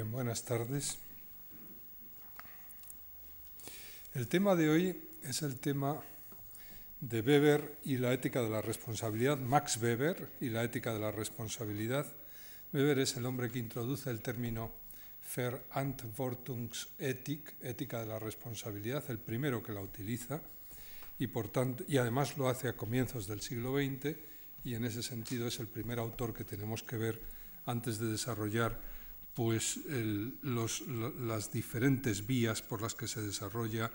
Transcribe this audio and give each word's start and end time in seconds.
buenas 0.00 0.44
tardes. 0.44 0.98
El 4.14 4.26
tema 4.26 4.56
de 4.56 4.70
hoy 4.70 4.98
es 5.22 5.42
el 5.42 5.60
tema 5.60 6.00
de 7.00 7.20
Weber 7.20 7.76
y 7.84 7.98
la 7.98 8.14
ética 8.14 8.40
de 8.40 8.48
la 8.48 8.62
responsabilidad, 8.62 9.36
Max 9.38 9.76
Weber 9.76 10.30
y 10.40 10.48
la 10.48 10.64
ética 10.64 10.94
de 10.94 11.00
la 11.00 11.10
responsabilidad. 11.10 12.06
Weber 12.72 13.00
es 13.00 13.18
el 13.18 13.26
hombre 13.26 13.50
que 13.50 13.58
introduce 13.58 14.08
el 14.08 14.22
término 14.22 14.72
Verantwortungsethik, 15.36 17.62
ética 17.62 18.00
de 18.00 18.06
la 18.06 18.18
responsabilidad, 18.18 19.04
el 19.10 19.18
primero 19.18 19.62
que 19.62 19.72
la 19.72 19.82
utiliza 19.82 20.40
y, 21.18 21.26
por 21.26 21.48
tanto, 21.48 21.84
y 21.86 21.98
además 21.98 22.38
lo 22.38 22.48
hace 22.48 22.68
a 22.68 22.76
comienzos 22.76 23.26
del 23.26 23.42
siglo 23.42 23.76
XX 23.76 24.16
y 24.64 24.74
en 24.74 24.86
ese 24.86 25.02
sentido 25.02 25.48
es 25.48 25.60
el 25.60 25.66
primer 25.66 25.98
autor 25.98 26.32
que 26.32 26.44
tenemos 26.44 26.82
que 26.82 26.96
ver 26.96 27.20
antes 27.66 27.98
de 27.98 28.06
desarrollar 28.06 28.91
pues 29.34 29.80
las 30.42 31.52
diferentes 31.52 32.26
vías 32.26 32.62
por 32.62 32.82
las 32.82 32.94
que 32.94 33.08
se 33.08 33.22
desarrolla 33.22 33.90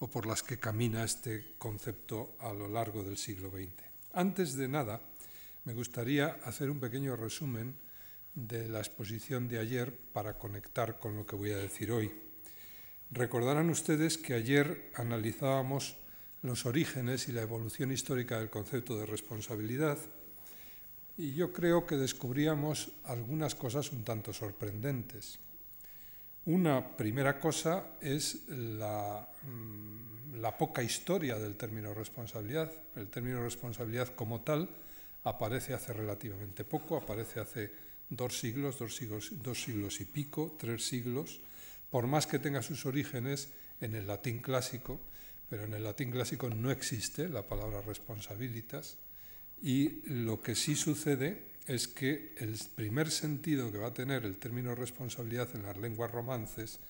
o 0.00 0.08
por 0.08 0.26
las 0.26 0.42
que 0.42 0.58
camina 0.58 1.04
este 1.04 1.54
concepto 1.58 2.36
a 2.40 2.52
lo 2.52 2.68
largo 2.68 3.02
del 3.02 3.16
siglo 3.16 3.50
XX. 3.50 3.84
Antes 4.12 4.54
de 4.56 4.68
nada, 4.68 5.02
me 5.64 5.74
gustaría 5.74 6.38
hacer 6.44 6.70
un 6.70 6.80
pequeño 6.80 7.16
resumen 7.16 7.74
de 8.34 8.68
la 8.68 8.78
exposición 8.78 9.48
de 9.48 9.58
ayer 9.58 9.92
para 10.12 10.38
conectar 10.38 10.98
con 10.98 11.16
lo 11.16 11.26
que 11.26 11.36
voy 11.36 11.50
a 11.50 11.58
decir 11.58 11.90
hoy. 11.90 12.12
Recordarán 13.10 13.68
ustedes 13.70 14.16
que 14.16 14.34
ayer 14.34 14.92
analizábamos 14.94 15.96
los 16.42 16.66
orígenes 16.66 17.28
y 17.28 17.32
la 17.32 17.42
evolución 17.42 17.90
histórica 17.90 18.38
del 18.38 18.50
concepto 18.50 18.96
de 18.98 19.06
responsabilidad 19.06 19.98
y 21.18 21.34
yo 21.34 21.52
creo 21.52 21.84
que 21.84 21.96
descubríamos 21.96 22.90
algunas 23.04 23.56
cosas 23.56 23.90
un 23.90 24.04
tanto 24.04 24.32
sorprendentes. 24.32 25.40
Una 26.46 26.96
primera 26.96 27.40
cosa 27.40 27.98
es 28.00 28.46
la, 28.48 29.28
mm, 29.42 30.40
la, 30.40 30.56
poca 30.56 30.80
historia 30.80 31.36
del 31.36 31.56
término 31.56 31.92
responsabilidad. 31.92 32.72
El 32.94 33.08
término 33.08 33.42
responsabilidad 33.42 34.14
como 34.14 34.42
tal 34.42 34.70
aparece 35.24 35.74
hace 35.74 35.92
relativamente 35.92 36.64
poco, 36.64 36.96
aparece 36.96 37.40
hace 37.40 37.72
dos 38.08 38.38
siglos, 38.38 38.78
dos 38.78 38.94
siglos, 38.94 39.32
dos 39.42 39.60
siglos 39.60 40.00
y 40.00 40.04
pico, 40.04 40.56
tres 40.56 40.86
siglos, 40.86 41.40
por 41.90 42.06
más 42.06 42.28
que 42.28 42.38
tenga 42.38 42.62
sus 42.62 42.86
orígenes 42.86 43.48
en 43.80 43.96
el 43.96 44.06
latín 44.06 44.38
clásico, 44.38 45.00
pero 45.50 45.64
en 45.64 45.74
el 45.74 45.82
latín 45.82 46.12
clásico 46.12 46.48
no 46.48 46.70
existe 46.70 47.28
la 47.28 47.42
palabra 47.42 47.82
responsabilitas, 47.82 48.98
y 49.62 50.02
lo 50.06 50.40
que 50.40 50.54
sí 50.54 50.76
sucede 50.76 51.48
es 51.66 51.86
que 51.86 52.34
el 52.38 52.58
primer 52.74 53.10
sentido 53.10 53.70
que 53.70 53.78
va 53.78 53.88
a 53.88 53.94
tener 53.94 54.24
el 54.24 54.38
término 54.38 54.74
responsabilidad 54.74 55.48
en 55.54 55.64
las 55.64 55.76
lenguas 55.76 56.10
romances, 56.10 56.80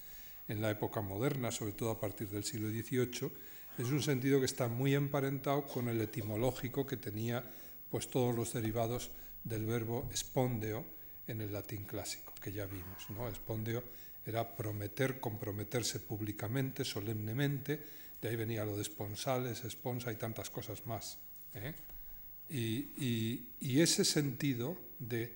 en 0.46 0.62
la 0.62 0.70
época 0.70 1.00
moderna, 1.00 1.50
sobre 1.50 1.72
todo 1.72 1.90
a 1.90 2.00
partir 2.00 2.28
del 2.28 2.44
siglo 2.44 2.68
XVIII, 2.70 3.30
es 3.78 3.90
un 3.90 4.02
sentido 4.02 4.40
que 4.40 4.46
está 4.46 4.68
muy 4.68 4.94
emparentado 4.94 5.66
con 5.66 5.88
el 5.88 6.00
etimológico 6.00 6.86
que 6.86 6.96
tenía 6.96 7.44
pues, 7.90 8.08
todos 8.08 8.34
los 8.34 8.52
derivados 8.52 9.10
del 9.44 9.66
verbo 9.66 10.08
espondeo 10.12 10.84
en 11.26 11.40
el 11.40 11.52
latín 11.52 11.84
clásico, 11.84 12.32
que 12.40 12.52
ya 12.52 12.66
vimos. 12.66 13.10
¿no? 13.10 13.28
Espondeo 13.28 13.82
era 14.24 14.56
prometer, 14.56 15.20
comprometerse 15.20 16.00
públicamente, 16.00 16.84
solemnemente, 16.84 17.80
de 18.20 18.28
ahí 18.28 18.36
venía 18.36 18.64
lo 18.64 18.76
de 18.76 18.82
esponsales, 18.82 19.64
esponsa 19.64 20.12
y 20.12 20.16
tantas 20.16 20.50
cosas 20.50 20.86
más. 20.86 21.18
¿eh? 21.54 21.74
Y, 22.50 23.44
ese 23.60 24.04
sentido 24.04 24.76
de 24.98 25.32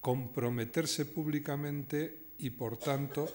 comprometerse 0.00 1.04
públicamente 1.04 2.32
y, 2.38 2.50
por 2.50 2.78
tanto, 2.78 3.28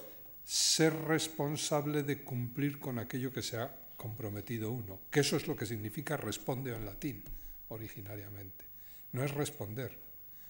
ser 0.44 0.94
responsable 1.06 2.04
de 2.04 2.24
cumplir 2.24 2.80
con 2.80 3.00
aquello 3.00 3.32
que 3.32 3.42
se 3.42 3.58
ha 3.58 3.76
comprometido 3.98 4.72
uno, 4.72 5.02
que 5.10 5.20
eso 5.20 5.36
es 5.36 5.48
lo 5.48 5.56
que 5.56 5.66
significa 5.66 6.18
responde 6.18 6.76
en 6.76 6.86
latín 6.86 7.24
originariamente. 7.70 8.66
No 9.12 9.24
es 9.24 9.32
responder, 9.32 9.98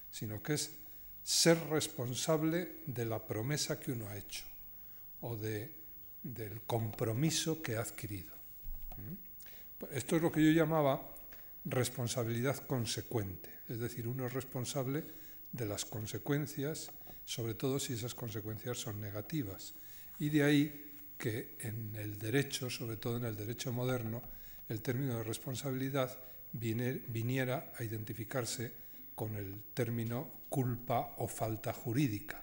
sino 0.10 0.42
que 0.42 0.54
es 0.54 0.72
ser 1.24 1.60
responsable 1.70 2.82
de 2.86 3.06
la 3.06 3.26
promesa 3.26 3.80
que 3.80 3.92
uno 3.92 4.08
ha 4.08 4.18
hecho 4.18 4.46
o 5.22 5.36
de, 5.36 5.72
del 6.24 6.62
compromiso 6.62 7.62
que 7.62 7.76
ha 7.76 7.82
adquirido. 7.82 8.34
¿Mm? 8.98 9.96
Esto 9.96 10.16
es 10.16 10.22
lo 10.22 10.32
que 10.32 10.44
yo 10.44 10.52
llamaba 10.52 11.11
responsabilidad 11.66 12.58
consecuente, 12.68 13.50
es 13.70 13.80
decir, 13.80 14.08
uno 14.08 14.26
es 14.26 14.34
responsable 14.34 15.04
de 15.52 15.66
las 15.66 15.86
consecuencias, 15.86 16.92
sobre 17.26 17.54
todo 17.54 17.80
si 17.80 17.94
esas 17.94 18.16
consecuencias 18.16 18.80
son 18.80 19.00
negativas. 19.00 19.76
Y 20.18 20.30
de 20.30 20.44
ahí 20.44 20.92
que 21.18 21.56
en 21.60 21.96
el 21.96 22.18
derecho, 22.18 22.70
sobre 22.70 22.98
todo 22.98 23.18
en 23.18 23.26
el 23.26 23.36
derecho 23.36 23.72
moderno, 23.72 24.22
el 24.70 24.82
término 24.82 25.18
de 25.18 25.24
responsabilidad 25.24 26.18
viniera 26.52 27.72
a 27.78 27.84
identificarse 27.84 28.72
con 29.14 29.36
el 29.36 29.62
término 29.74 30.42
culpa 30.50 31.16
o 31.18 31.28
falta 31.28 31.74
jurídica. 31.74 32.42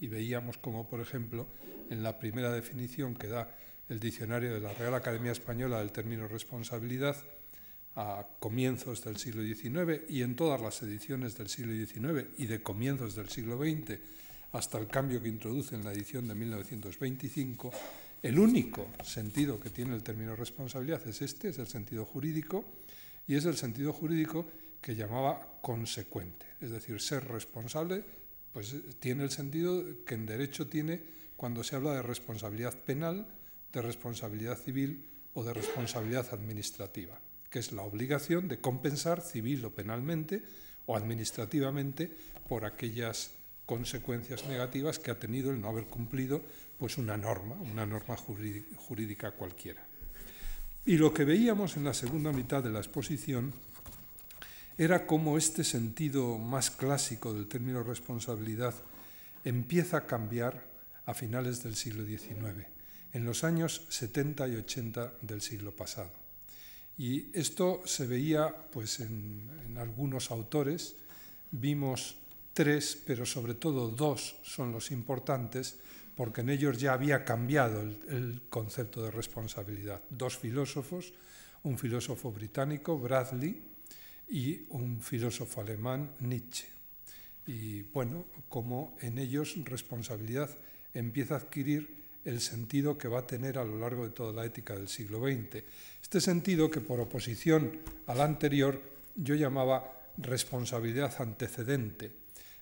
Y 0.00 0.08
veíamos 0.08 0.58
como, 0.58 0.88
por 0.88 1.00
ejemplo, 1.00 1.46
en 1.90 2.02
la 2.02 2.18
primera 2.18 2.50
definición 2.50 3.14
que 3.14 3.28
da 3.28 3.54
el 3.88 4.00
diccionario 4.00 4.54
de 4.54 4.60
la 4.60 4.72
Real 4.72 4.94
Academia 4.94 5.32
Española 5.32 5.78
del 5.78 5.92
término 5.92 6.26
responsabilidad, 6.26 7.16
a 7.96 8.26
comienzos 8.40 9.04
del 9.04 9.16
siglo 9.16 9.42
XIX 9.42 10.02
y 10.08 10.22
en 10.22 10.34
todas 10.34 10.60
las 10.60 10.82
ediciones 10.82 11.36
del 11.36 11.48
siglo 11.48 11.72
XIX 11.72 12.28
y 12.38 12.46
de 12.46 12.62
comienzos 12.62 13.14
del 13.14 13.28
siglo 13.28 13.58
XX 13.58 13.98
hasta 14.52 14.78
el 14.78 14.86
cambio 14.86 15.22
que 15.22 15.28
introduce 15.28 15.74
en 15.74 15.84
la 15.84 15.92
edición 15.92 16.28
de 16.28 16.34
1925, 16.34 17.72
el 18.22 18.38
único 18.38 18.88
sentido 19.02 19.58
que 19.58 19.70
tiene 19.70 19.94
el 19.94 20.02
término 20.02 20.36
responsabilidad 20.36 21.06
es 21.08 21.22
este, 21.22 21.48
es 21.48 21.58
el 21.58 21.66
sentido 21.66 22.04
jurídico, 22.04 22.64
y 23.26 23.34
es 23.34 23.44
el 23.46 23.56
sentido 23.56 23.92
jurídico 23.92 24.46
que 24.80 24.94
llamaba 24.94 25.58
consecuente. 25.60 26.46
Es 26.60 26.70
decir, 26.70 27.00
ser 27.00 27.26
responsable 27.26 28.04
pues, 28.52 28.76
tiene 29.00 29.24
el 29.24 29.30
sentido 29.30 29.82
que 30.04 30.14
en 30.14 30.26
derecho 30.26 30.68
tiene 30.68 31.00
cuando 31.36 31.64
se 31.64 31.74
habla 31.74 31.94
de 31.94 32.02
responsabilidad 32.02 32.74
penal, 32.74 33.26
de 33.72 33.82
responsabilidad 33.82 34.58
civil 34.58 35.04
o 35.34 35.42
de 35.42 35.52
responsabilidad 35.52 36.32
administrativa 36.32 37.18
que 37.54 37.60
es 37.60 37.70
la 37.70 37.82
obligación 37.82 38.48
de 38.48 38.58
compensar 38.58 39.20
civil 39.20 39.64
o 39.64 39.70
penalmente 39.70 40.42
o 40.90 40.96
administrativamente 40.96 42.10
por 42.48 42.64
aquellas 42.64 43.30
consecuencias 43.64 44.44
negativas 44.50 44.98
que 44.98 45.12
ha 45.12 45.20
tenido 45.20 45.52
el 45.52 45.60
no 45.60 45.68
haber 45.68 45.84
cumplido 45.84 46.42
pues 46.80 46.98
una 46.98 47.16
norma, 47.16 47.54
una 47.54 47.86
norma 47.86 48.16
jurídica 48.16 49.30
cualquiera. 49.30 49.86
Y 50.84 50.96
lo 50.96 51.14
que 51.14 51.22
veíamos 51.22 51.76
en 51.76 51.84
la 51.84 51.94
segunda 51.94 52.32
mitad 52.32 52.60
de 52.60 52.72
la 52.72 52.80
exposición 52.80 53.54
era 54.76 55.06
cómo 55.06 55.38
este 55.38 55.62
sentido 55.62 56.38
más 56.38 56.72
clásico 56.72 57.32
del 57.32 57.46
término 57.46 57.84
responsabilidad 57.84 58.74
empieza 59.44 59.98
a 59.98 60.06
cambiar 60.08 60.66
a 61.06 61.14
finales 61.14 61.62
del 61.62 61.76
siglo 61.76 62.04
XIX, 62.04 62.66
en 63.12 63.24
los 63.24 63.44
años 63.44 63.86
70 63.90 64.48
y 64.48 64.56
80 64.56 65.12
del 65.22 65.40
siglo 65.40 65.70
pasado. 65.70 66.23
Y 66.96 67.26
esto 67.32 67.82
se 67.84 68.06
veía 68.06 68.54
pues, 68.70 69.00
en, 69.00 69.76
algunos 69.78 70.30
autores, 70.30 70.94
vimos 71.50 72.16
tres, 72.52 73.00
pero 73.04 73.26
sobre 73.26 73.54
todo 73.54 73.88
dos 73.88 74.36
son 74.42 74.70
los 74.70 74.92
importantes, 74.92 75.76
porque 76.14 76.42
en 76.42 76.50
ellos 76.50 76.78
ya 76.78 76.92
había 76.92 77.24
cambiado 77.24 77.82
el, 77.82 78.42
concepto 78.48 79.02
de 79.02 79.10
responsabilidad. 79.10 80.00
Dos 80.10 80.38
filósofos, 80.38 81.12
un 81.64 81.76
filósofo 81.76 82.30
británico, 82.30 82.96
Bradley, 82.98 83.60
y 84.28 84.64
un 84.70 85.00
filósofo 85.02 85.60
alemán, 85.60 86.12
Nietzsche. 86.20 86.66
Y 87.46 87.82
bueno, 87.82 88.24
como 88.48 88.96
en 89.00 89.18
ellos 89.18 89.54
responsabilidad 89.64 90.48
empieza 90.94 91.34
a 91.34 91.38
adquirir 91.38 92.03
el 92.24 92.40
sentido 92.40 92.96
que 92.96 93.08
va 93.08 93.20
a 93.20 93.26
tener 93.26 93.58
a 93.58 93.64
lo 93.64 93.78
largo 93.78 94.04
de 94.04 94.10
toda 94.10 94.32
la 94.32 94.44
ética 94.44 94.74
del 94.74 94.88
siglo 94.88 95.20
XX. 95.20 95.62
Este 96.02 96.20
sentido 96.20 96.70
que 96.70 96.80
por 96.80 97.00
oposición 97.00 97.80
al 98.06 98.20
anterior 98.20 98.80
yo 99.14 99.34
llamaba 99.34 100.10
responsabilidad 100.18 101.14
antecedente. 101.20 102.06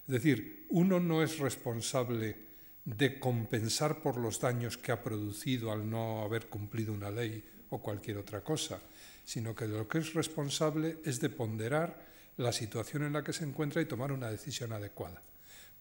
Es 0.07 0.13
decir, 0.13 0.67
uno 0.71 1.01
no 1.01 1.23
es 1.23 1.39
responsable 1.39 2.37
de 2.85 3.21
compensar 3.21 4.03
por 4.03 4.17
los 4.17 4.41
daños 4.41 4.77
que 4.77 4.91
ha 4.91 5.03
producido 5.03 5.71
al 5.71 5.89
no 5.89 6.23
haber 6.23 6.47
cumplido 6.47 6.93
una 6.93 7.11
ley 7.11 7.45
o 7.71 7.81
cualquier 7.81 8.19
otra 8.19 8.43
cosa, 8.43 8.81
sino 9.25 9.55
que 9.55 9.69
lo 9.69 9.87
que 9.87 9.99
es 9.99 10.15
responsable 10.15 10.99
es 11.05 11.21
de 11.21 11.31
ponderar 11.31 12.05
la 12.39 12.53
situación 12.53 13.05
en 13.05 13.13
la 13.13 13.23
que 13.23 13.33
se 13.33 13.45
encuentra 13.45 13.81
y 13.81 13.87
tomar 13.87 14.11
una 14.11 14.31
decisión 14.31 14.73
adecuada. 14.73 15.23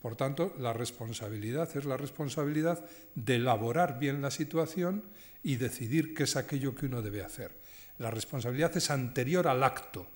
Por 0.02 0.16
tanto, 0.16 0.56
la 0.58 0.74
responsabilidad 0.74 1.70
es 1.78 1.86
la 1.86 1.98
responsabilidad 1.98 2.84
de 3.14 3.36
elaborar 3.36 4.00
bien 4.00 4.22
la 4.22 4.32
situación 4.32 5.04
y 5.44 5.58
decidir 5.58 6.14
qué 6.14 6.24
es 6.24 6.36
aquello 6.36 6.74
que 6.74 6.88
uno 6.88 7.02
debe 7.02 7.22
hacer. 7.22 7.52
La 8.00 8.10
responsabilidad 8.10 8.76
es 8.76 8.90
anterior 8.90 9.48
al 9.48 9.64
acto 9.64 10.08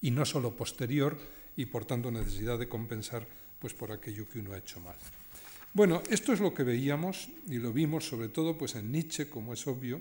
y 0.00 0.10
no 0.10 0.24
solo 0.24 0.56
posterior 0.56 1.18
y 1.56 1.66
por 1.66 1.84
tanto 1.84 2.10
necesidad 2.10 2.58
de 2.58 2.68
compensar 2.68 3.26
pues, 3.58 3.74
por 3.74 3.92
aquello 3.92 4.28
que 4.28 4.38
uno 4.38 4.54
ha 4.54 4.58
hecho 4.58 4.80
mal. 4.80 4.96
Bueno, 5.74 6.02
esto 6.08 6.32
es 6.32 6.40
lo 6.40 6.54
que 6.54 6.62
veíamos 6.62 7.28
y 7.48 7.58
lo 7.58 7.72
vimos 7.72 8.06
sobre 8.08 8.28
todo 8.28 8.56
pues, 8.56 8.76
en 8.76 8.92
Nietzsche, 8.92 9.28
como 9.28 9.52
es 9.52 9.66
obvio, 9.66 10.00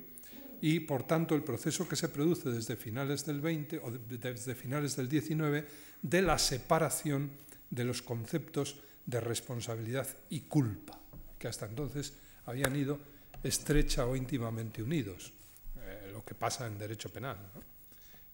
y 0.62 0.80
por 0.82 1.04
tanto 1.04 1.36
el 1.36 1.44
proceso 1.44 1.88
que 1.90 1.98
se 1.98 2.08
produce 2.08 2.50
desde 2.50 2.78
finales 2.78 3.26
del 3.26 3.42
20 3.42 3.82
o 3.84 3.92
desde 3.92 4.56
finales 4.56 4.96
del 4.96 5.10
19 5.10 5.68
de 6.02 6.22
la 6.22 6.38
separación 6.38 7.32
de 7.70 7.84
los 7.84 8.02
conceptos 8.02 8.78
de 9.06 9.20
responsabilidad 9.20 10.08
y 10.30 10.42
culpa, 10.42 11.00
que 11.38 11.48
hasta 11.48 11.66
entonces 11.66 12.14
habían 12.46 12.76
ido 12.76 13.00
estrecha 13.44 14.06
o 14.06 14.16
íntimamente 14.16 14.82
unidos, 14.82 15.34
eh, 15.78 16.10
lo 16.12 16.24
que 16.24 16.36
pasa 16.36 16.68
en 16.68 16.78
derecho 16.78 17.10
penal, 17.10 17.38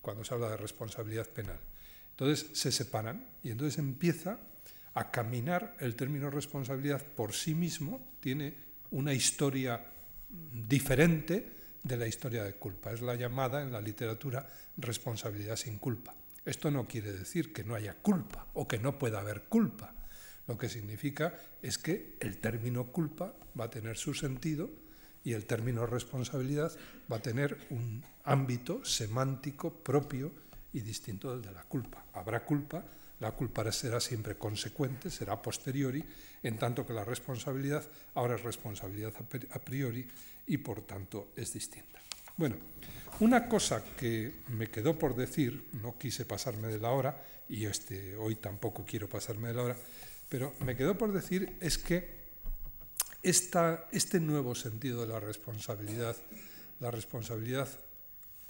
cuando 0.02 0.24
se 0.24 0.34
habla 0.34 0.50
de 0.50 0.58
responsabilidad 0.58 1.28
penal. 1.28 1.60
Entonces 2.12 2.48
se 2.54 2.72
separan 2.72 3.26
y 3.44 3.52
entonces 3.52 3.80
empieza 3.80 4.40
a 4.94 5.12
caminar 5.12 5.76
el 5.80 5.96
término 5.96 6.30
responsabilidad 6.30 7.04
por 7.04 7.34
sí 7.34 7.56
mismo, 7.56 8.16
tiene 8.20 8.56
una 8.92 9.14
historia 9.14 9.82
diferente 10.30 11.58
de 11.82 11.98
la 11.98 12.08
historia 12.08 12.44
de 12.44 12.54
culpa. 12.54 12.92
Es 12.92 13.02
la 13.02 13.16
llamada 13.16 13.62
en 13.62 13.72
la 13.72 13.82
literatura 13.82 14.48
responsabilidad 14.78 15.56
sin 15.56 15.78
culpa. 15.78 16.14
Esto 16.46 16.72
no 16.72 16.88
quiere 16.88 17.12
decir 17.14 17.54
que 17.54 17.64
no 17.64 17.76
haya 17.76 17.96
culpa 17.96 18.48
o 18.54 18.68
que 18.68 18.80
no 18.80 18.98
pueda 18.98 19.20
haber 19.20 19.44
culpa. 19.44 19.94
Lo 20.50 20.58
que 20.58 20.68
significa 20.68 21.38
es 21.62 21.78
que 21.78 22.18
el 22.20 22.40
término 22.40 22.86
culpa 22.86 23.36
va 23.58 23.66
a 23.66 23.70
tener 23.70 23.98
su 23.98 24.16
sentido 24.16 24.68
y 25.24 25.34
el 25.34 25.46
término 25.46 25.86
responsabilidad 25.86 26.72
va 27.06 27.18
a 27.18 27.22
tener 27.22 27.56
un 27.70 28.04
ámbito 28.24 28.84
semántico 28.84 29.72
propio 29.72 30.32
y 30.74 30.80
distinto 30.80 31.30
del 31.30 31.44
de 31.44 31.52
la 31.52 31.62
culpa. 31.62 32.04
Habrá 32.14 32.44
culpa, 32.44 32.84
la 33.20 33.32
culpa 33.34 33.72
será 33.72 34.00
siempre 34.00 34.40
consecuente, 34.40 35.12
será 35.12 35.40
posteriori, 35.40 36.04
en 36.42 36.58
tanto 36.58 36.84
que 36.84 36.94
la 36.94 37.06
responsabilidad 37.06 37.86
ahora 38.16 38.34
es 38.34 38.42
responsabilidad 38.42 39.14
a 39.52 39.60
priori 39.60 40.08
y 40.48 40.58
por 40.58 40.82
tanto 40.82 41.30
es 41.36 41.54
distinta. 41.54 42.00
Bueno, 42.38 42.56
una 43.20 43.48
cosa 43.48 43.84
que 43.96 44.42
me 44.48 44.72
quedó 44.72 44.98
por 44.98 45.16
decir, 45.16 45.68
no 45.74 45.96
quise 46.00 46.26
pasarme 46.26 46.70
de 46.70 46.80
la 46.80 46.90
hora, 46.90 47.22
y 47.50 47.66
este, 47.66 48.16
hoy 48.16 48.36
tampoco 48.36 48.86
quiero 48.86 49.10
pasarme 49.10 49.50
de 49.50 49.54
la 49.56 49.64
hora, 49.64 49.76
pero 50.30 50.54
me 50.60 50.78
quedó 50.78 50.98
por 50.98 51.12
decir 51.12 51.58
es 51.60 51.78
que 51.78 52.20
esta, 53.22 53.88
este 53.92 54.20
nuevo 54.20 54.56
sentido 54.56 55.02
de 55.02 55.08
la 55.08 55.20
responsabilidad, 55.20 56.16
la 56.80 56.92
responsabilidad 56.92 57.68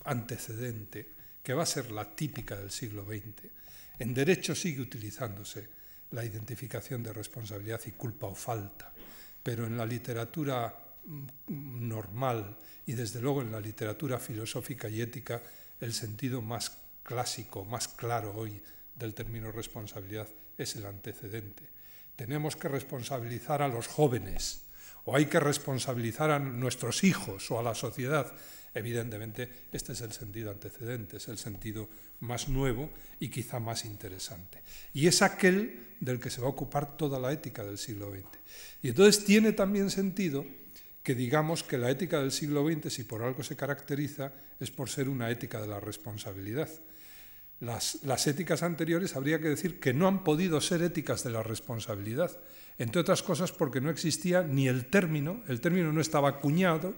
antecedente, 0.04 1.10
que 1.42 1.54
va 1.54 1.64
a 1.64 1.66
ser 1.66 1.90
la 1.92 2.16
típica 2.16 2.56
del 2.58 2.70
siglo 2.70 3.06
XX, 3.06 3.50
en 3.98 4.14
derecho 4.14 4.54
sigue 4.54 4.82
utilizándose 4.82 5.68
la 6.12 6.24
identificación 6.24 7.02
de 7.02 7.14
responsabilidad 7.14 7.82
y 7.86 7.92
culpa 7.92 8.28
o 8.28 8.36
falta, 8.36 8.94
pero 9.42 9.66
en 9.66 9.78
la 9.78 9.86
literatura 9.86 10.76
normal 11.48 12.58
y 12.86 12.94
desde 12.94 13.22
luego 13.22 13.42
en 13.42 13.52
la 13.52 13.60
literatura 13.60 14.20
filosófica 14.20 14.90
y 14.90 15.02
ética 15.02 15.42
el 15.80 15.94
sentido 15.94 16.42
más 16.42 16.78
clásico, 17.04 17.66
más 17.66 17.88
claro 17.88 18.34
hoy 18.36 18.62
del 18.96 19.14
término 19.14 19.52
responsabilidad 19.52 20.28
es 20.64 20.76
el 20.76 20.86
antecedente. 20.86 21.64
Tenemos 22.16 22.56
que 22.56 22.68
responsabilizar 22.68 23.62
a 23.62 23.68
los 23.68 23.88
jóvenes 23.88 24.62
o 25.06 25.16
hay 25.16 25.26
que 25.26 25.40
responsabilizar 25.40 26.32
a 26.32 26.40
nuestros 26.40 27.04
hijos 27.04 27.50
o 27.52 27.60
a 27.60 27.64
la 27.64 27.74
sociedad. 27.74 28.32
Evidentemente, 28.74 29.50
este 29.72 29.94
es 29.94 30.02
el 30.02 30.12
sentido 30.12 30.52
antecedente, 30.52 31.18
es 31.18 31.28
el 31.30 31.38
sentido 31.38 31.88
más 32.20 32.50
nuevo 32.50 32.90
y 33.20 33.30
quizá 33.30 33.60
más 33.60 33.86
interesante. 33.86 34.62
Y 34.94 35.08
es 35.08 35.22
aquel 35.22 35.88
del 36.00 36.20
que 36.20 36.30
se 36.30 36.42
va 36.42 36.48
a 36.48 36.52
ocupar 36.52 36.98
toda 36.98 37.20
la 37.20 37.32
ética 37.32 37.64
del 37.64 37.78
siglo 37.78 38.12
XX. 38.12 38.26
Y 38.84 38.90
entonces 38.90 39.26
tiene 39.26 39.54
también 39.54 39.90
sentido 39.90 40.46
que 41.04 41.16
digamos 41.16 41.64
que 41.64 41.78
la 41.78 41.90
ética 41.90 42.20
del 42.20 42.32
siglo 42.32 42.68
XX, 42.68 42.94
si 42.94 43.04
por 43.04 43.24
algo 43.24 43.44
se 43.44 43.56
caracteriza, 43.56 44.32
es 44.60 44.70
por 44.70 44.90
ser 44.90 45.10
una 45.10 45.32
ética 45.32 45.62
de 45.62 45.68
la 45.68 45.80
responsabilidad. 45.80 46.70
Las, 47.60 48.04
las, 48.04 48.26
éticas 48.28 48.64
anteriores 48.64 49.16
habría 49.16 49.40
que 49.40 49.50
decir 49.50 49.80
que 49.80 49.94
no 49.94 50.08
han 50.08 50.24
podido 50.24 50.62
ser 50.62 50.82
éticas 50.82 51.24
de 51.24 51.32
la 51.32 51.44
responsabilidad, 51.44 52.32
entre 52.78 53.02
otras 53.02 53.22
cosas 53.22 53.52
porque 53.52 53.82
no 53.82 53.90
existía 53.90 54.44
ni 54.44 54.68
el 54.68 54.86
término, 54.86 55.44
el 55.50 55.60
término 55.60 55.92
no 55.92 56.00
estaba 56.00 56.30
acuñado, 56.30 56.96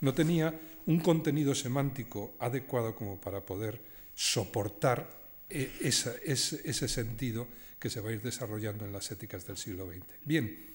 no 0.00 0.12
tenía 0.12 0.58
un 0.86 1.00
contenido 1.00 1.54
semántico 1.54 2.34
adecuado 2.40 2.94
como 2.96 3.20
para 3.20 3.44
poder 3.44 3.80
soportar 4.14 5.08
eh, 5.48 5.70
ese, 5.80 6.88
sentido 6.88 7.48
que 7.78 7.90
se 7.90 8.00
va 8.00 8.10
a 8.10 8.12
ir 8.12 8.22
desarrollando 8.22 8.84
en 8.84 8.92
las 8.92 9.10
éticas 9.10 9.46
del 9.46 9.56
siglo 9.56 9.90
XX. 9.90 10.04
Bien, 10.24 10.66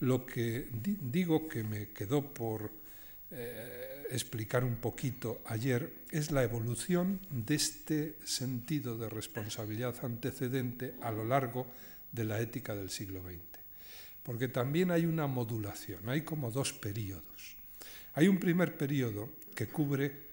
lo 0.00 0.26
que 0.26 0.68
digo 0.72 1.48
que 1.48 1.62
me 1.62 1.88
quedó 1.90 2.32
por 2.32 2.70
eh, 3.30 3.93
explicar 4.10 4.64
un 4.64 4.76
poquito 4.76 5.40
ayer 5.46 5.94
es 6.10 6.30
la 6.30 6.42
evolución 6.42 7.20
de 7.30 7.54
este 7.54 8.16
sentido 8.24 8.96
de 8.98 9.08
responsabilidad 9.08 10.04
antecedente 10.04 10.94
a 11.02 11.10
lo 11.10 11.24
largo 11.24 11.66
de 12.12 12.24
la 12.24 12.40
ética 12.40 12.74
del 12.74 12.90
siglo 12.90 13.22
XX. 13.22 13.40
Porque 14.22 14.48
también 14.48 14.90
hay 14.90 15.06
una 15.06 15.26
modulación, 15.26 16.08
hay 16.08 16.22
como 16.22 16.50
dos 16.50 16.72
periodos. 16.72 17.56
Hay 18.14 18.28
un 18.28 18.38
primer 18.38 18.76
periodo 18.76 19.30
que 19.54 19.68
cubre 19.68 20.24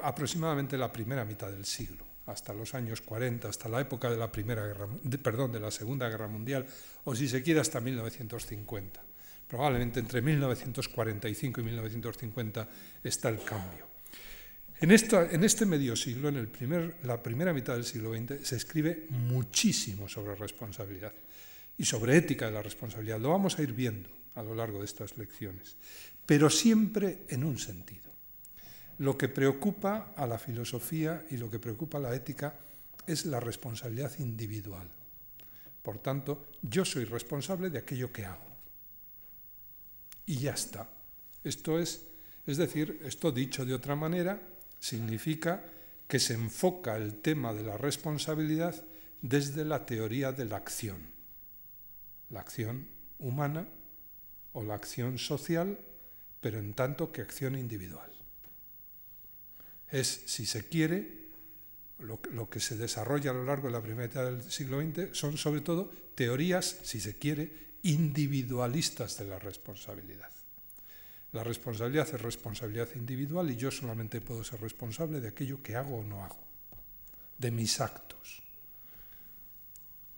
aproximadamente 0.00 0.76
la 0.76 0.92
primera 0.92 1.24
mitad 1.24 1.50
del 1.50 1.64
siglo 1.64 2.04
hasta 2.26 2.54
los 2.54 2.74
años 2.74 3.00
40, 3.02 3.48
hasta 3.48 3.68
la 3.68 3.80
época 3.80 4.10
de 4.10 4.16
la, 4.16 4.32
primera 4.32 4.66
guerra, 4.66 4.88
perdón, 5.22 5.52
de 5.52 5.60
la 5.60 5.70
Segunda 5.70 6.08
Guerra 6.08 6.28
Mundial, 6.28 6.66
o 7.04 7.14
si 7.14 7.28
se 7.28 7.42
quiere 7.42 7.60
hasta 7.60 7.80
1950. 7.80 9.00
Probablemente 9.48 10.00
entre 10.00 10.22
1945 10.22 11.60
y 11.60 11.64
1950 11.64 12.68
está 13.02 13.28
el 13.28 13.42
cambio. 13.42 13.94
En, 14.80 14.90
este 14.90 15.66
medio 15.66 15.96
siglo, 15.96 16.28
en 16.28 16.94
la 17.04 17.22
primera 17.22 17.52
mitad 17.52 17.74
del 17.74 17.84
siglo 17.84 18.12
XX, 18.12 18.46
se 18.46 18.56
escribe 18.56 19.06
muchísimo 19.10 20.08
sobre 20.08 20.34
responsabilidad 20.34 21.12
y 21.78 21.84
sobre 21.84 22.16
ética 22.16 22.46
de 22.46 22.52
la 22.52 22.62
responsabilidad. 22.62 23.20
Lo 23.20 23.30
vamos 23.30 23.58
a 23.58 23.62
ir 23.62 23.72
viendo 23.72 24.10
a 24.34 24.42
lo 24.42 24.54
largo 24.54 24.80
de 24.80 24.84
estas 24.84 25.16
lecciones, 25.16 25.76
pero 26.26 26.50
siempre 26.50 27.20
en 27.28 27.44
un 27.44 27.58
sentido. 27.58 28.02
Lo 28.98 29.16
que 29.16 29.28
preocupa 29.28 30.12
a 30.16 30.26
la 30.26 30.38
filosofía 30.38 31.24
y 31.30 31.36
lo 31.36 31.50
que 31.50 31.58
preocupa 31.58 31.98
a 31.98 32.02
la 32.02 32.14
ética 32.14 32.54
es 33.06 33.26
la 33.26 33.40
responsabilidad 33.40 34.12
individual. 34.18 34.88
Por 35.82 35.98
tanto, 35.98 36.46
yo 36.62 36.84
soy 36.84 37.04
responsable 37.04 37.70
de 37.70 37.78
aquello 37.78 38.12
que 38.12 38.24
hago. 38.24 38.53
Y 40.26 40.38
ya 40.38 40.52
está. 40.52 40.88
Esto 41.42 41.78
es, 41.78 42.06
es 42.46 42.56
decir, 42.56 43.00
esto 43.04 43.32
dicho 43.32 43.64
de 43.64 43.74
otra 43.74 43.96
manera, 43.96 44.40
significa 44.78 45.64
que 46.08 46.18
se 46.18 46.34
enfoca 46.34 46.96
el 46.96 47.16
tema 47.16 47.52
de 47.52 47.62
la 47.62 47.76
responsabilidad 47.76 48.84
desde 49.22 49.64
la 49.64 49.86
teoría 49.86 50.32
de 50.32 50.44
la 50.44 50.56
acción. 50.56 50.98
La 52.30 52.40
acción 52.40 52.88
humana 53.18 53.68
o 54.52 54.62
la 54.62 54.74
acción 54.74 55.18
social, 55.18 55.78
pero 56.40 56.58
en 56.58 56.74
tanto 56.74 57.12
que 57.12 57.22
acción 57.22 57.56
individual 57.56 58.14
es, 59.94 60.22
si 60.26 60.44
se 60.44 60.66
quiere, 60.66 61.24
lo, 62.00 62.50
que 62.50 62.60
se 62.60 62.76
desarrolla 62.76 63.30
a 63.30 63.34
lo 63.34 63.44
largo 63.44 63.68
de 63.68 63.72
la 63.72 63.80
primera 63.82 64.08
mitad 64.08 64.24
del 64.24 64.42
siglo 64.42 64.80
XX 64.80 65.16
son 65.16 65.38
sobre 65.38 65.60
todo 65.60 65.90
teorías, 66.14 66.78
si 66.82 67.00
se 67.00 67.16
quiere, 67.16 67.50
individualistas 67.84 69.18
de 69.18 69.26
la 69.26 69.38
responsabilidad. 69.38 70.30
La 71.32 71.44
responsabilidad 71.44 72.08
es 72.12 72.20
responsabilidad 72.20 72.88
individual 72.96 73.50
y 73.50 73.56
yo 73.56 73.70
solamente 73.70 74.20
puedo 74.20 74.42
ser 74.42 74.60
responsable 74.60 75.20
de 75.20 75.28
aquello 75.28 75.62
que 75.62 75.76
hago 75.76 75.98
o 75.98 76.04
no 76.04 76.24
hago, 76.24 76.38
de 77.38 77.50
mis 77.50 77.80
actos. 77.80 78.42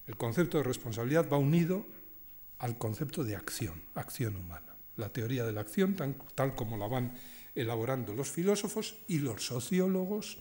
El 0.06 0.16
concepto 0.16 0.58
de 0.58 0.64
responsabilidad 0.64 1.28
va 1.28 1.38
unido 1.38 1.86
al 2.58 2.78
concepto 2.78 3.24
de 3.24 3.34
acción, 3.34 3.82
acción 3.94 4.36
humana. 4.36 4.76
La 4.96 5.08
teoría 5.08 5.44
de 5.44 5.52
la 5.52 5.62
acción, 5.62 5.96
tal 6.34 6.54
como 6.54 6.76
la 6.76 6.86
van 6.86 7.18
elaborando 7.54 8.14
los 8.14 8.30
filósofos 8.30 8.96
y 9.08 9.18
los 9.18 9.44
sociólogos 9.44 10.38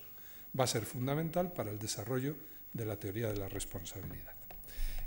va 0.57 0.65
a 0.65 0.67
ser 0.67 0.85
fundamental 0.85 1.51
para 1.53 1.71
el 1.71 1.79
desarrollo 1.79 2.35
de 2.73 2.85
la 2.85 2.99
teoría 2.99 3.29
de 3.29 3.39
la 3.39 3.49
responsabilidad. 3.49 4.34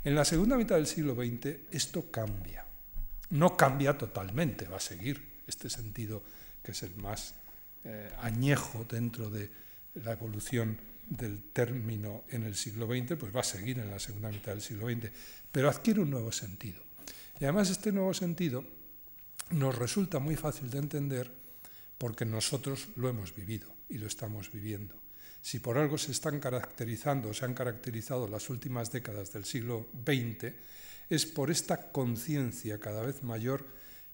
En 0.03 0.15
la 0.15 0.23
segunda 0.23 0.55
mitad 0.55 0.75
del 0.75 0.87
siglo 0.87 1.13
XX 1.13 1.71
esto 1.71 2.09
cambia. 2.09 2.65
No 3.31 3.57
cambia 3.57 3.97
totalmente, 3.97 4.67
va 4.67 4.77
a 4.77 4.81
seguir 4.81 5.21
este 5.45 5.69
sentido 5.69 6.23
que 6.63 6.71
es 6.71 6.83
el 6.83 6.95
más 6.97 7.35
eh, 7.83 8.09
añejo 8.21 8.85
dentro 8.89 9.29
de 9.29 9.49
la 9.95 10.13
evolución 10.13 10.77
del 11.09 11.43
término 11.51 12.23
en 12.29 12.43
el 12.43 12.55
siglo 12.55 12.87
XX, 12.87 13.17
pues 13.17 13.35
va 13.35 13.41
a 13.41 13.43
seguir 13.43 13.79
en 13.79 13.89
la 13.89 13.99
segunda 13.99 14.29
mitad 14.29 14.51
del 14.51 14.61
siglo 14.61 14.87
XX, 14.87 15.11
pero 15.51 15.69
adquiere 15.69 16.01
un 16.01 16.11
nuevo 16.11 16.31
sentido. 16.31 16.81
Y 17.39 17.45
además 17.45 17.69
este 17.69 17.91
nuevo 17.91 18.13
sentido 18.13 18.63
nos 19.51 19.77
resulta 19.77 20.19
muy 20.19 20.35
fácil 20.35 20.69
de 20.69 20.77
entender 20.77 21.31
porque 21.97 22.25
nosotros 22.25 22.87
lo 22.95 23.09
hemos 23.09 23.35
vivido 23.35 23.67
y 23.89 23.97
lo 23.97 24.07
estamos 24.07 24.51
viviendo. 24.51 24.98
Si 25.41 25.59
por 25.59 25.77
algo 25.77 25.97
se 25.97 26.11
están 26.11 26.39
caracterizando, 26.39 27.33
se 27.33 27.45
han 27.45 27.53
caracterizado 27.53 28.27
las 28.27 28.49
últimas 28.49 28.91
décadas 28.91 29.31
del 29.33 29.45
siglo 29.45 29.87
XX, 30.05 30.53
es 31.09 31.25
por 31.25 31.49
esta 31.49 31.91
conciencia 31.91 32.79
cada 32.79 33.01
vez 33.03 33.23
mayor 33.23 33.65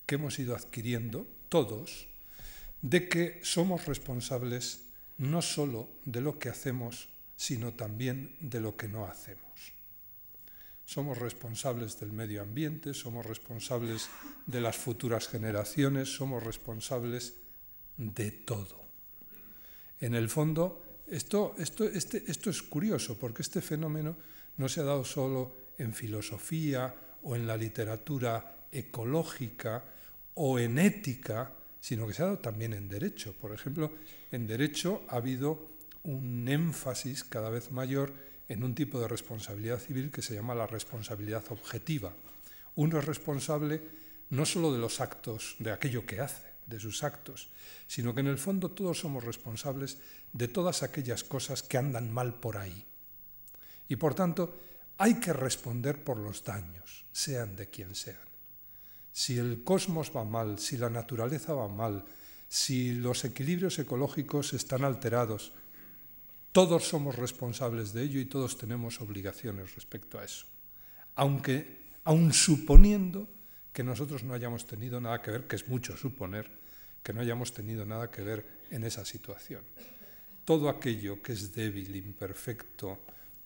que 0.05 0.15
hemos 0.15 0.39
ido 0.39 0.55
adquiriendo 0.55 1.27
todos 1.50 2.08
de 2.82 3.10
que 3.10 3.39
somos 3.44 3.86
responsables 3.86 4.82
no 5.17 5.41
sólo 5.41 5.89
de 6.05 6.22
lo 6.22 6.39
que 6.39 6.50
hacemos, 6.50 7.10
sino 7.36 7.74
también 7.74 8.36
de 8.39 8.62
lo 8.62 8.77
que 8.77 8.88
no 8.88 9.05
hacemos. 9.05 9.44
Somos 10.86 11.17
responsables 11.17 12.00
del 12.00 12.12
medio 12.12 12.44
ambiente, 12.44 12.94
somos 12.94 13.25
responsables 13.25 14.08
de 14.46 14.62
las 14.62 14.77
futuras 14.77 15.27
generaciones, 15.27 16.15
somos 16.15 16.44
responsables 16.44 17.34
de 17.98 18.32
todo. 18.32 18.86
En 20.00 20.13
el 20.13 20.29
fondo, 20.29 20.85
esto, 21.08 21.56
esto, 21.58 21.86
este, 21.86 22.24
esto 22.28 22.50
es 22.50 22.62
curioso 22.62 23.18
porque 23.18 23.42
este 23.42 23.62
fenómeno 23.62 24.16
no 24.58 24.70
se 24.70 24.82
ha 24.82 24.84
dado 24.84 25.04
solo 25.04 25.58
en 25.78 25.94
filosofía 25.94 26.94
o 27.24 27.36
en 27.36 27.48
la 27.48 27.58
literatura 27.58 28.68
ecológica 28.72 29.84
o 30.36 30.60
en 30.60 30.80
ética, 30.80 31.52
sino 31.80 32.08
que 32.08 32.14
se 32.14 32.24
ha 32.24 32.26
dado 32.26 32.40
también 32.40 32.74
en 32.74 32.88
derecho. 32.88 33.34
Por 33.34 33.54
ejemplo, 33.54 33.92
en 34.32 34.48
derecho 34.48 35.04
ha 35.10 35.18
habido 35.18 35.76
un 36.04 36.48
énfasis 36.48 37.24
cada 37.24 37.50
vez 37.50 37.72
mayor 37.72 38.14
en 38.48 38.64
un 38.64 38.76
tipo 38.76 39.00
de 39.00 39.08
responsabilidad 39.08 39.80
civil 39.80 40.12
que 40.12 40.22
se 40.22 40.36
llama 40.36 40.56
la 40.56 40.68
responsabilidad 40.68 41.44
objetiva. 41.50 42.14
Uno 42.76 43.00
es 43.00 43.06
responsable 43.06 43.82
no 44.30 44.46
solo 44.46 44.72
de 44.72 44.80
los 44.80 45.02
actos, 45.02 45.56
de 45.60 45.72
aquello 45.72 46.06
que 46.06 46.20
hace, 46.20 46.55
de 46.66 46.80
sus 46.80 47.04
actos, 47.04 47.50
sino 47.88 48.14
que 48.14 48.22
en 48.22 48.28
el 48.28 48.38
fondo 48.38 48.72
todos 48.72 49.00
somos 49.00 49.24
responsables 49.24 49.98
de 50.34 50.48
todas 50.48 50.84
aquellas 50.84 51.24
cosas 51.24 51.64
que 51.64 51.78
andan 51.78 52.12
mal 52.12 52.40
por 52.40 52.58
ahí. 52.58 52.86
Y 53.88 53.96
por 53.96 54.16
tanto, 54.16 54.58
hay 54.98 55.20
que 55.20 55.34
responder 55.34 56.04
por 56.04 56.18
los 56.18 56.44
daños, 56.44 57.06
sean 57.12 57.56
de 57.56 57.70
quien 57.70 57.96
sean. 57.96 58.26
Si 59.12 59.38
el 59.38 59.64
cosmos 59.64 60.12
va 60.16 60.26
mal, 60.26 60.60
si 60.60 60.78
la 60.78 60.90
naturaleza 60.90 61.54
va 61.54 61.68
mal, 61.68 62.04
si 62.48 62.94
los 62.94 63.24
equilibrios 63.26 63.80
ecológicos 63.80 64.54
están 64.54 64.84
alterados, 64.84 65.54
todos 66.52 66.88
somos 66.88 67.16
responsables 67.16 67.92
de 67.94 68.04
ello 68.04 68.20
y 68.20 68.26
todos 68.26 68.58
tenemos 68.58 69.02
obligaciones 69.02 69.76
respecto 69.76 70.20
a 70.20 70.24
eso. 70.24 70.46
Aunque, 71.16 71.84
aun 72.04 72.32
suponiendo 72.32 73.28
que 73.75 73.84
nosotros 73.84 74.24
no 74.24 74.34
hayamos 74.34 74.65
tenido 74.65 75.01
nada 75.01 75.22
que 75.22 75.32
ver, 75.32 75.48
que 75.48 75.58
es 75.58 75.67
mucho 75.67 75.98
suponer, 75.98 76.50
que 77.03 77.12
no 77.12 77.20
hayamos 77.20 77.53
tenido 77.53 77.86
nada 77.86 78.10
que 78.10 78.22
ver 78.22 78.46
en 78.72 78.86
esa 78.86 79.03
situación. 79.03 79.63
Todo 80.46 80.70
aquello 80.70 81.22
que 81.22 81.34
es 81.34 81.53
débil, 81.53 81.94
imperfecto, 81.94 83.00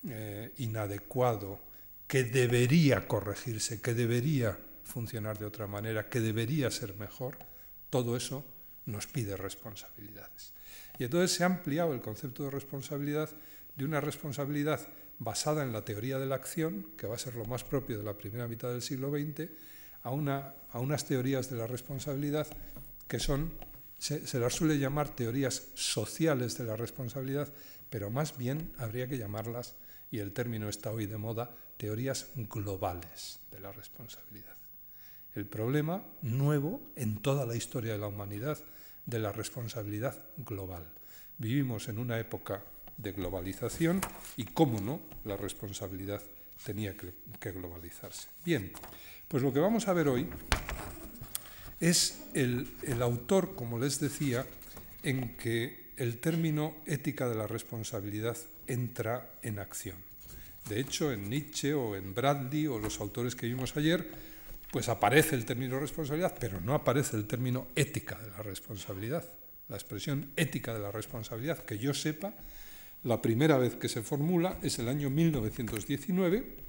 eh, 0.08 0.54
inadecuado, 0.58 1.60
que 2.08 2.26
debería 2.26 3.08
corregirse, 3.08 3.82
que 3.82 3.96
debería 3.96 4.56
funcionar 4.84 5.40
de 5.40 5.46
otra 5.48 5.66
manera, 5.66 6.08
que 6.10 6.20
debería 6.20 6.70
ser 6.70 6.94
mejor, 7.00 7.40
todo 7.90 8.16
eso 8.16 8.46
nos 8.86 9.08
pide 9.08 9.36
responsabilidades. 9.36 10.54
Y 11.00 11.06
entonces 11.06 11.36
se 11.36 11.44
ha 11.44 11.48
ampliado 11.48 11.92
el 11.92 12.02
concepto 12.02 12.44
de 12.44 12.52
responsabilidad 12.52 13.32
de 13.76 13.84
una 13.84 14.00
responsabilidad 14.00 14.80
basada 15.18 15.64
en 15.64 15.74
la 15.74 15.84
teoría 15.84 16.20
de 16.20 16.28
la 16.28 16.36
acción, 16.36 16.92
que 16.98 17.08
va 17.08 17.16
a 17.16 17.20
ser 17.20 17.34
lo 17.34 17.46
más 17.46 17.64
propio 17.64 17.98
de 17.98 18.04
la 18.04 18.16
primera 18.16 18.48
mitad 18.48 18.70
del 18.70 18.84
siglo 18.84 19.10
XX, 19.10 19.50
a, 20.04 20.12
una, 20.12 20.54
a 20.72 20.80
unas 20.80 21.06
teorías 21.06 21.50
de 21.50 21.58
la 21.58 21.68
responsabilidad 21.68 22.48
que 23.08 23.20
son, 23.20 23.52
se, 23.98 24.40
las 24.40 24.54
suele 24.54 24.78
llamar 24.78 25.10
teorías 25.10 25.68
sociales 25.74 26.58
de 26.58 26.66
la 26.66 26.76
responsabilidad, 26.76 27.52
pero 27.90 28.10
más 28.10 28.38
bien 28.38 28.72
habría 28.78 29.08
que 29.08 29.18
llamarlas, 29.18 29.76
y 30.12 30.20
el 30.20 30.34
término 30.34 30.70
está 30.70 30.92
hoy 30.92 31.06
de 31.06 31.18
moda, 31.18 31.52
teorías 31.78 32.28
globales 32.36 33.40
de 33.52 33.60
la 33.60 33.72
responsabilidad. 33.72 34.56
El 35.36 35.46
problema 35.46 36.04
nuevo 36.22 36.82
en 36.96 37.22
toda 37.22 37.46
la 37.46 37.56
historia 37.56 37.94
de 37.94 38.00
la 38.00 38.08
humanidad 38.08 38.58
de 39.06 39.20
la 39.20 39.32
responsabilidad 39.32 40.24
global. 40.38 40.86
Vivimos 41.38 41.88
en 41.88 41.98
una 41.98 42.20
época 42.20 42.64
de 42.98 43.12
globalización 43.12 44.02
y, 44.36 44.46
cómo 44.46 44.82
no, 44.82 45.00
la 45.24 45.38
responsabilidad 45.38 46.22
tenía 46.64 46.96
que, 46.96 47.52
globalizarse. 47.52 48.28
Bien, 48.46 48.72
pues 49.30 49.44
lo 49.44 49.54
que 49.54 49.60
vamos 49.60 49.88
a 49.88 49.94
ver 49.94 50.08
hoy 50.08 50.28
es 51.80 52.20
el, 52.34 52.68
autor, 53.00 53.56
como 53.56 53.78
les 53.80 54.00
decía, 54.00 54.46
en 55.04 55.38
que 55.38 55.92
el 55.98 56.18
término 56.18 56.76
ética 56.88 57.30
de 57.30 57.36
la 57.36 57.46
responsabilidad 57.46 58.36
entra 58.66 59.30
en 59.44 59.60
acción. 59.60 59.98
De 60.68 60.80
hecho, 60.80 61.12
en 61.12 61.30
Nietzsche 61.30 61.76
o 61.76 61.96
en 61.96 62.16
Bradley 62.16 62.66
o 62.66 62.80
los 62.80 63.00
autores 63.00 63.36
que 63.36 63.46
vimos 63.46 63.78
ayer, 63.78 64.10
pues 64.72 64.90
aparece 64.90 65.36
el 65.36 65.46
término 65.46 65.80
responsabilidad, 65.80 66.36
pero 66.40 66.60
no 66.60 66.74
aparece 66.74 67.16
el 67.16 67.28
término 67.28 67.68
ética 67.76 68.18
de 68.18 68.32
la 68.32 68.42
responsabilidad. 68.42 69.24
La 69.68 69.76
expresión 69.76 70.32
ética 70.38 70.74
de 70.74 70.80
la 70.80 70.92
responsabilidad, 70.92 71.60
que 71.60 71.78
yo 71.78 71.94
sepa, 71.94 72.34
la 73.04 73.22
primera 73.22 73.60
vez 73.60 73.76
que 73.76 73.90
se 73.90 74.02
formula 74.02 74.58
es 74.64 74.80
el 74.80 74.90
año 74.90 75.12
1919 75.12 76.69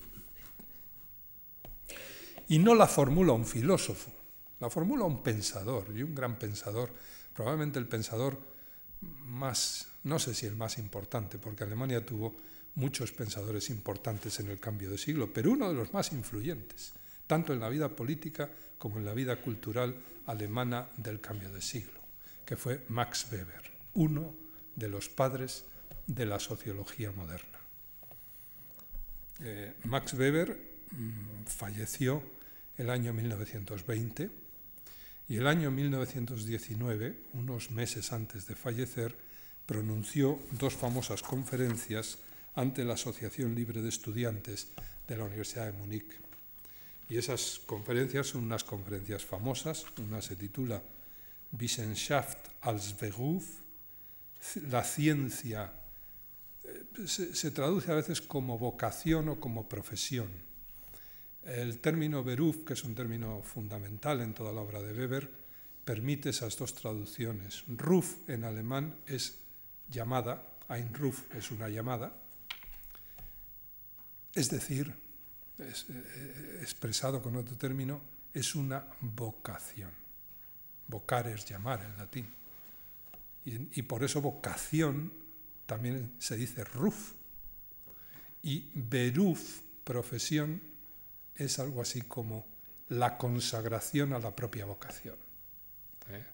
y 2.51 2.59
no 2.59 2.75
la 2.75 2.89
formula 2.89 3.33
un 3.33 3.47
filósofo, 3.47 4.11
la 4.59 4.69
formula 4.69 5.05
un 5.05 5.23
pensador 5.23 5.87
y 5.95 6.03
un 6.03 6.15
gran 6.17 6.37
pensador, 6.37 6.91
probablemente 7.33 7.79
el 7.79 7.87
pensador 7.87 8.39
más, 9.01 9.87
no 10.03 10.19
sé 10.19 10.35
si 10.35 10.47
el 10.47 10.57
más 10.57 10.77
importante, 10.79 11.39
porque 11.39 11.63
Alemania 11.63 12.05
tuvo 12.05 12.37
muchos 12.75 13.13
pensadores 13.13 13.71
importantes 13.71 14.41
en 14.41 14.49
el 14.49 14.59
cambio 14.59 14.91
de 14.91 14.99
siglo, 14.99 15.33
pero 15.33 15.53
uno 15.53 15.69
de 15.69 15.75
los 15.75 15.93
más 15.93 16.13
influyentes 16.13 16.93
tanto 17.29 17.53
en 17.53 17.61
la 17.61 17.69
vida 17.69 17.89
política 17.89 18.51
como 18.77 18.99
en 18.99 19.05
la 19.05 19.15
vida 19.15 19.41
cultural 19.41 19.95
alemana 20.27 20.89
del 20.97 21.21
cambio 21.21 21.53
de 21.53 21.63
siglo, 21.63 22.01
que 22.45 22.57
fue 22.57 22.85
Max 22.89 23.29
Weber, 23.31 23.71
uno 23.95 24.35
de 24.75 24.89
los 24.89 25.09
padres 25.09 25.67
de 26.09 26.27
la 26.27 26.41
sociología 26.41 27.13
moderna. 27.13 27.61
Eh, 29.39 29.75
Max 29.85 30.15
Weber 30.15 30.59
mm, 30.91 31.45
falleció 31.47 32.40
el 32.81 32.89
año 32.91 33.13
1920 33.13 34.31
y 35.29 35.37
el 35.37 35.47
año 35.47 35.71
1919, 35.71 37.15
unos 37.35 37.71
meses 37.71 38.13
antes 38.13 38.47
de 38.47 38.57
fallecer, 38.57 39.17
pronunció 39.67 40.41
dos 40.53 40.75
famosas 40.75 41.23
conferencias 41.23 42.19
ante 42.55 42.85
la 42.85 42.95
Asociación 42.95 43.55
Libre 43.55 43.83
de 43.83 43.91
Estudiantes 43.91 44.69
de 45.07 45.17
la 45.17 45.25
Universidad 45.25 45.67
de 45.67 45.79
Múnich 45.79 46.21
y 47.11 47.19
esas 47.19 47.61
conferencias 47.67 48.29
son 48.29 48.45
unas 48.45 48.63
conferencias 48.63 49.25
famosas. 49.25 49.85
Una 49.99 50.23
se 50.23 50.37
titula 50.37 50.81
Wissenschaft 51.59 52.39
als 52.63 52.95
Beruf, 52.99 53.45
la 54.71 54.85
ciencia. 54.85 55.73
Eh, 56.63 57.07
se, 57.07 57.35
se, 57.35 57.51
traduce 57.51 57.91
a 57.91 57.97
veces 57.97 58.23
como 58.23 58.59
vocación 58.59 59.29
o 59.29 59.41
como 59.41 59.69
profesión. 59.69 60.31
El 61.45 61.81
término 61.81 62.23
Beruf, 62.23 62.65
que 62.65 62.75
es 62.75 62.85
un 62.85 62.95
término 62.95 63.43
fundamental 63.43 64.21
en 64.21 64.35
toda 64.35 64.53
la 64.53 64.61
obra 64.61 64.83
de 64.83 64.93
Weber, 64.93 65.31
permite 65.85 66.31
esas 66.31 66.57
dos 66.57 66.75
traducciones. 66.75 67.65
Ruf 67.67 68.29
en 68.29 68.45
alemán 68.45 68.97
es 69.07 69.39
llamada, 69.89 70.43
ein 70.69 70.95
Ruf 70.95 71.35
es 71.35 71.51
una 71.51 71.69
llamada, 71.69 72.15
es 74.35 74.51
decir, 74.51 74.95
eh, 75.59 76.59
expresado 76.61 77.21
con 77.21 77.37
otro 77.37 77.57
término, 77.57 78.01
es 78.33 78.55
una 78.55 78.87
vocación. 79.01 79.91
Vocar 80.87 81.27
es 81.29 81.45
llamar 81.45 81.83
en 81.83 81.97
latín. 81.97 82.35
Y, 83.45 83.83
por 83.83 84.05
eso 84.05 84.21
vocación 84.21 85.13
también 85.67 86.15
se 86.19 86.37
dice 86.37 86.63
ruf. 86.63 87.15
Y 88.43 88.71
beruf, 88.75 89.61
profesión, 89.83 90.61
es 91.45 91.59
algo 91.59 91.81
así 91.83 92.03
como 92.03 92.47
la 92.89 93.17
consagración 93.17 94.13
a 94.13 94.19
la 94.19 94.35
propia 94.35 94.67
vocación. 94.67 95.17
¿eh? 96.11 96.25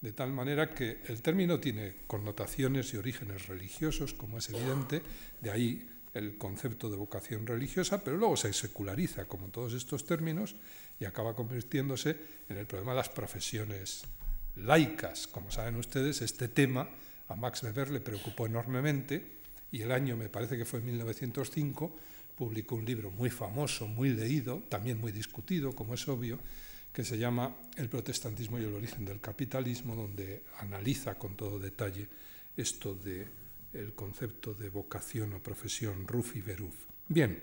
De 0.00 0.12
tal 0.12 0.32
manera 0.32 0.74
que 0.74 1.02
el 1.06 1.22
término 1.22 1.58
tiene 1.58 1.94
connotaciones 2.06 2.92
y 2.92 2.98
orígenes 2.98 3.46
religiosos, 3.46 4.12
como 4.12 4.38
es 4.38 4.50
evidente, 4.50 5.02
de 5.40 5.50
ahí 5.50 5.90
el 6.12 6.38
concepto 6.38 6.90
de 6.90 6.96
vocación 6.96 7.46
religiosa, 7.46 8.04
pero 8.04 8.16
luego 8.16 8.36
se 8.36 8.52
seculariza, 8.52 9.24
como 9.24 9.48
todos 9.48 9.72
estos 9.72 10.04
términos, 10.06 10.54
y 11.00 11.06
acaba 11.06 11.34
convirtiéndose 11.34 12.16
en 12.48 12.58
el 12.58 12.66
problema 12.66 12.92
de 12.92 12.98
las 12.98 13.08
profesiones 13.08 14.02
laicas. 14.56 15.26
Como 15.26 15.50
saben 15.50 15.76
ustedes, 15.76 16.22
este 16.22 16.48
tema 16.48 16.88
a 17.28 17.34
Max 17.34 17.62
Weber 17.62 17.90
le 17.90 18.00
preocupó 18.00 18.46
enormemente 18.46 19.42
y 19.72 19.82
el 19.82 19.90
año, 19.90 20.16
me 20.16 20.28
parece 20.28 20.56
que 20.56 20.64
fue 20.64 20.78
en 20.78 20.86
1905, 20.86 21.96
publicó 22.36 22.76
un 22.76 22.84
libro 22.84 23.10
muy 23.10 23.30
famoso, 23.30 23.86
muy 23.86 24.10
leído, 24.10 24.62
también 24.68 25.00
muy 25.00 25.12
discutido, 25.12 25.74
como 25.74 25.94
es 25.94 26.08
obvio, 26.08 26.38
que 26.92 27.04
se 27.04 27.18
llama 27.18 27.54
El 27.76 27.88
protestantismo 27.88 28.58
y 28.58 28.64
el 28.64 28.74
origen 28.74 29.04
del 29.04 29.20
capitalismo, 29.20 29.96
donde 29.96 30.44
analiza 30.58 31.16
con 31.16 31.36
todo 31.36 31.58
detalle 31.58 32.08
esto 32.56 32.94
de 32.94 33.26
el 33.74 33.92
concepto 33.94 34.54
de 34.54 34.68
vocación 34.70 35.32
o 35.34 35.42
profesión, 35.42 36.06
RUF 36.06 36.36
y 36.36 36.40
beruf. 36.40 36.74
Bien, 37.08 37.42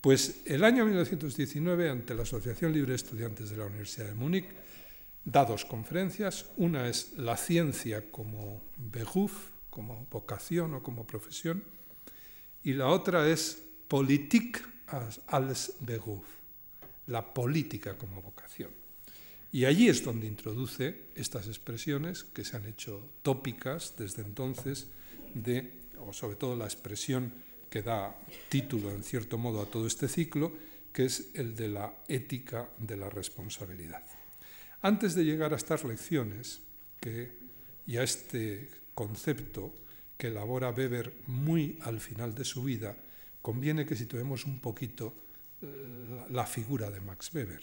Pues 0.00 0.40
el 0.46 0.64
año 0.64 0.86
1919, 0.86 1.90
ante 1.90 2.14
la 2.14 2.22
Asociación 2.22 2.72
Libre 2.72 2.92
de 2.92 2.96
Estudiantes 2.96 3.50
de 3.50 3.58
la 3.58 3.66
Universidad 3.66 4.06
de 4.06 4.14
Múnich, 4.14 4.48
da 5.24 5.44
dos 5.44 5.66
conferencias. 5.66 6.46
Una 6.56 6.88
es 6.88 7.12
la 7.18 7.36
ciencia 7.36 8.10
como 8.10 8.62
Beruf, 8.78 9.50
como 9.68 10.06
vocación 10.10 10.72
o 10.72 10.82
como 10.82 11.06
profesión, 11.06 11.62
y 12.64 12.72
la 12.72 12.88
otra 12.88 13.28
es 13.28 13.62
Politik 13.90 14.62
als 14.86 15.72
Beruf, 15.82 16.22
la 17.10 17.34
política 17.34 17.98
como 17.98 18.22
vocación. 18.22 18.70
Y 19.50 19.64
allí 19.64 19.88
es 19.88 20.04
donde 20.04 20.28
introduce 20.28 21.10
estas 21.16 21.48
expresiones 21.48 22.22
que 22.22 22.44
se 22.44 22.56
han 22.56 22.66
hecho 22.66 23.02
tópicas 23.22 23.94
desde 23.98 24.22
entonces, 24.22 24.86
de, 25.34 25.90
o 25.98 26.12
sobre 26.12 26.36
todo 26.36 26.54
la 26.54 26.70
expresión 26.70 27.34
que 27.68 27.82
da 27.82 28.14
título 28.48 28.94
en 28.94 29.02
cierto 29.02 29.38
modo 29.38 29.60
a 29.60 29.66
todo 29.66 29.88
este 29.88 30.06
ciclo, 30.06 30.54
que 30.92 31.06
es 31.06 31.34
el 31.34 31.56
de 31.56 31.68
la 31.68 31.90
ética 32.06 32.70
de 32.78 32.96
la 32.96 33.10
responsabilidad. 33.10 34.06
Antes 34.82 35.16
de 35.16 35.24
llegar 35.24 35.52
a 35.52 35.58
estas 35.58 35.82
lecciones 35.82 36.62
y 37.86 37.96
a 37.96 38.02
este 38.04 38.70
concepto 38.94 39.74
que 40.16 40.28
elabora 40.28 40.70
Weber 40.70 41.12
muy 41.26 41.76
al 41.82 41.98
final 41.98 42.34
de 42.34 42.44
su 42.44 42.62
vida, 42.62 42.94
conviene 43.42 43.86
que 43.86 43.96
situemos 43.96 44.44
un 44.44 44.60
poquito 44.60 45.14
eh, 45.62 46.26
la 46.30 46.46
figura 46.46 46.90
de 46.90 47.00
Max 47.00 47.30
Weber, 47.34 47.62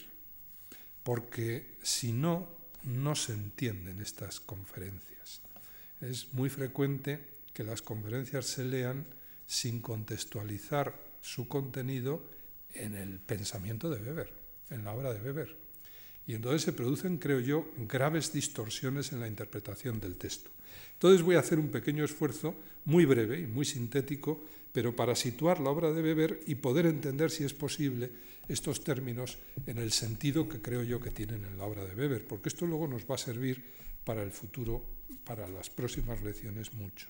porque 1.02 1.78
si 1.82 2.12
no, 2.12 2.48
no 2.84 3.14
se 3.14 3.32
entienden 3.32 4.00
estas 4.00 4.40
conferencias. 4.40 5.42
Es 6.00 6.32
muy 6.32 6.48
frecuente 6.48 7.38
que 7.52 7.64
las 7.64 7.82
conferencias 7.82 8.46
se 8.46 8.64
lean 8.64 9.06
sin 9.46 9.80
contextualizar 9.80 10.94
su 11.20 11.48
contenido 11.48 12.22
en 12.74 12.94
el 12.94 13.18
pensamiento 13.18 13.90
de 13.90 14.00
Weber, 14.00 14.32
en 14.70 14.84
la 14.84 14.92
obra 14.92 15.12
de 15.12 15.20
Weber. 15.20 15.56
Y 16.26 16.34
entonces 16.34 16.62
se 16.62 16.72
producen, 16.72 17.16
creo 17.16 17.40
yo, 17.40 17.66
graves 17.78 18.32
distorsiones 18.32 19.12
en 19.12 19.20
la 19.20 19.28
interpretación 19.28 19.98
del 19.98 20.16
texto. 20.16 20.50
Entonces 20.92 21.22
voy 21.22 21.36
a 21.36 21.40
hacer 21.40 21.58
un 21.58 21.70
pequeño 21.70 22.04
esfuerzo, 22.04 22.54
muy 22.84 23.06
breve 23.06 23.40
y 23.40 23.46
muy 23.46 23.64
sintético, 23.64 24.44
pero 24.78 24.94
para 24.94 25.16
situar 25.16 25.58
la 25.58 25.70
obra 25.70 25.90
de 25.90 26.00
Weber 26.00 26.38
y 26.46 26.54
poder 26.54 26.86
entender, 26.86 27.32
si 27.32 27.42
es 27.42 27.52
posible, 27.52 28.12
estos 28.46 28.84
términos 28.84 29.36
en 29.66 29.78
el 29.78 29.90
sentido 29.90 30.48
que 30.48 30.62
creo 30.62 30.84
yo 30.84 31.00
que 31.00 31.10
tienen 31.10 31.44
en 31.44 31.58
la 31.58 31.64
obra 31.64 31.84
de 31.84 31.96
Weber, 31.96 32.24
porque 32.24 32.48
esto 32.48 32.64
luego 32.64 32.86
nos 32.86 33.02
va 33.02 33.16
a 33.16 33.18
servir 33.18 33.60
para 34.04 34.22
el 34.22 34.30
futuro, 34.30 34.84
para 35.24 35.48
las 35.48 35.68
próximas 35.68 36.22
lecciones 36.22 36.72
mucho. 36.74 37.08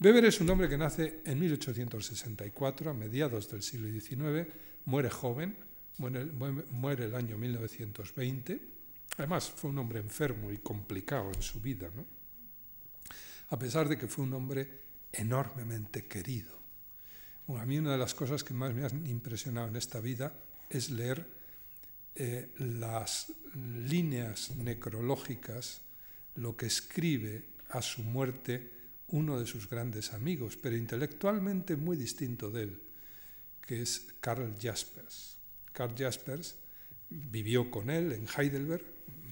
Weber 0.00 0.24
es 0.24 0.40
un 0.40 0.50
hombre 0.50 0.68
que 0.68 0.76
nace 0.76 1.20
en 1.24 1.38
1864, 1.38 2.90
a 2.90 2.92
mediados 2.92 3.48
del 3.48 3.62
siglo 3.62 3.86
XIX, 3.86 4.52
muere 4.86 5.10
joven, 5.10 5.54
muere, 5.98 7.04
el 7.04 7.14
año 7.14 7.38
1920. 7.38 8.60
Además, 9.16 9.48
fue 9.48 9.70
un 9.70 9.78
hombre 9.78 10.00
enfermo 10.00 10.50
y 10.50 10.56
complicado 10.56 11.30
en 11.32 11.40
su 11.40 11.60
vida, 11.60 11.88
a 13.50 13.56
pesar 13.56 13.88
de 13.88 13.96
que 13.96 14.08
fue 14.08 14.24
un 14.24 14.32
hombre 14.34 14.87
enormemente 15.12 16.06
querido. 16.06 16.58
a 17.48 17.64
mí 17.64 17.78
una 17.78 17.92
de 17.92 17.98
las 17.98 18.14
cosas 18.14 18.44
que 18.44 18.54
más 18.54 18.74
me 18.74 18.84
han 18.84 19.06
impresionado 19.06 19.68
en 19.68 19.76
esta 19.76 20.00
vida 20.00 20.34
es 20.68 20.90
leer 20.90 21.26
eh, 22.14 22.50
las 22.58 23.32
líneas 23.54 24.56
necrológicas, 24.56 25.80
lo 26.34 26.56
que 26.56 26.66
escribe 26.66 27.44
a 27.70 27.82
su 27.82 28.02
muerte 28.02 28.70
uno 29.08 29.38
de 29.38 29.46
sus 29.46 29.68
grandes 29.68 30.12
amigos, 30.12 30.56
pero 30.56 30.76
intelectualmente 30.76 31.76
muy 31.76 31.96
distinto 31.96 32.50
de 32.50 32.64
él, 32.64 32.82
que 33.66 33.82
es 33.82 34.08
Karl 34.20 34.54
Jaspers. 34.60 35.36
Karl 35.72 35.94
Jaspers 35.96 36.56
vivió 37.08 37.70
con 37.70 37.88
él 37.88 38.12
en 38.12 38.26
Heidelberg, 38.36 38.84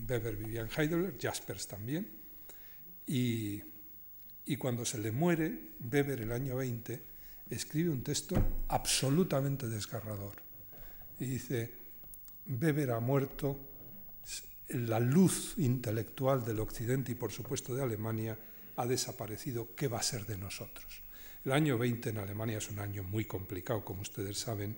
Weber 0.09 0.37
vivía 0.37 0.63
en 0.63 0.69
Heidelberg, 0.75 1.19
Jaspers 1.21 1.67
también, 1.67 2.09
y, 3.07 3.63
y 4.47 4.57
cuando 4.57 4.85
se 4.85 4.99
le 4.99 5.11
muere, 5.11 5.73
Weber 5.93 6.21
el 6.21 6.33
año 6.33 6.57
20, 6.57 7.03
escribe 7.51 7.91
un 7.91 8.03
texto 8.03 8.37
absolutamente 8.69 9.69
desgarrador. 9.69 10.37
Y 11.19 11.27
dice, 11.27 11.73
Weber 12.47 12.93
ha 12.93 13.01
muerto, 13.01 13.59
la 14.69 15.01
luz 15.01 15.55
intelectual 15.59 16.45
del 16.45 16.61
Occidente 16.61 17.13
y 17.13 17.17
por 17.17 17.33
supuesto 17.33 17.75
de 17.75 17.83
Alemania 17.83 18.39
ha 18.77 18.87
desaparecido, 18.87 19.75
¿qué 19.75 19.89
va 19.89 19.99
a 19.99 20.03
ser 20.03 20.27
de 20.27 20.37
nosotros? 20.37 21.03
El 21.45 21.53
año 21.53 21.79
20 21.79 22.11
en 22.11 22.19
Alemania 22.19 22.59
es 22.59 22.71
un 22.71 22.79
año 22.79 23.03
muy 23.03 23.25
complicado, 23.25 23.85
como 23.85 24.03
ustedes 24.03 24.39
saben, 24.39 24.77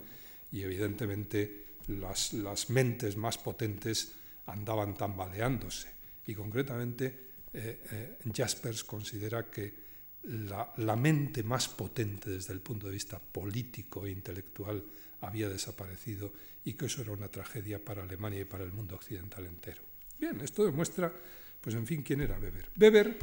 y 0.50 0.62
evidentemente 0.62 1.76
las, 1.88 2.32
las 2.32 2.70
mentes 2.70 3.16
más 3.16 3.38
potentes 3.38 4.12
andaban 4.46 4.94
tambaleándose. 4.94 5.88
Y 6.26 6.34
concretamente 6.34 7.27
eh, 7.52 7.80
eh, 7.90 8.18
Jaspers 8.34 8.84
considera 8.84 9.50
que 9.50 9.88
la, 10.24 10.72
la, 10.76 10.96
mente 10.96 11.42
más 11.42 11.68
potente 11.68 12.30
desde 12.30 12.52
el 12.52 12.60
punto 12.60 12.86
de 12.86 12.92
vista 12.92 13.18
político 13.18 14.04
e 14.04 14.10
intelectual 14.10 14.84
había 15.22 15.48
desaparecido 15.48 16.32
y 16.64 16.74
que 16.74 16.86
eso 16.86 17.00
era 17.02 17.12
una 17.12 17.28
tragedia 17.28 17.82
para 17.82 18.02
Alemania 18.02 18.40
y 18.40 18.44
para 18.44 18.64
el 18.64 18.72
mundo 18.72 18.96
occidental 18.96 19.46
entero. 19.46 19.82
Bien, 20.18 20.40
esto 20.40 20.64
demuestra, 20.64 21.12
pues 21.60 21.74
en 21.74 21.86
fin, 21.86 22.02
quién 22.02 22.20
era 22.20 22.38
Weber. 22.38 22.70
Weber 22.78 23.18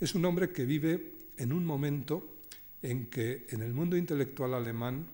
es 0.00 0.14
un 0.14 0.24
hombre 0.24 0.50
que 0.50 0.64
vive 0.64 1.12
en 1.36 1.52
un 1.52 1.64
momento 1.64 2.40
en 2.82 3.06
que 3.06 3.46
en 3.50 3.62
el 3.62 3.72
mundo 3.72 3.96
intelectual 3.96 4.54
alemán 4.54 5.06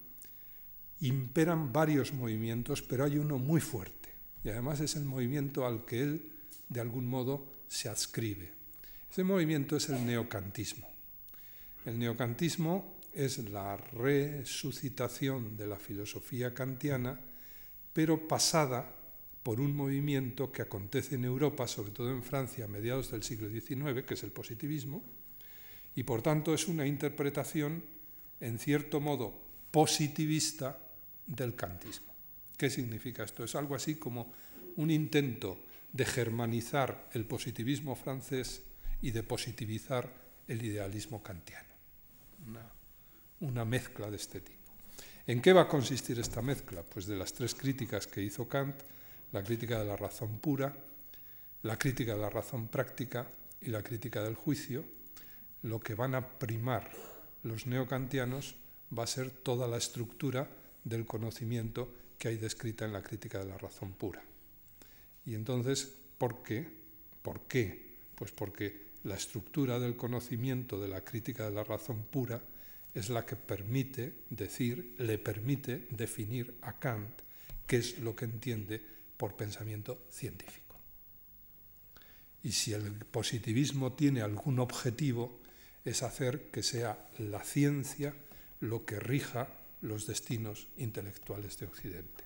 imperan 1.00 1.72
varios 1.72 2.12
movimientos, 2.12 2.82
pero 2.82 3.04
hay 3.04 3.18
uno 3.18 3.38
muy 3.38 3.60
fuerte. 3.60 4.08
Y 4.44 4.48
además 4.48 4.80
es 4.80 4.96
el 4.96 5.04
movimiento 5.04 5.66
al 5.66 5.84
que 5.84 6.00
él, 6.00 6.30
de 6.68 6.80
algún 6.80 7.06
modo, 7.06 7.55
se 7.68 7.88
adscribe. 7.88 8.52
Ese 9.10 9.24
movimiento 9.24 9.76
es 9.76 9.88
el 9.88 10.04
neocantismo. 10.04 10.88
El 11.84 11.98
neocantismo 11.98 12.98
es 13.14 13.38
la 13.38 13.76
resucitación 13.76 15.56
de 15.56 15.66
la 15.66 15.76
filosofía 15.76 16.52
kantiana, 16.52 17.18
pero 17.92 18.28
pasada 18.28 18.92
por 19.42 19.60
un 19.60 19.76
movimiento 19.76 20.50
que 20.50 20.62
acontece 20.62 21.14
en 21.14 21.24
Europa, 21.24 21.68
sobre 21.68 21.92
todo 21.92 22.10
en 22.10 22.22
Francia, 22.22 22.64
a 22.64 22.68
mediados 22.68 23.12
del 23.12 23.22
siglo 23.22 23.48
XIX, 23.48 24.04
que 24.04 24.14
es 24.14 24.22
el 24.24 24.32
positivismo, 24.32 25.02
y 25.94 26.02
por 26.02 26.20
tanto 26.20 26.52
es 26.52 26.68
una 26.68 26.86
interpretación, 26.86 27.82
en 28.40 28.58
cierto 28.58 29.00
modo, 29.00 29.32
positivista 29.70 30.78
del 31.26 31.54
kantismo. 31.54 32.12
¿Qué 32.56 32.68
significa 32.68 33.24
esto? 33.24 33.44
Es 33.44 33.54
algo 33.54 33.74
así 33.74 33.94
como 33.94 34.32
un 34.76 34.90
intento 34.90 35.60
de 35.96 36.04
germanizar 36.04 37.08
el 37.12 37.24
positivismo 37.24 37.96
francés 37.96 38.62
y 39.00 39.12
de 39.12 39.22
positivizar 39.22 40.12
el 40.46 40.62
idealismo 40.62 41.22
kantiano. 41.22 41.68
Una, 43.40 43.64
mezcla 43.64 44.10
de 44.10 44.16
este 44.16 44.40
tipo. 44.40 44.72
¿En 45.26 45.40
qué 45.40 45.52
va 45.52 45.62
a 45.62 45.68
consistir 45.68 46.20
esta 46.20 46.42
mezcla? 46.42 46.82
Pues 46.82 47.06
de 47.06 47.16
las 47.16 47.32
tres 47.32 47.54
críticas 47.54 48.06
que 48.06 48.22
hizo 48.22 48.46
Kant, 48.46 48.76
la 49.32 49.42
crítica 49.42 49.78
de 49.78 49.86
la 49.86 49.96
razón 49.96 50.38
pura, 50.38 50.76
la 51.62 51.78
crítica 51.78 52.14
de 52.14 52.20
la 52.20 52.30
razón 52.30 52.68
práctica 52.68 53.26
y 53.60 53.70
la 53.70 53.82
crítica 53.82 54.22
del 54.22 54.34
juicio, 54.34 54.84
lo 55.62 55.80
que 55.80 55.94
van 55.94 56.14
a 56.14 56.38
primar 56.38 56.90
los 57.42 57.66
neocantianos 57.66 58.54
va 58.96 59.04
a 59.04 59.08
ser 59.08 59.30
toda 59.30 59.66
la 59.66 59.78
estructura 59.78 60.48
del 60.84 61.06
conocimiento 61.06 61.88
que 62.18 62.28
hay 62.28 62.36
descrita 62.36 62.84
en 62.84 62.92
la 62.92 63.02
crítica 63.02 63.38
de 63.38 63.46
la 63.46 63.58
razón 63.58 63.92
pura. 63.92 64.22
Y 65.26 65.34
entonces, 65.34 65.92
¿por 66.16 66.42
qué? 66.42 66.66
¿Por 67.22 67.40
qué? 67.42 67.96
Pues 68.14 68.32
porque 68.32 68.86
la 69.04 69.16
estructura 69.16 69.78
del 69.78 69.96
conocimiento 69.96 70.80
de 70.80 70.88
la 70.88 71.04
crítica 71.04 71.44
de 71.44 71.54
la 71.54 71.64
razón 71.64 72.04
pura 72.04 72.42
es 72.94 73.10
la 73.10 73.26
que 73.26 73.36
permite 73.36 74.14
decir, 74.30 74.94
le 74.98 75.18
permite 75.18 75.86
definir 75.90 76.56
a 76.62 76.78
Kant 76.78 77.20
qué 77.66 77.76
es 77.76 77.98
lo 77.98 78.16
que 78.16 78.24
entiende 78.24 78.80
por 79.16 79.36
pensamiento 79.36 80.06
científico. 80.10 80.76
Y 82.42 82.52
si 82.52 82.72
el 82.72 83.04
positivismo 83.04 83.92
tiene 83.92 84.22
algún 84.22 84.60
objetivo, 84.60 85.40
es 85.84 86.02
hacer 86.02 86.50
que 86.50 86.62
sea 86.62 87.08
la 87.18 87.42
ciencia 87.42 88.14
lo 88.60 88.84
que 88.86 89.00
rija 89.00 89.48
los 89.82 90.06
destinos 90.06 90.68
intelectuales 90.76 91.58
de 91.58 91.66
Occidente. 91.66 92.25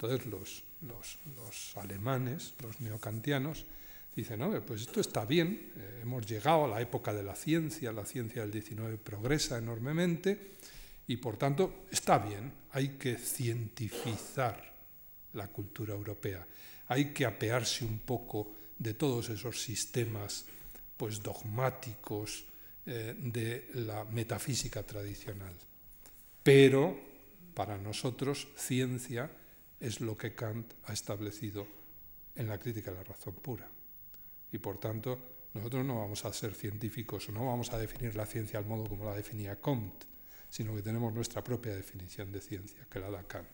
Entonces 0.00 0.26
los, 0.26 0.62
los, 0.82 1.76
alemanes, 1.76 2.54
los 2.62 2.80
neocantianos, 2.80 3.66
dicen, 4.14 4.38
no, 4.38 4.64
pues 4.64 4.82
esto 4.82 5.00
está 5.00 5.24
bien, 5.24 5.72
eh, 5.76 6.00
hemos 6.02 6.24
llegado 6.24 6.66
a 6.66 6.68
la 6.68 6.80
época 6.80 7.12
de 7.12 7.24
la 7.24 7.34
ciencia, 7.34 7.90
la 7.90 8.04
ciencia 8.06 8.42
del 8.42 8.52
19 8.52 8.96
progresa 8.98 9.58
enormemente 9.58 10.52
y 11.08 11.16
por 11.16 11.36
tanto 11.36 11.86
está 11.90 12.18
bien, 12.18 12.52
hay 12.72 12.90
que 12.90 13.16
cientificar 13.16 14.72
la 15.32 15.48
cultura 15.48 15.94
europea. 15.94 16.46
Hay 16.88 17.06
que 17.12 17.26
apearse 17.26 17.84
un 17.84 17.98
poco 17.98 18.54
de 18.78 18.94
todos 18.94 19.30
esos 19.30 19.60
sistemas 19.60 20.44
pues, 20.96 21.20
dogmáticos 21.20 22.44
eh, 22.86 23.14
de 23.18 23.70
la 23.74 24.04
metafísica 24.04 24.84
tradicional. 24.84 25.54
Pero, 26.42 26.96
para 27.52 27.76
nosotros 27.76 28.46
ciencia 28.56 29.28
es 29.80 30.00
lo 30.00 30.16
que 30.16 30.34
Kant 30.34 30.72
ha 30.84 30.92
establecido 30.92 31.66
en 32.34 32.48
la 32.48 32.58
crítica 32.58 32.90
de 32.90 32.98
la 32.98 33.04
razón 33.04 33.34
pura. 33.34 33.68
Y 34.52 34.58
por 34.58 34.78
tanto, 34.78 35.18
nosotros 35.54 35.84
no 35.84 35.98
vamos 35.98 36.24
a 36.24 36.32
ser 36.32 36.54
científicos, 36.54 37.28
no 37.30 37.46
vamos 37.46 37.72
a 37.72 37.78
definir 37.78 38.14
la 38.14 38.26
ciencia 38.26 38.58
al 38.58 38.66
modo 38.66 38.88
como 38.88 39.04
la 39.04 39.14
definía 39.14 39.60
Comte, 39.60 40.06
sino 40.50 40.74
que 40.74 40.82
tenemos 40.82 41.12
nuestra 41.12 41.42
propia 41.42 41.74
definición 41.74 42.32
de 42.32 42.40
ciencia, 42.40 42.86
que 42.90 43.00
la 43.00 43.10
da 43.10 43.22
Kant. 43.24 43.48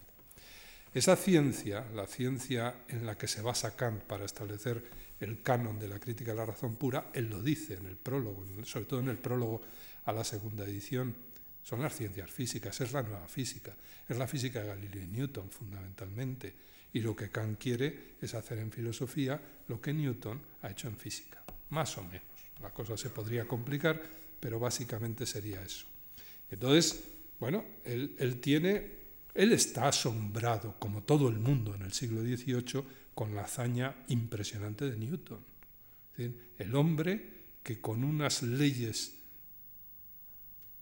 Esa 0.92 1.16
ciencia, 1.16 1.84
la 1.92 2.06
ciencia 2.06 2.84
en 2.88 3.04
la 3.04 3.18
que 3.18 3.26
se 3.26 3.42
basa 3.42 3.74
Kant 3.74 4.02
para 4.04 4.24
establecer 4.24 4.84
el 5.20 5.42
canon 5.42 5.78
de 5.78 5.88
la 5.88 5.98
crítica 5.98 6.32
de 6.32 6.38
la 6.38 6.46
razón 6.46 6.76
pura, 6.76 7.10
él 7.14 7.28
lo 7.28 7.42
dice 7.42 7.74
en 7.74 7.86
el 7.86 7.96
prólogo, 7.96 8.44
sobre 8.64 8.86
todo 8.86 9.00
en 9.00 9.08
el 9.08 9.18
prólogo 9.18 9.60
a 10.04 10.12
la 10.12 10.22
segunda 10.22 10.64
edición, 10.64 11.16
son 11.64 11.82
las 11.82 11.96
ciencias 11.96 12.30
físicas, 12.30 12.80
es 12.80 12.92
la 12.92 13.02
nueva 13.02 13.26
física, 13.26 13.74
es 14.08 14.16
la 14.16 14.28
física 14.28 14.60
de 14.60 14.68
Galileo 14.68 15.02
y 15.02 15.08
Newton 15.08 15.50
fundamentalmente. 15.50 16.54
Y 16.92 17.00
lo 17.00 17.16
que 17.16 17.30
Kant 17.30 17.58
quiere 17.58 18.14
es 18.20 18.34
hacer 18.34 18.58
en 18.58 18.70
filosofía 18.70 19.40
lo 19.66 19.80
que 19.80 19.92
Newton 19.92 20.40
ha 20.62 20.70
hecho 20.70 20.86
en 20.86 20.96
física, 20.96 21.42
más 21.70 21.98
o 21.98 22.04
menos. 22.04 22.22
La 22.62 22.70
cosa 22.70 22.96
se 22.96 23.10
podría 23.10 23.48
complicar, 23.48 24.00
pero 24.38 24.60
básicamente 24.60 25.26
sería 25.26 25.60
eso. 25.62 25.86
Entonces, 26.50 27.02
bueno, 27.40 27.64
él, 27.84 28.14
él 28.18 28.40
tiene 28.40 29.04
él 29.34 29.52
está 29.52 29.88
asombrado, 29.88 30.76
como 30.78 31.02
todo 31.02 31.28
el 31.28 31.38
mundo 31.38 31.74
en 31.74 31.82
el 31.82 31.92
siglo 31.92 32.22
XVIII, 32.22 32.84
con 33.14 33.34
la 33.34 33.42
hazaña 33.42 34.04
impresionante 34.08 34.88
de 34.88 34.96
Newton. 34.96 35.40
El 36.16 36.74
hombre 36.76 37.34
que 37.62 37.80
con 37.80 38.04
unas 38.04 38.44
leyes 38.44 39.14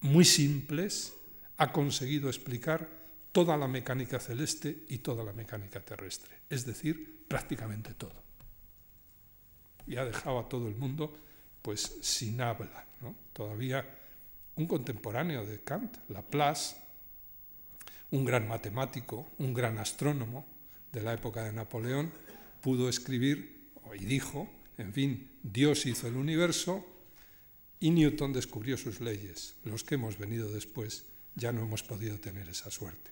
muy 0.02 0.24
simples 0.24 1.14
ha 1.56 1.72
conseguido 1.72 2.28
explicar 2.28 2.88
toda 3.32 3.56
la 3.56 3.68
mecánica 3.68 4.18
celeste 4.18 4.84
y 4.88 4.98
toda 4.98 5.24
la 5.24 5.32
mecánica 5.32 5.80
terrestre, 5.80 6.40
es 6.50 6.66
decir, 6.66 7.24
prácticamente 7.28 7.94
todo. 7.94 8.22
Y 9.86 9.96
ha 9.96 10.04
dejado 10.04 10.38
a 10.38 10.48
todo 10.48 10.68
el 10.68 10.76
mundo 10.76 11.16
pues 11.62 11.98
sin 12.02 12.40
habla. 12.40 12.86
Todavía 13.32 13.98
un 14.56 14.66
contemporáneo 14.66 15.46
de 15.46 15.60
Kant, 15.60 15.96
Laplace, 16.10 16.76
un 18.10 18.24
gran 18.24 18.46
matemático, 18.46 19.30
un 19.38 19.54
gran 19.54 19.78
astrónomo 19.78 20.44
de 20.92 21.02
la 21.02 21.14
época 21.14 21.44
de 21.44 21.52
Napoleón, 21.52 22.12
pudo 22.60 22.88
escribir 22.88 23.70
y 23.94 24.04
dijo, 24.04 24.50
en 24.76 24.92
fin, 24.92 25.30
Dios 25.42 25.86
hizo 25.86 26.06
el 26.06 26.16
universo 26.16 26.84
y 27.82 27.90
Newton 27.90 28.32
descubrió 28.32 28.76
sus 28.76 29.00
leyes. 29.00 29.56
Los 29.64 29.82
que 29.82 29.96
hemos 29.96 30.16
venido 30.16 30.48
después 30.48 31.04
ya 31.34 31.50
no 31.50 31.62
hemos 31.62 31.82
podido 31.82 32.16
tener 32.20 32.48
esa 32.48 32.70
suerte. 32.70 33.10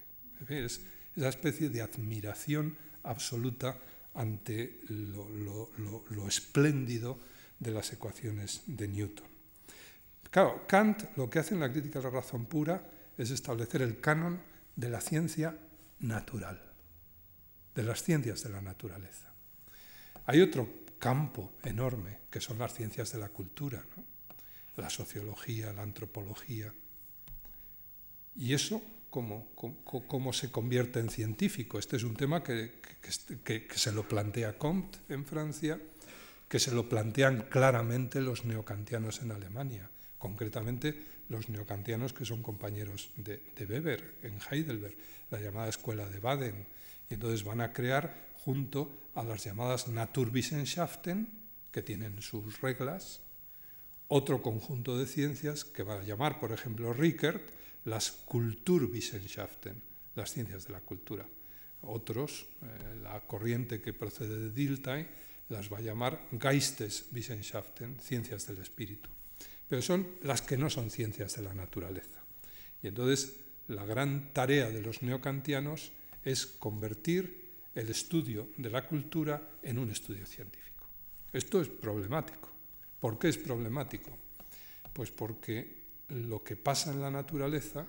Es 0.49 0.81
esa 1.17 1.29
especie 1.29 1.71
de 1.71 1.83
admiración 1.83 2.77
absoluta 3.03 3.77
ante 4.15 4.79
lo, 4.89 5.71
lo 6.09 6.29
espléndido 6.29 7.19
de 7.59 7.73
las 7.73 7.93
ecuaciones 7.93 8.63
de 8.67 8.87
Newton. 8.87 9.27
Claro, 10.31 10.65
Kant 10.69 11.17
lo 11.17 11.29
que 11.29 11.41
hace 11.41 11.55
en 11.55 11.61
la 11.61 11.73
crítica 11.73 11.99
de 11.99 12.05
la 12.05 12.21
razón 12.21 12.47
pura 12.47 12.89
es 13.19 13.33
establecer 13.33 13.83
el 13.83 14.01
canon 14.01 14.41
de 14.77 14.89
la 14.89 15.01
ciencia 15.01 15.59
natural, 15.99 16.63
de 17.75 17.83
las 17.83 18.05
ciencias 18.05 18.45
de 18.45 18.51
la 18.51 18.63
naturaleza. 18.63 19.33
Hay 20.27 20.41
otro 20.41 20.69
campo 21.01 21.55
enorme 21.65 22.19
que 22.31 22.41
son 22.41 22.59
las 22.59 22.73
ciencias 22.73 23.11
de 23.11 23.19
la 23.19 23.31
cultura, 23.31 23.85
la 24.77 24.91
sociología, 24.91 25.73
la 25.73 25.83
antropología. 25.83 26.73
¿Y 28.37 28.55
eso 28.55 28.83
cómo, 29.11 29.49
cómo, 29.85 30.33
se 30.33 30.51
convierte 30.51 31.01
en 31.01 31.11
científico? 31.11 31.79
Este 31.79 31.97
es 31.97 32.05
un 32.05 32.15
tema 32.15 32.43
que, 32.43 32.81
que, 33.45 33.67
se 33.75 33.93
lo 33.93 34.07
plantea 34.07 34.57
Comte 34.57 34.99
en 35.09 35.25
Francia, 35.25 35.81
que 36.49 36.59
se 36.59 36.73
lo 36.73 36.89
plantean 36.89 37.47
claramente 37.51 38.21
los 38.21 38.45
neocantianos 38.45 39.23
en 39.23 39.33
Alemania, 39.33 39.91
concretamente 40.19 41.21
los 41.29 41.49
neocantianos 41.49 42.13
que 42.13 42.25
son 42.25 42.43
compañeros 42.43 43.11
de, 43.17 43.41
Weber 43.59 44.17
en 44.23 44.39
Heidelberg, 44.51 44.97
la 45.31 45.41
llamada 45.41 45.69
Escuela 45.69 46.07
de 46.09 46.19
Baden. 46.19 46.67
Y 47.09 47.15
entonces 47.15 47.45
van 47.45 47.61
a 47.61 47.73
crear, 47.73 48.31
junto 48.45 48.91
a 49.15 49.23
las 49.23 49.45
llamadas 49.45 49.89
Naturwissenschaften, 49.89 51.29
que 51.71 51.83
tienen 51.83 52.21
sus 52.21 52.61
reglas, 52.61 53.21
otro 54.11 54.43
conjunto 54.43 54.99
de 54.99 55.07
ciencias 55.07 55.65
que 55.65 55.83
va 55.83 56.01
a 56.01 56.05
llamar, 56.05 56.39
por 56.39 56.53
ejemplo, 56.53 56.93
Rickert, 56.93 57.43
las 57.87 58.13
Kulturwissenschaften, 58.13 59.83
las 60.15 60.33
ciencias 60.33 60.67
de 60.67 60.73
la 60.73 60.81
cultura. 60.81 61.27
Otros, 61.83 62.47
eh, 62.63 63.01
la 63.03 63.21
corriente 63.27 63.81
que 63.81 63.95
procede 63.95 64.39
de 64.39 64.51
Dilthey, 64.51 65.09
las 65.49 65.73
va 65.73 65.79
a 65.79 65.81
llamar 65.81 66.29
Geisteswissenschaften, 66.39 67.99
ciencias 67.99 68.47
del 68.47 68.59
espíritu 68.59 69.09
pero 69.71 69.83
son 69.83 70.19
las 70.23 70.43
que 70.43 70.59
no 70.59 70.69
son 70.69 70.91
ciencias 70.91 71.37
de 71.37 71.43
la 71.43 71.55
naturaleza. 71.55 72.19
Y 72.83 72.89
entonces 72.89 73.37
la 73.69 73.87
gran 73.87 74.33
tarea 74.33 74.69
de 74.69 74.83
los 74.83 75.01
neocantianos 75.03 75.93
es 76.25 76.45
convertir 76.45 77.53
el 77.77 77.89
estudio 77.89 78.49
de 78.57 78.69
la 78.69 78.85
cultura 78.85 79.41
en 79.63 79.79
un 79.79 79.89
estudio 79.91 80.27
científico. 80.27 80.87
Esto 81.33 81.61
es 81.61 81.69
problemático. 81.69 82.50
¿Por 83.01 83.19
qué 83.19 83.29
es 83.29 83.39
problemático? 83.39 84.11
Pues 84.93 85.11
porque 85.11 85.81
lo 86.09 86.45
que 86.45 86.57
pasa 86.57 86.93
en 86.93 87.01
la 87.01 87.11
naturaleza 87.11 87.87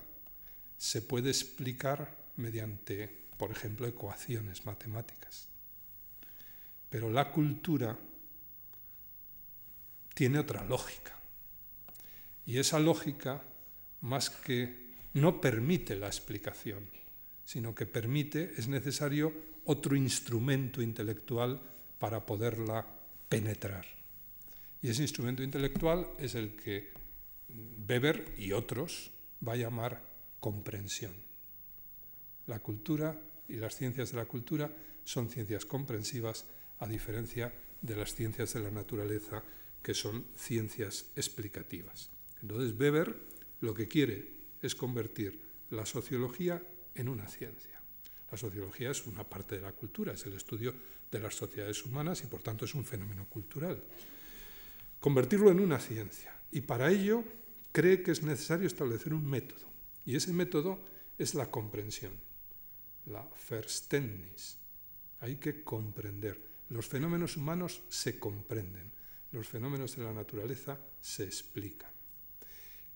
se 0.78 1.02
puede 1.02 1.30
explicar 1.30 2.18
mediante, 2.38 3.08
por 3.38 3.52
ejemplo, 3.52 3.88
ecuaciones 3.88 4.66
matemáticas. 4.66 5.48
Pero 6.90 7.10
la 7.10 7.32
cultura 7.32 7.98
tiene 10.14 10.40
otra 10.40 10.64
lógica. 10.66 11.18
Y 12.46 12.58
esa 12.58 12.80
lógica, 12.80 13.44
más 14.02 14.30
que 14.30 14.92
no 15.14 15.40
permite 15.40 15.96
la 15.96 16.08
explicación, 16.08 16.90
sino 17.46 17.76
que 17.76 17.86
permite, 17.86 18.54
es 18.58 18.68
necesario 18.68 19.34
otro 19.66 19.96
instrumento 19.96 20.82
intelectual 20.82 21.62
para 22.00 22.26
poderla 22.26 22.86
penetrar. 23.30 24.01
Y 24.82 24.90
ese 24.90 25.04
instrumento 25.04 25.44
intelectual 25.44 26.08
es 26.18 26.36
el 26.36 26.56
que 26.56 26.90
Weber 27.88 28.34
y 28.38 28.52
otros 28.52 29.12
va 29.48 29.54
a 29.54 29.58
llamar 29.58 30.02
comprensión. 30.40 31.14
La 32.48 32.60
cultura 32.60 33.22
y 33.48 33.58
las 33.58 33.76
ciencias 33.76 34.12
de 34.12 34.18
la 34.18 34.26
cultura 34.26 34.72
son 35.04 35.30
ciencias 35.30 35.66
comprensivas, 35.66 36.46
a 36.80 36.88
diferencia 36.88 37.54
de 37.82 37.96
las 37.96 38.16
ciencias 38.16 38.54
de 38.54 38.62
la 38.62 38.72
naturaleza, 38.72 39.44
que 39.84 39.94
son 39.94 40.26
ciencias 40.36 41.06
explicativas. 41.16 42.10
Entonces 42.42 42.80
Weber 42.80 43.16
lo 43.62 43.74
que 43.74 43.88
quiere 43.88 44.28
es 44.62 44.76
convertir 44.76 45.40
la 45.70 45.86
sociología 45.86 46.62
en 46.96 47.08
una 47.08 47.28
ciencia. 47.28 47.82
La 48.32 48.38
sociología 48.38 48.92
es 48.92 49.06
una 49.06 49.24
parte 49.24 49.56
de 49.56 49.62
la 49.62 49.74
cultura, 49.74 50.14
es 50.14 50.26
el 50.26 50.34
estudio 50.34 50.74
de 51.12 51.20
las 51.20 51.36
sociedades 51.36 51.86
humanas 51.86 52.24
y 52.24 52.28
por 52.28 52.42
tanto 52.42 52.66
es 52.66 52.74
un 52.74 52.86
fenómeno 52.86 53.28
cultural. 53.28 53.84
Convertirlo 55.02 55.50
en 55.50 55.60
una 55.60 55.80
ciencia. 55.80 56.34
Y 56.52 56.62
para 56.62 56.92
ello 56.92 57.24
cree 57.72 58.04
que 58.04 58.12
es 58.12 58.22
necesario 58.22 58.68
establecer 58.68 59.14
un 59.14 59.28
método. 59.28 59.68
Y 60.06 60.16
ese 60.16 60.32
método 60.32 60.80
es 61.18 61.34
la 61.34 61.50
comprensión, 61.50 62.14
la 63.08 63.28
Verständnis. 63.50 64.58
Hay 65.20 65.38
que 65.38 65.64
comprender. 65.64 66.40
Los 66.70 66.88
fenómenos 66.88 67.36
humanos 67.36 67.82
se 67.90 68.20
comprenden, 68.20 68.92
los 69.32 69.48
fenómenos 69.48 69.96
de 69.96 70.04
la 70.04 70.14
naturaleza 70.14 70.80
se 71.02 71.24
explican. 71.24 71.92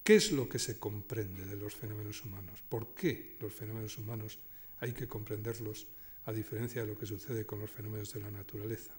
¿Qué 0.04 0.16
es 0.16 0.32
lo 0.32 0.48
que 0.48 0.60
se 0.60 0.78
comprende 0.78 1.44
de 1.44 1.56
los 1.56 1.74
fenómenos 1.74 2.24
humanos? 2.24 2.62
¿Por 2.70 2.94
qué 2.94 3.36
los 3.42 3.52
fenómenos 3.52 3.98
humanos 3.98 4.38
hay 4.80 4.94
que 4.94 5.08
comprenderlos 5.08 5.88
a 6.26 6.32
diferencia 6.32 6.82
de 6.82 6.88
lo 6.88 6.98
que 6.98 7.08
sucede 7.08 7.48
con 7.48 7.60
los 7.60 7.72
fenómenos 7.72 8.14
de 8.14 8.20
la 8.20 8.30
naturaleza? 8.30 8.94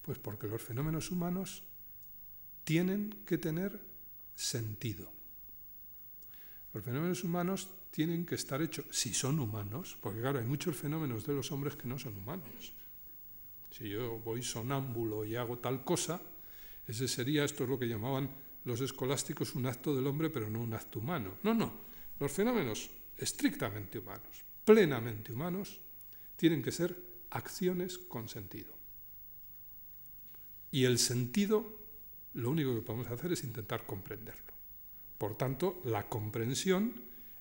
Pues 0.00 0.18
porque 0.18 0.48
los 0.48 0.62
fenómenos 0.62 1.10
humanos 1.10 1.62
tienen 2.64 3.22
que 3.26 3.38
tener 3.38 3.80
sentido. 4.34 5.10
Los 6.72 6.84
fenómenos 6.84 7.22
humanos 7.24 7.68
tienen 7.90 8.24
que 8.24 8.34
estar 8.34 8.62
hechos, 8.62 8.86
si 8.90 9.12
son 9.12 9.38
humanos, 9.38 9.98
porque 10.00 10.20
claro, 10.20 10.38
hay 10.38 10.46
muchos 10.46 10.76
fenómenos 10.76 11.26
de 11.26 11.34
los 11.34 11.52
hombres 11.52 11.76
que 11.76 11.86
no 11.86 11.98
son 11.98 12.16
humanos. 12.16 12.72
Si 13.70 13.88
yo 13.88 14.18
voy 14.18 14.42
sonámbulo 14.42 15.24
y 15.24 15.36
hago 15.36 15.58
tal 15.58 15.84
cosa, 15.84 16.20
ese 16.86 17.08
sería, 17.08 17.44
esto 17.44 17.64
es 17.64 17.70
lo 17.70 17.78
que 17.78 17.88
llamaban 17.88 18.30
los 18.64 18.80
escolásticos 18.80 19.54
un 19.54 19.66
acto 19.66 19.94
del 19.94 20.06
hombre, 20.06 20.30
pero 20.30 20.48
no 20.48 20.60
un 20.60 20.74
acto 20.74 21.00
humano. 21.00 21.36
No, 21.42 21.54
no. 21.54 21.72
Los 22.18 22.32
fenómenos 22.32 22.90
estrictamente 23.16 23.98
humanos, 23.98 24.44
plenamente 24.64 25.32
humanos, 25.32 25.80
tienen 26.36 26.62
que 26.62 26.72
ser 26.72 26.96
acciones 27.30 27.98
con 27.98 28.28
sentido. 28.28 28.72
Y 30.70 30.84
el 30.84 30.98
sentido, 30.98 31.81
lo 32.34 32.50
único 32.50 32.74
que 32.74 32.82
podemos 32.82 33.10
hacer 33.10 33.32
es 33.32 33.44
intentar 33.44 33.84
comprenderlo. 33.84 34.52
Por 35.18 35.36
tanto, 35.36 35.80
la 35.84 36.08
comprensión 36.08 36.94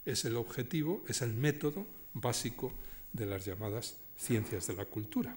es 0.06 0.26
el 0.26 0.36
objetivo, 0.36 1.04
es 1.08 1.22
el 1.22 1.34
método 1.34 1.88
básico 2.14 2.74
de 3.14 3.26
las 3.26 3.46
llamadas 3.46 3.98
ciencias 4.18 4.68
de 4.68 4.76
la 4.76 4.86
cultura. 4.86 5.36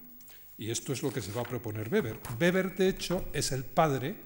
Y 0.56 0.70
esto 0.70 0.92
es 0.92 1.02
lo 1.02 1.12
que 1.12 1.20
se 1.20 1.32
va 1.32 1.42
a 1.42 1.48
proponer 1.48 1.92
Weber. 1.92 2.20
Weber, 2.40 2.76
de 2.76 2.88
hecho, 2.88 3.28
es 3.32 3.52
el 3.52 3.64
padre 3.64 4.16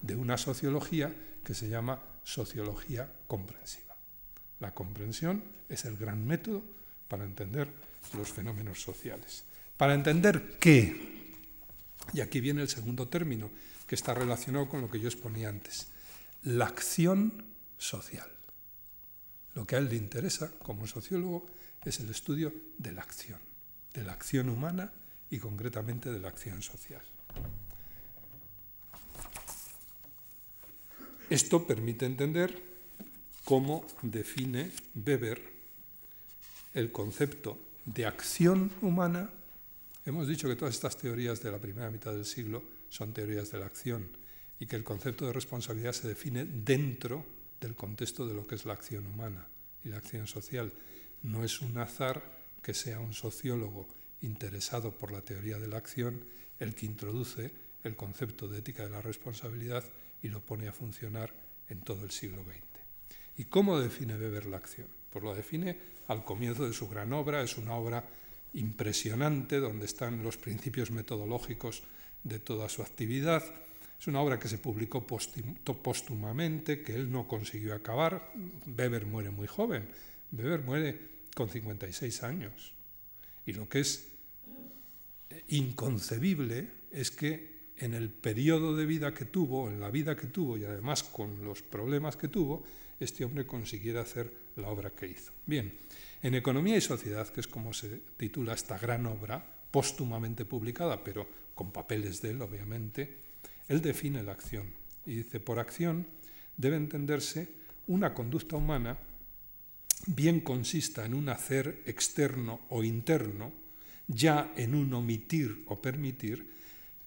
de 0.00 0.14
una 0.14 0.36
sociología 0.36 1.14
que 1.42 1.54
se 1.54 1.68
llama 1.68 2.00
sociología 2.22 3.10
comprensiva. 3.26 3.96
La 4.60 4.72
comprensión 4.72 5.42
es 5.68 5.84
el 5.84 5.96
gran 5.96 6.24
método 6.24 6.62
para 7.08 7.24
entender 7.24 7.68
los 8.16 8.28
fenómenos 8.28 8.80
sociales. 8.80 9.44
Para 9.76 9.94
entender 9.94 10.56
qué, 10.60 11.21
y 12.12 12.20
aquí 12.20 12.40
viene 12.40 12.62
el 12.62 12.68
segundo 12.68 13.08
término, 13.08 13.50
que 13.86 13.94
está 13.94 14.14
relacionado 14.14 14.68
con 14.68 14.80
lo 14.80 14.90
que 14.90 15.00
yo 15.00 15.08
exponía 15.08 15.48
antes, 15.48 15.88
la 16.42 16.66
acción 16.66 17.44
social. 17.78 18.28
Lo 19.54 19.66
que 19.66 19.76
a 19.76 19.78
él 19.78 19.88
le 19.88 19.96
interesa 19.96 20.50
como 20.62 20.86
sociólogo 20.86 21.46
es 21.84 22.00
el 22.00 22.10
estudio 22.10 22.52
de 22.78 22.92
la 22.92 23.02
acción, 23.02 23.38
de 23.92 24.02
la 24.04 24.12
acción 24.12 24.48
humana 24.48 24.92
y 25.30 25.38
concretamente 25.38 26.10
de 26.10 26.20
la 26.20 26.28
acción 26.28 26.62
social. 26.62 27.02
Esto 31.28 31.66
permite 31.66 32.04
entender 32.04 32.62
cómo 33.44 33.86
define 34.02 34.70
Weber 34.94 35.40
el 36.74 36.92
concepto 36.92 37.58
de 37.86 38.06
acción 38.06 38.70
humana. 38.82 39.30
Hemos 40.04 40.26
dicho 40.26 40.48
que 40.48 40.56
todas 40.56 40.74
estas 40.74 40.96
teorías 40.96 41.40
de 41.42 41.52
la 41.52 41.60
primera 41.60 41.88
mitad 41.88 42.12
del 42.12 42.24
siglo 42.24 42.62
son 42.88 43.12
teorías 43.12 43.52
de 43.52 43.60
la 43.60 43.66
acción 43.66 44.08
y 44.58 44.66
que 44.66 44.74
el 44.74 44.82
concepto 44.82 45.26
de 45.26 45.32
responsabilidad 45.32 45.92
se 45.92 46.08
define 46.08 46.44
dentro 46.44 47.24
del 47.60 47.76
contexto 47.76 48.26
de 48.26 48.34
lo 48.34 48.44
que 48.44 48.56
es 48.56 48.66
la 48.66 48.72
acción 48.72 49.06
humana 49.06 49.46
y 49.84 49.90
la 49.90 49.98
acción 49.98 50.26
social. 50.26 50.72
No 51.22 51.44
es 51.44 51.60
un 51.60 51.78
azar 51.78 52.20
que 52.62 52.74
sea 52.74 52.98
un 52.98 53.14
sociólogo 53.14 53.86
interesado 54.22 54.90
por 54.90 55.12
la 55.12 55.22
teoría 55.22 55.58
de 55.58 55.68
la 55.68 55.76
acción 55.76 56.24
el 56.58 56.74
que 56.74 56.86
introduce 56.86 57.52
el 57.84 57.94
concepto 57.94 58.48
de 58.48 58.58
ética 58.58 58.82
de 58.82 58.90
la 58.90 59.02
responsabilidad 59.02 59.84
y 60.20 60.28
lo 60.28 60.40
pone 60.40 60.66
a 60.66 60.72
funcionar 60.72 61.32
en 61.68 61.80
todo 61.80 62.04
el 62.04 62.10
siglo 62.10 62.42
XX. 62.42 62.62
¿Y 63.36 63.44
cómo 63.44 63.78
define 63.78 64.16
Weber 64.16 64.46
la 64.46 64.56
acción? 64.56 64.88
Pues 65.10 65.24
lo 65.24 65.32
define 65.32 65.78
al 66.08 66.24
comienzo 66.24 66.66
de 66.66 66.72
su 66.72 66.88
gran 66.88 67.12
obra, 67.12 67.42
es 67.42 67.56
una 67.56 67.74
obra 67.74 68.04
impresionante 68.54 69.60
donde 69.60 69.86
están 69.86 70.22
los 70.22 70.36
principios 70.36 70.90
metodológicos 70.90 71.82
de 72.22 72.38
toda 72.38 72.68
su 72.68 72.82
actividad. 72.82 73.42
Es 73.98 74.06
una 74.06 74.20
obra 74.20 74.38
que 74.38 74.48
se 74.48 74.58
publicó 74.58 75.06
póstumamente, 75.06 76.82
que 76.82 76.94
él 76.94 77.10
no 77.10 77.28
consiguió 77.28 77.74
acabar. 77.74 78.32
Weber 78.66 79.06
muere 79.06 79.30
muy 79.30 79.46
joven. 79.46 79.88
Weber 80.32 80.62
muere 80.62 81.00
con 81.34 81.48
56 81.48 82.22
años. 82.22 82.72
Y 83.46 83.52
lo 83.52 83.68
que 83.68 83.80
es 83.80 84.08
inconcebible 85.48 86.68
es 86.90 87.10
que 87.10 87.52
en 87.78 87.94
el 87.94 88.10
periodo 88.10 88.76
de 88.76 88.86
vida 88.86 89.14
que 89.14 89.24
tuvo, 89.24 89.68
en 89.68 89.80
la 89.80 89.90
vida 89.90 90.16
que 90.16 90.26
tuvo 90.26 90.56
y 90.56 90.64
además 90.64 91.02
con 91.02 91.44
los 91.44 91.62
problemas 91.62 92.16
que 92.16 92.28
tuvo, 92.28 92.64
este 93.00 93.24
hombre 93.24 93.46
consiguiera 93.46 94.02
hacer 94.02 94.32
la 94.56 94.68
obra 94.68 94.90
que 94.90 95.08
hizo. 95.08 95.32
Bien, 95.46 95.72
en 96.22 96.34
Economía 96.34 96.76
y 96.76 96.80
Sociedad, 96.80 97.28
que 97.28 97.40
es 97.40 97.48
como 97.48 97.72
se 97.72 98.00
titula 98.16 98.54
esta 98.54 98.78
gran 98.78 99.06
obra, 99.06 99.44
póstumamente 99.70 100.44
publicada, 100.44 101.02
pero 101.02 101.26
con 101.54 101.72
papeles 101.72 102.22
de 102.22 102.30
él, 102.30 102.42
obviamente, 102.42 103.18
él 103.68 103.80
define 103.80 104.22
la 104.22 104.32
acción 104.32 104.72
y 105.04 105.16
dice, 105.16 105.40
por 105.40 105.58
acción 105.58 106.06
debe 106.56 106.76
entenderse 106.76 107.48
una 107.88 108.14
conducta 108.14 108.56
humana 108.56 108.98
bien 110.06 110.40
consista 110.40 111.04
en 111.04 111.14
un 111.14 111.28
hacer 111.28 111.82
externo 111.86 112.60
o 112.70 112.84
interno, 112.84 113.52
ya 114.06 114.52
en 114.56 114.74
un 114.74 114.92
omitir 114.94 115.64
o 115.66 115.80
permitir, 115.80 116.46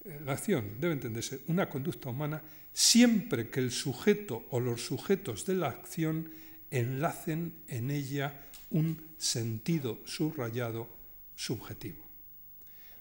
eh, 0.05 0.19
la 0.25 0.33
acción 0.33 0.79
debe 0.79 0.93
entenderse 0.93 1.41
una 1.47 1.69
conducta 1.69 2.09
humana 2.09 2.41
siempre 2.73 3.49
que 3.49 3.59
el 3.59 3.71
sujeto 3.71 4.45
o 4.51 4.59
los 4.59 4.85
sujetos 4.85 5.45
de 5.45 5.55
la 5.55 5.69
acción 5.69 6.29
enlacen 6.71 7.53
en 7.67 7.91
ella 7.91 8.41
un 8.75 9.15
sentido 9.17 9.99
subrayado 10.03 10.89
subjetivo. 11.33 12.03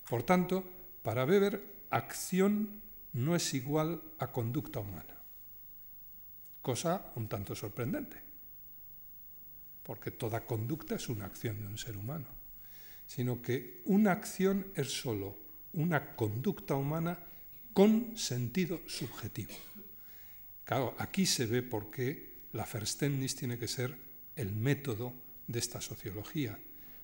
Por 0.08 0.22
tanto, 0.22 0.62
para 1.02 1.24
Weber, 1.24 1.60
acción 1.90 2.80
no 3.12 3.34
es 3.34 3.54
igual 3.54 4.00
a 4.20 4.30
conducta 4.30 4.78
humana, 4.78 5.18
cosa 6.62 7.10
un 7.16 7.26
tanto 7.26 7.56
sorprendente, 7.56 8.22
porque 9.82 10.12
toda 10.12 10.46
conducta 10.46 10.94
es 10.94 11.08
una 11.08 11.26
acción 11.26 11.60
de 11.60 11.66
un 11.66 11.76
ser 11.76 11.96
humano, 11.96 12.28
sino 13.08 13.42
que 13.42 13.82
una 13.86 14.12
acción 14.12 14.68
es 14.76 14.92
sólo 14.92 15.36
una 15.72 16.14
conducta 16.14 16.76
humana 16.76 17.18
con 17.72 18.16
sentido 18.16 18.80
subjetivo. 18.86 19.54
Claro, 20.62 20.94
aquí 20.98 21.26
se 21.26 21.46
ve 21.46 21.62
por 21.62 21.90
qué 21.90 22.44
la 22.52 22.64
Verständnis 22.64 23.34
tiene 23.34 23.58
que 23.58 23.66
ser 23.66 23.98
el 24.36 24.52
método 24.52 25.23
de 25.46 25.58
esta 25.58 25.80
sociología, 25.80 26.58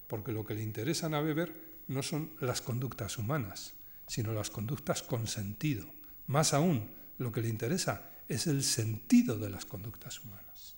porque 0.07 0.33
lo 0.33 0.45
que 0.45 0.55
le 0.55 0.63
interesan 0.63 1.15
a 1.15 1.21
Weber 1.21 1.53
no 1.89 2.03
son 2.03 2.33
las 2.41 2.61
conductas 2.63 3.19
humanas, 3.19 3.75
sino 4.07 4.33
las 4.33 4.51
conductas 4.51 5.03
con 5.03 5.27
sentido. 5.27 5.87
Más 6.27 6.55
aún, 6.55 6.91
lo 7.19 7.33
que 7.33 7.43
le 7.43 7.49
interesa 7.49 8.11
es 8.29 8.47
el 8.47 8.63
sentido 8.63 9.37
de 9.37 9.51
las 9.51 9.65
conductas 9.65 10.21
humanas. 10.21 10.77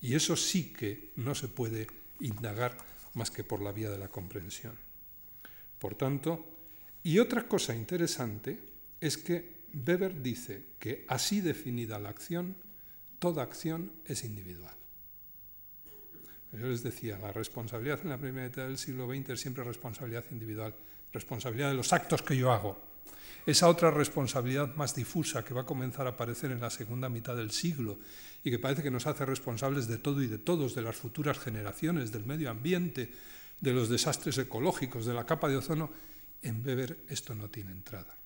Y 0.00 0.14
eso 0.14 0.36
sí 0.36 0.72
que 0.72 1.12
no 1.16 1.34
se 1.34 1.48
puede 1.48 1.86
indagar 2.20 2.76
más 3.14 3.30
que 3.30 3.44
por 3.44 3.62
la 3.62 3.72
vía 3.72 3.90
de 3.90 3.98
la 3.98 4.08
comprensión. 4.08 4.76
Por 5.78 5.94
tanto, 5.94 6.44
y 7.02 7.18
otra 7.18 7.48
cosa 7.48 7.74
interesante 7.74 8.58
es 9.00 9.16
que 9.16 9.64
Weber 9.74 10.22
dice 10.22 10.74
que 10.78 11.04
así 11.08 11.40
definida 11.40 11.98
la 11.98 12.10
acción, 12.10 12.56
toda 13.18 13.42
acción 13.42 13.92
es 14.04 14.24
individual. 14.24 14.74
Yo 16.58 16.68
les 16.68 16.82
decía, 16.82 17.18
la 17.18 17.32
responsabilidad 17.32 18.00
en 18.02 18.10
la 18.10 18.18
primera 18.18 18.46
mitad 18.46 18.66
del 18.66 18.78
siglo 18.78 19.06
XX 19.06 19.30
es 19.30 19.40
siempre 19.40 19.64
responsabilidad 19.64 20.24
individual, 20.30 20.74
responsabilidad 21.12 21.70
de 21.70 21.74
los 21.74 21.92
actos 21.92 22.22
que 22.22 22.36
yo 22.36 22.52
hago. 22.52 22.80
Esa 23.46 23.68
otra 23.68 23.90
responsabilidad 23.90 24.74
más 24.74 24.94
difusa 24.94 25.44
que 25.44 25.52
va 25.52 25.62
a 25.62 25.66
comenzar 25.66 26.06
a 26.06 26.10
aparecer 26.10 26.50
en 26.50 26.60
la 26.60 26.70
segunda 26.70 27.08
mitad 27.08 27.36
del 27.36 27.50
siglo 27.50 27.98
y 28.42 28.50
que 28.50 28.58
parece 28.58 28.82
que 28.82 28.90
nos 28.90 29.06
hace 29.06 29.26
responsables 29.26 29.86
de 29.86 29.98
todo 29.98 30.22
y 30.22 30.28
de 30.28 30.38
todos, 30.38 30.74
de 30.74 30.82
las 30.82 30.96
futuras 30.96 31.38
generaciones, 31.38 32.10
del 32.10 32.24
medio 32.24 32.50
ambiente, 32.50 33.12
de 33.60 33.72
los 33.72 33.88
desastres 33.88 34.38
ecológicos, 34.38 35.04
de 35.04 35.14
la 35.14 35.26
capa 35.26 35.48
de 35.48 35.56
ozono, 35.56 35.90
en 36.40 36.64
Weber 36.64 37.04
esto 37.08 37.34
no 37.34 37.50
tiene 37.50 37.72
entrada. 37.72 38.16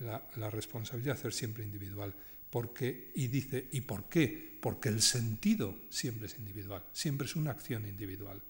La, 0.00 0.50
responsabilidad 0.50 1.18
es 1.24 1.36
siempre 1.36 1.62
individual. 1.62 2.14
Porque, 2.50 3.12
y 3.14 3.28
dice, 3.28 3.68
¿y 3.72 3.82
por 3.82 4.08
qué? 4.08 4.51
Porque 4.62 4.90
el 4.90 5.02
sentido 5.02 5.74
siempre 5.90 6.26
es 6.26 6.38
individual, 6.38 6.84
siempre 6.92 7.26
es 7.26 7.34
una 7.34 7.50
acción 7.50 7.84
individual. 7.84 8.40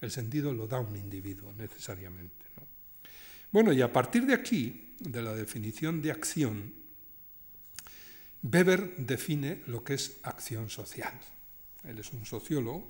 El 0.00 0.12
sentido 0.12 0.52
lo 0.52 0.68
da 0.68 0.78
un 0.78 0.94
individuo 0.94 1.52
necesariamente. 1.54 2.46
Bueno, 3.50 3.72
y 3.72 3.82
a 3.82 3.92
partir 3.92 4.26
de 4.26 4.34
aquí, 4.34 4.94
de 5.00 5.22
la 5.22 5.34
definición 5.34 6.00
de 6.00 6.12
acción, 6.12 6.72
Weber 8.44 8.94
define 8.96 9.64
lo 9.66 9.82
que 9.82 9.94
es 9.94 10.18
acción 10.22 10.70
social. 10.70 11.18
Él 11.82 11.98
es 11.98 12.12
un 12.12 12.24
sociólogo 12.24 12.86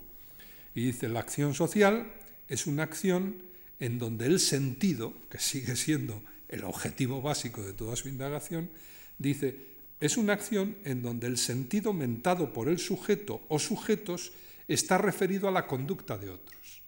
y 0.74 0.84
dice, 0.84 1.08
la 1.08 1.20
acción 1.20 1.54
social 1.54 2.12
es 2.46 2.66
una 2.66 2.82
acción 2.82 3.36
en 3.80 3.98
donde 3.98 4.26
el 4.26 4.38
sentido, 4.38 5.14
que 5.30 5.38
sigue 5.38 5.76
siendo 5.76 6.22
el 6.50 6.64
objetivo 6.64 7.22
básico 7.22 7.62
de 7.62 7.72
toda 7.72 7.96
su 7.96 8.10
indagación, 8.10 8.68
dice, 9.16 9.75
es 10.00 10.16
una 10.16 10.34
acción 10.34 10.76
en 10.84 11.02
donde 11.02 11.26
el 11.26 11.38
sentido 11.38 11.92
mentado 11.92 12.52
por 12.52 12.68
el 12.68 12.78
sujeto 12.78 13.42
o 13.48 13.58
sujetos 13.58 14.32
está 14.68 14.98
referido 14.98 15.48
a 15.48 15.52
la 15.52 15.66
conducta 15.66 16.18
de 16.18 16.30
otros. 16.30 16.82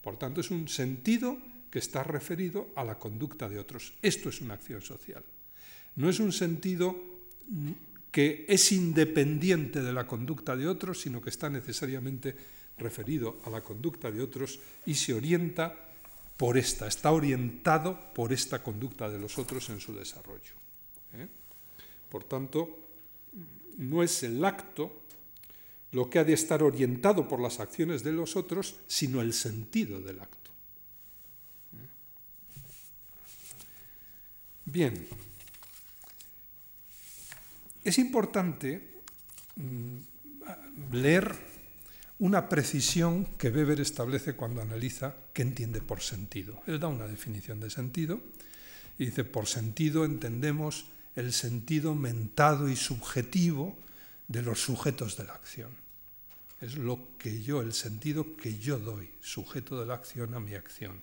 Por 0.00 0.16
tanto, 0.16 0.40
es 0.40 0.50
un 0.50 0.68
sentido 0.68 1.36
que 1.70 1.78
está 1.78 2.02
referido 2.02 2.68
a 2.76 2.84
la 2.84 2.98
conducta 2.98 3.48
de 3.48 3.58
otros. 3.58 3.92
Esto 4.00 4.28
es 4.28 4.40
una 4.40 4.54
acción 4.54 4.80
social. 4.80 5.24
No 5.96 6.08
es 6.08 6.20
un 6.20 6.32
sentido 6.32 6.96
que 8.10 8.46
es 8.48 8.72
independiente 8.72 9.82
de 9.82 9.92
la 9.92 10.06
conducta 10.06 10.56
de 10.56 10.68
otros, 10.68 11.00
sino 11.00 11.20
que 11.20 11.30
está 11.30 11.50
necesariamente 11.50 12.34
referido 12.78 13.40
a 13.44 13.50
la 13.50 13.62
conducta 13.62 14.10
de 14.10 14.22
otros 14.22 14.60
y 14.86 14.94
se 14.94 15.12
orienta 15.14 15.74
por 16.36 16.56
esta, 16.56 16.86
está 16.86 17.12
orientado 17.12 18.12
por 18.14 18.32
esta 18.32 18.62
conducta 18.62 19.08
de 19.08 19.18
los 19.18 19.38
otros 19.38 19.68
en 19.70 19.80
su 19.80 19.94
desarrollo. 19.94 20.65
Por 22.08 22.24
tanto, 22.24 22.78
no 23.78 24.02
es 24.02 24.22
el 24.22 24.44
acto 24.44 25.02
lo 25.92 26.10
que 26.10 26.18
ha 26.18 26.24
de 26.24 26.32
estar 26.32 26.62
orientado 26.62 27.28
por 27.28 27.40
las 27.40 27.60
acciones 27.60 28.02
de 28.02 28.12
los 28.12 28.36
otros, 28.36 28.76
sino 28.86 29.20
el 29.20 29.32
sentido 29.32 30.00
del 30.00 30.20
acto. 30.20 30.50
Bien, 34.64 35.06
es 37.84 37.98
importante 37.98 38.82
mm, 39.54 39.98
leer 40.92 41.32
una 42.18 42.48
precisión 42.48 43.26
que 43.38 43.50
Weber 43.50 43.80
establece 43.80 44.34
cuando 44.34 44.60
analiza 44.60 45.14
qué 45.32 45.42
entiende 45.42 45.80
por 45.80 46.00
sentido. 46.00 46.62
Él 46.66 46.80
da 46.80 46.88
una 46.88 47.06
definición 47.06 47.60
de 47.60 47.70
sentido 47.70 48.20
y 48.98 49.06
dice, 49.06 49.24
por 49.24 49.46
sentido 49.46 50.04
entendemos 50.04 50.86
el 51.16 51.32
sentido 51.32 51.94
mentado 51.94 52.68
y 52.68 52.76
subjetivo 52.76 53.76
de 54.28 54.42
los 54.42 54.60
sujetos 54.60 55.16
de 55.16 55.24
la 55.24 55.32
acción. 55.32 55.70
Es 56.60 56.76
lo 56.76 57.16
que 57.18 57.42
yo, 57.42 57.62
el 57.62 57.72
sentido 57.72 58.36
que 58.36 58.58
yo 58.58 58.78
doy, 58.78 59.10
sujeto 59.20 59.80
de 59.80 59.86
la 59.86 59.94
acción 59.94 60.34
a 60.34 60.40
mi 60.40 60.54
acción. 60.54 61.00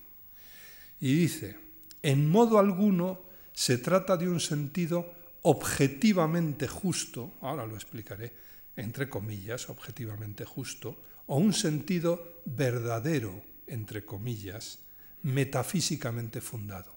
Y 0.99 1.13
dice, 1.15 1.58
en 2.02 2.30
modo 2.30 2.60
alguno 2.60 3.21
se 3.54 3.78
trata 3.78 4.17
de 4.17 4.30
un 4.30 4.39
sentido 4.39 5.13
objetivamente 5.41 6.67
justo, 6.67 7.34
ahora 7.41 7.65
lo 7.65 7.76
explicaré, 7.76 8.34
entre 8.76 9.10
comillas, 9.10 9.69
objetivamente 9.69 10.45
justo, 10.45 10.97
o 11.28 11.38
un 11.38 11.54
sentido 11.54 12.41
verdadero, 12.45 13.43
entre 13.67 14.06
comillas, 14.06 14.80
metafísicamente 15.21 16.41
fundado. 16.41 16.92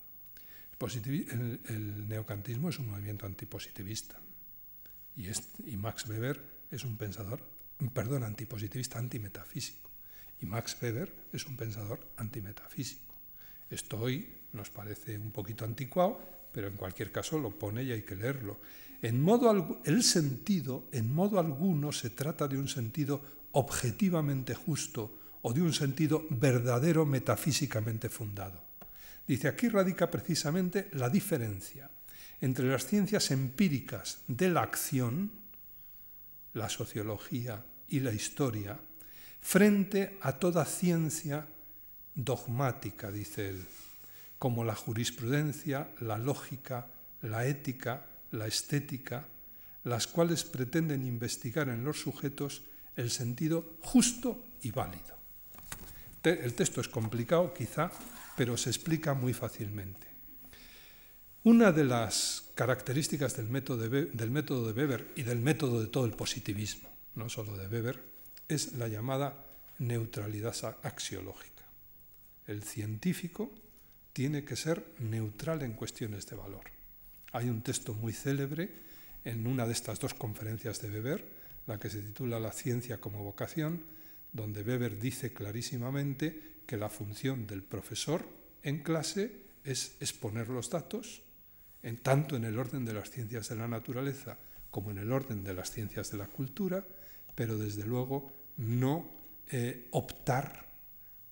El, 0.78 2.08
neocantismo 2.08 2.68
es 2.68 2.78
un 2.78 2.88
movimiento 2.88 3.24
antipositivista 3.24 4.20
y, 5.16 5.28
y 5.70 5.76
Max 5.76 6.06
Weber 6.06 6.42
es 6.70 6.84
un 6.84 6.96
pensador, 6.96 7.40
perdón, 7.94 8.24
antipositivista, 8.24 8.98
antimetafísico. 8.98 9.90
Y 10.40 10.46
Max 10.46 10.76
Weber 10.82 11.12
es 11.32 11.46
un 11.46 11.56
pensador 11.56 12.00
antimetafísico. 12.18 13.14
Esto 13.70 13.98
hoy 13.98 14.28
nos 14.52 14.68
parece 14.68 15.16
un 15.16 15.30
poquito 15.30 15.64
anticuado, 15.64 16.20
pero 16.52 16.68
en 16.68 16.76
cualquier 16.76 17.10
caso 17.10 17.38
lo 17.38 17.58
pone 17.58 17.82
y 17.82 17.92
hay 17.92 18.02
que 18.02 18.16
leerlo. 18.16 18.60
En 19.00 19.20
modo, 19.20 19.80
el 19.84 20.02
sentido, 20.02 20.88
en 20.92 21.12
modo 21.12 21.38
alguno, 21.38 21.92
se 21.92 22.10
trata 22.10 22.48
de 22.48 22.58
un 22.58 22.68
sentido 22.68 23.20
objetivamente 23.52 24.54
justo 24.54 25.38
o 25.42 25.52
de 25.52 25.62
un 25.62 25.72
sentido 25.72 26.26
verdadero 26.28 27.06
metafísicamente 27.06 28.08
fundado. 28.08 28.65
Dice, 29.26 29.48
aquí 29.48 29.68
radica 29.68 30.10
precisamente 30.10 30.88
la 30.92 31.08
diferencia 31.08 31.90
entre 32.40 32.68
las 32.68 32.86
ciencias 32.86 33.30
empíricas 33.30 34.18
de 34.28 34.50
la 34.50 34.62
acción, 34.62 35.32
la 36.54 36.68
sociología 36.68 37.64
y 37.88 38.00
la 38.00 38.12
historia, 38.12 38.78
frente 39.40 40.18
a 40.20 40.32
toda 40.32 40.64
ciencia 40.64 41.46
dogmática, 42.14 43.10
dice 43.10 43.50
él, 43.50 43.64
como 44.38 44.64
la 44.64 44.74
jurisprudencia, 44.74 45.90
la 46.00 46.18
lógica, 46.18 46.88
la 47.22 47.46
ética, 47.46 48.06
la 48.32 48.46
estética, 48.46 49.26
las 49.84 50.06
cuales 50.06 50.44
pretenden 50.44 51.06
investigar 51.06 51.68
en 51.68 51.84
los 51.84 52.00
sujetos 52.00 52.62
el 52.96 53.10
sentido 53.10 53.76
justo 53.82 54.42
y 54.62 54.70
válido. 54.70 55.16
El 56.22 56.54
texto 56.54 56.80
es 56.80 56.88
complicado, 56.88 57.54
quizá, 57.54 57.90
pero 58.36 58.56
se 58.56 58.70
explica 58.70 59.14
muy 59.14 59.32
fácilmente. 59.32 60.06
Una 61.44 61.70
de 61.70 61.84
las 61.84 62.50
características 62.54 63.36
del 63.36 63.48
método, 63.48 63.88
de, 63.88 64.72
Weber 64.72 65.12
y 65.14 65.22
del 65.22 65.40
método 65.40 65.80
de 65.80 65.86
todo 65.86 66.04
el 66.04 66.12
positivismo, 66.12 66.88
no 67.14 67.28
solo 67.28 67.56
de 67.56 67.68
Weber, 67.68 68.02
es 68.48 68.72
la 68.72 68.88
llamada 68.88 69.46
neutralidad 69.78 70.54
axiológica. 70.82 71.62
El 72.46 72.62
científico 72.62 73.52
tiene 74.12 74.44
que 74.44 74.56
ser 74.56 74.84
neutral 74.98 75.62
en 75.62 75.74
cuestiones 75.74 76.26
de 76.26 76.36
valor. 76.36 76.64
Hay 77.32 77.48
un 77.48 77.62
texto 77.62 77.94
muy 77.94 78.12
célebre 78.12 78.70
en 79.24 79.46
una 79.46 79.66
de 79.66 79.72
estas 79.72 80.00
dos 80.00 80.14
conferencias 80.14 80.80
de 80.80 80.90
Weber, 80.90 81.24
la 81.66 81.78
que 81.78 81.90
se 81.90 82.00
titula 82.00 82.40
La 82.40 82.52
ciencia 82.52 82.98
como 82.98 83.22
vocación, 83.22 83.82
donde 84.32 84.62
Weber 84.62 84.98
dice 84.98 85.32
clarísimamente 85.32 86.55
que 86.66 86.76
la 86.76 86.88
función 86.88 87.46
del 87.46 87.62
profesor 87.62 88.26
en 88.62 88.82
clase 88.82 89.46
es 89.64 89.96
exponer 90.00 90.48
los 90.48 90.70
datos, 90.70 91.22
en, 91.82 91.98
tanto 91.98 92.36
en 92.36 92.44
el 92.44 92.58
orden 92.58 92.84
de 92.84 92.94
las 92.94 93.10
ciencias 93.10 93.48
de 93.48 93.56
la 93.56 93.68
naturaleza 93.68 94.38
como 94.70 94.90
en 94.90 94.98
el 94.98 95.12
orden 95.12 95.44
de 95.44 95.54
las 95.54 95.70
ciencias 95.70 96.10
de 96.10 96.18
la 96.18 96.26
cultura, 96.26 96.84
pero 97.34 97.56
desde 97.56 97.84
luego 97.84 98.32
no 98.56 99.10
eh, 99.48 99.88
optar 99.92 100.66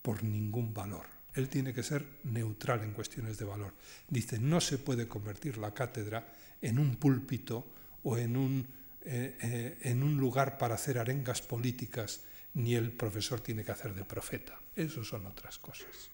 por 0.01 0.23
ningún 0.23 0.73
valor. 0.73 1.07
Él 1.35 1.49
tiene 1.49 1.75
que 1.75 1.83
ser 1.83 2.07
neutral 2.25 2.83
en 2.83 2.93
cuestiones 2.93 3.39
de 3.39 3.45
valor. 3.45 3.75
Dice, 4.09 4.39
no 4.39 4.61
se 4.61 4.79
puede 4.79 5.09
convertir 5.09 5.59
la 5.59 5.75
cátedra 5.75 6.33
en 6.63 6.79
un 6.79 6.97
púlpito 6.97 7.67
o 8.05 8.17
en 8.17 8.37
un, 8.37 8.67
eh, 9.03 9.37
eh, 9.43 9.79
en 9.83 10.03
un 10.03 10.17
lugar 10.17 10.59
para 10.59 10.77
hacer 10.77 10.99
arengas 10.99 11.43
políticas, 11.43 12.23
ni 12.55 12.75
el 12.75 12.93
profesor 12.93 13.41
tiene 13.41 13.65
que 13.65 13.73
hacer 13.73 13.95
de 13.95 14.05
profeta. 14.05 14.59
Eso 14.75 15.05
son 15.05 15.27
otras 15.27 15.59
cosas. 15.59 16.11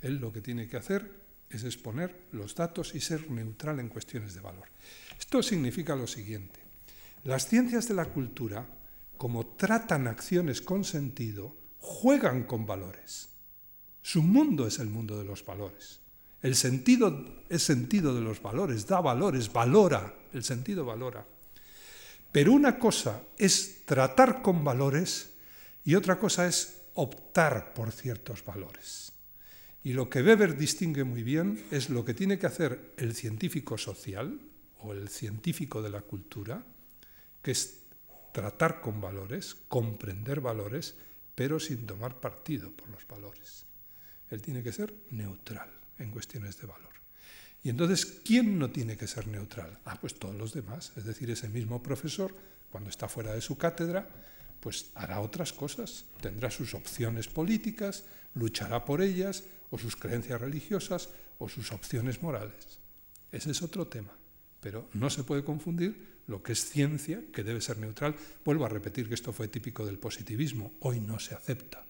Él 0.00 0.16
lo 0.16 0.32
que 0.32 0.40
tiene 0.40 0.68
que 0.68 0.76
hacer 0.76 1.10
es 1.50 1.64
exponer 1.64 2.28
los 2.32 2.54
datos 2.54 2.94
y 2.94 3.00
ser 3.00 3.30
neutral 3.30 3.80
en 3.80 3.88
cuestiones 3.88 4.34
de 4.34 4.40
valor. 4.40 4.68
Esto 5.18 5.42
significa 5.42 5.96
lo 5.96 6.06
siguiente. 6.06 6.60
Las 7.24 7.48
ciencias 7.48 7.88
de 7.88 7.94
la 7.94 8.06
cultura, 8.06 8.66
como 9.16 9.46
tratan 9.46 10.06
acciones 10.06 10.60
con 10.60 10.84
sentido, 10.84 11.56
juegan 11.80 12.44
con 12.44 12.66
valores. 12.66 13.30
Su 14.02 14.22
mundo 14.22 14.66
es 14.66 14.78
el 14.78 14.88
mundo 14.88 15.18
de 15.18 15.24
los 15.24 15.44
valores. 15.44 16.00
El 16.40 16.54
sentido 16.54 17.42
es 17.48 17.62
sentido 17.62 18.14
de 18.14 18.20
los 18.20 18.40
valores, 18.40 18.86
da 18.86 19.00
valores, 19.00 19.52
valora, 19.52 20.14
el 20.32 20.44
sentido 20.44 20.84
valora. 20.84 21.26
Pero 22.30 22.52
una 22.52 22.78
cosa 22.78 23.22
es 23.36 23.84
tratar 23.84 24.42
con 24.42 24.62
valores 24.62 25.32
y 25.88 25.94
otra 25.94 26.18
cosa 26.18 26.46
es 26.46 26.82
optar 26.96 27.72
por 27.72 27.92
ciertos 27.92 28.44
valores. 28.44 29.10
Y 29.82 29.94
lo 29.94 30.10
que 30.10 30.20
Weber 30.20 30.54
distingue 30.54 31.02
muy 31.02 31.22
bien 31.22 31.64
es 31.70 31.88
lo 31.88 32.04
que 32.04 32.12
tiene 32.12 32.38
que 32.38 32.44
hacer 32.44 32.92
el 32.98 33.14
científico 33.14 33.78
social 33.78 34.38
o 34.80 34.92
el 34.92 35.08
científico 35.08 35.80
de 35.80 35.88
la 35.88 36.02
cultura, 36.02 36.62
que 37.40 37.52
es 37.52 37.84
tratar 38.34 38.82
con 38.82 39.00
valores, 39.00 39.54
comprender 39.66 40.42
valores, 40.42 40.94
pero 41.34 41.58
sin 41.58 41.86
tomar 41.86 42.20
partido 42.20 42.70
por 42.70 42.90
los 42.90 43.08
valores. 43.08 43.64
Él 44.28 44.42
tiene 44.42 44.62
que 44.62 44.72
ser 44.72 44.92
neutral 45.08 45.70
en 45.98 46.10
cuestiones 46.10 46.60
de 46.60 46.66
valor. 46.66 46.92
Y 47.62 47.70
entonces, 47.70 48.04
¿quién 48.26 48.58
no 48.58 48.68
tiene 48.68 48.98
que 48.98 49.06
ser 49.06 49.26
neutral? 49.26 49.78
Ah, 49.86 49.96
pues 49.98 50.18
todos 50.18 50.34
los 50.34 50.52
demás. 50.52 50.92
Es 50.98 51.06
decir, 51.06 51.30
ese 51.30 51.48
mismo 51.48 51.82
profesor, 51.82 52.34
cuando 52.68 52.90
está 52.90 53.08
fuera 53.08 53.32
de 53.32 53.40
su 53.40 53.56
cátedra, 53.56 54.06
pues 54.60 54.90
hará 54.94 55.20
otras 55.20 55.52
cosas, 55.52 56.04
tendrá 56.20 56.50
sus 56.50 56.74
opciones 56.74 57.28
políticas, 57.28 58.04
luchará 58.34 58.84
por 58.84 59.02
ellas, 59.02 59.44
o 59.70 59.78
sus 59.78 59.96
creencias 59.96 60.40
religiosas, 60.40 61.10
o 61.38 61.48
sus 61.48 61.72
opciones 61.72 62.22
morales. 62.22 62.78
Ese 63.30 63.50
es 63.50 63.62
otro 63.62 63.86
tema. 63.86 64.12
Pero 64.60 64.88
no 64.94 65.08
se 65.10 65.24
puede 65.24 65.44
confundir 65.44 66.18
lo 66.26 66.42
que 66.42 66.52
es 66.52 66.68
ciencia, 66.68 67.22
que 67.32 67.44
debe 67.44 67.60
ser 67.60 67.78
neutral. 67.78 68.16
Vuelvo 68.44 68.64
a 68.64 68.68
repetir 68.68 69.08
que 69.08 69.14
esto 69.14 69.32
fue 69.32 69.48
típico 69.48 69.86
del 69.86 69.98
positivismo. 69.98 70.74
Hoy 70.80 71.00
no 71.00 71.18
se 71.18 71.34
acepta. 71.34 71.84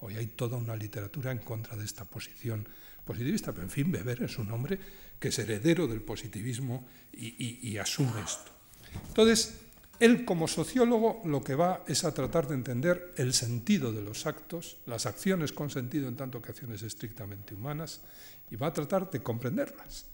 Hoy 0.00 0.16
hay 0.16 0.26
toda 0.28 0.56
una 0.56 0.76
literatura 0.76 1.32
en 1.32 1.38
contra 1.38 1.76
de 1.76 1.84
esta 1.84 2.04
posición 2.04 2.68
positivista, 3.04 3.52
pero 3.52 3.64
en 3.64 3.70
fin, 3.70 3.92
Weber 3.92 4.22
es 4.22 4.38
un 4.38 4.50
hombre 4.50 4.78
que 5.18 5.28
es 5.28 5.38
heredero 5.38 5.86
del 5.86 6.02
positivismo 6.02 6.86
y, 7.12 7.76
asume 7.78 8.20
esto. 8.22 8.52
Entonces, 9.08 9.60
él 10.00 10.24
como 10.24 10.48
sociólogo 10.48 11.22
lo 11.24 11.42
que 11.42 11.54
va 11.54 11.84
es 11.86 12.04
a 12.04 12.14
tratar 12.14 12.48
de 12.48 12.54
entender 12.54 13.12
el 13.16 13.32
sentido 13.32 13.92
de 13.92 14.02
los 14.02 14.26
actos, 14.26 14.78
las 14.86 15.06
acciones 15.06 15.52
con 15.52 15.70
sentido 15.70 16.08
en 16.08 16.16
tanto 16.16 16.42
que 16.42 16.50
acciones 16.50 16.82
estrictamente 16.82 17.54
humanas, 17.54 18.00
y 18.50 18.56
va 18.56 18.68
a 18.68 18.72
tratar 18.72 19.10
de 19.10 19.22
comprenderlas, 19.22 20.06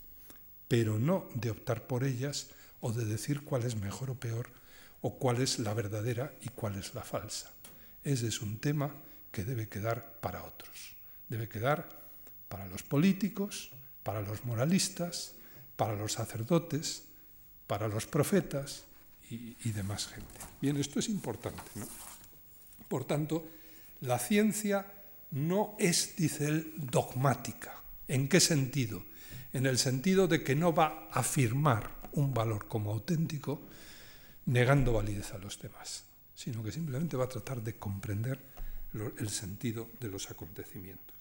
pero 0.68 0.98
no 0.98 1.28
de 1.34 1.50
optar 1.50 1.86
por 1.86 2.04
ellas 2.04 2.48
o 2.80 2.92
de 2.92 3.04
decir 3.04 3.42
cuál 3.42 3.64
es 3.64 3.76
mejor 3.76 4.10
o 4.10 4.14
peor, 4.14 4.50
o 5.02 5.18
cuál 5.18 5.40
es 5.40 5.58
la 5.58 5.74
verdadera 5.74 6.32
y 6.42 6.48
cuál 6.50 6.76
es 6.76 6.94
la 6.94 7.02
falsa. 7.02 7.50
Ese 8.04 8.28
es 8.28 8.40
un 8.40 8.58
tema 8.58 8.94
que 9.32 9.44
debe 9.44 9.68
quedar 9.68 10.18
para 10.20 10.44
otros. 10.44 10.94
Debe 11.28 11.48
quedar 11.48 11.88
para 12.48 12.66
los 12.66 12.82
políticos, 12.82 13.70
para 14.02 14.20
los 14.20 14.44
moralistas, 14.44 15.34
para 15.76 15.96
los 15.96 16.12
sacerdotes, 16.12 17.04
para 17.66 17.88
los 17.88 18.06
profetas 18.06 18.84
y, 19.30 19.70
demás 19.70 20.08
gente. 20.08 20.40
Bien, 20.60 20.76
esto 20.76 20.98
es 20.98 21.08
importante. 21.08 21.62
¿no? 21.76 21.86
Por 22.88 23.04
tanto, 23.04 23.48
la 24.00 24.18
ciencia 24.18 24.86
no 25.30 25.76
es, 25.78 26.16
dice 26.16 26.46
él, 26.46 26.74
dogmática. 26.76 27.80
¿En 28.08 28.28
qué 28.28 28.40
sentido? 28.40 29.04
En 29.52 29.66
el 29.66 29.78
sentido 29.78 30.26
de 30.26 30.42
que 30.42 30.56
no 30.56 30.74
va 30.74 31.08
a 31.12 31.20
afirmar 31.20 31.90
un 32.12 32.34
valor 32.34 32.66
como 32.66 32.90
auténtico 32.90 33.62
negando 34.46 34.92
validez 34.92 35.32
a 35.32 35.38
los 35.38 35.60
demás, 35.60 36.04
sino 36.34 36.62
que 36.64 36.72
simplemente 36.72 37.16
va 37.16 37.26
a 37.26 37.28
tratar 37.28 37.62
de 37.62 37.76
comprender 37.76 38.40
el 39.18 39.28
sentido 39.28 39.90
de 40.00 40.08
los 40.08 40.30
acontecimientos. 40.30 41.14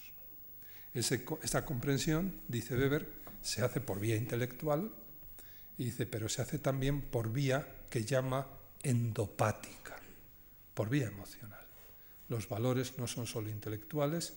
esta 0.93 1.65
comprensión, 1.65 2.33
dice 2.47 2.75
Weber, 2.75 3.07
se 3.43 3.61
hace 3.61 3.79
por 3.79 3.99
vía 3.99 4.15
intelectual, 4.15 4.91
dice, 5.77 6.07
pero 6.07 6.27
se 6.27 6.41
hace 6.41 6.57
también 6.57 7.01
por 7.01 7.31
vía 7.31 7.67
que 7.89 8.05
llama 8.05 8.47
endopática, 8.83 9.97
por 10.73 10.89
vía 10.89 11.07
emocional. 11.07 11.59
los 12.29 12.47
valores 12.47 12.97
no 12.97 13.07
son 13.07 13.25
solo 13.25 13.49
intelectuales 13.49 14.33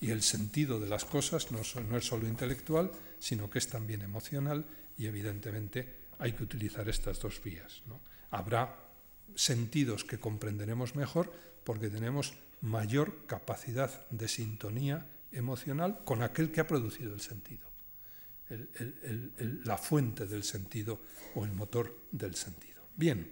y 0.00 0.10
el 0.10 0.22
sentido 0.22 0.80
de 0.80 0.88
las 0.88 1.04
cosas 1.04 1.50
no, 1.52 1.60
es 1.60 2.06
solo 2.06 2.26
intelectual, 2.26 2.90
sino 3.18 3.50
que 3.50 3.58
es 3.58 3.68
también 3.68 4.02
emocional 4.02 4.64
y 4.96 5.06
evidentemente 5.06 6.02
hay 6.18 6.32
que 6.32 6.44
utilizar 6.44 6.88
estas 6.88 7.20
dos 7.20 7.42
vías. 7.42 7.82
Habrá 8.30 8.76
sentidos 9.34 10.04
que 10.04 10.18
comprenderemos 10.18 10.96
mejor 10.96 11.32
porque 11.64 11.88
tenemos 11.88 12.34
mayor 12.62 13.26
capacidad 13.26 14.08
de 14.10 14.28
sintonía 14.28 15.06
emocional 15.30 16.02
con 16.04 16.22
aquel 16.22 16.50
que 16.50 16.60
ha 16.60 16.66
producido 16.66 17.14
el 17.14 17.20
sentido, 17.20 17.66
la 19.64 19.78
fuente 19.78 20.26
del 20.26 20.42
sentido 20.42 21.00
o 21.34 21.44
el 21.44 21.52
motor 21.52 21.96
del 22.10 22.34
sentido. 22.34 22.71
Bien, 22.96 23.30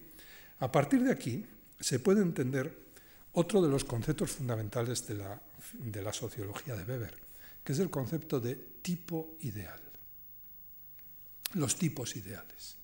a 0.58 0.70
partir 0.70 1.02
de 1.02 1.12
aquí 1.12 1.44
se 1.78 1.98
puede 1.98 2.22
entender 2.22 2.90
otro 3.32 3.62
de 3.62 3.68
los 3.68 3.84
conceptos 3.84 4.32
fundamentales 4.32 5.06
de 5.06 5.14
la, 5.14 6.12
sociología 6.12 6.74
de 6.74 6.84
Weber, 6.84 7.14
que 7.62 7.72
es 7.72 7.78
el 7.78 7.90
concepto 7.90 8.40
de 8.40 8.56
tipo 8.82 9.36
ideal. 9.40 9.80
Los 11.54 11.76
tipos 11.76 12.16
ideales. 12.16 12.76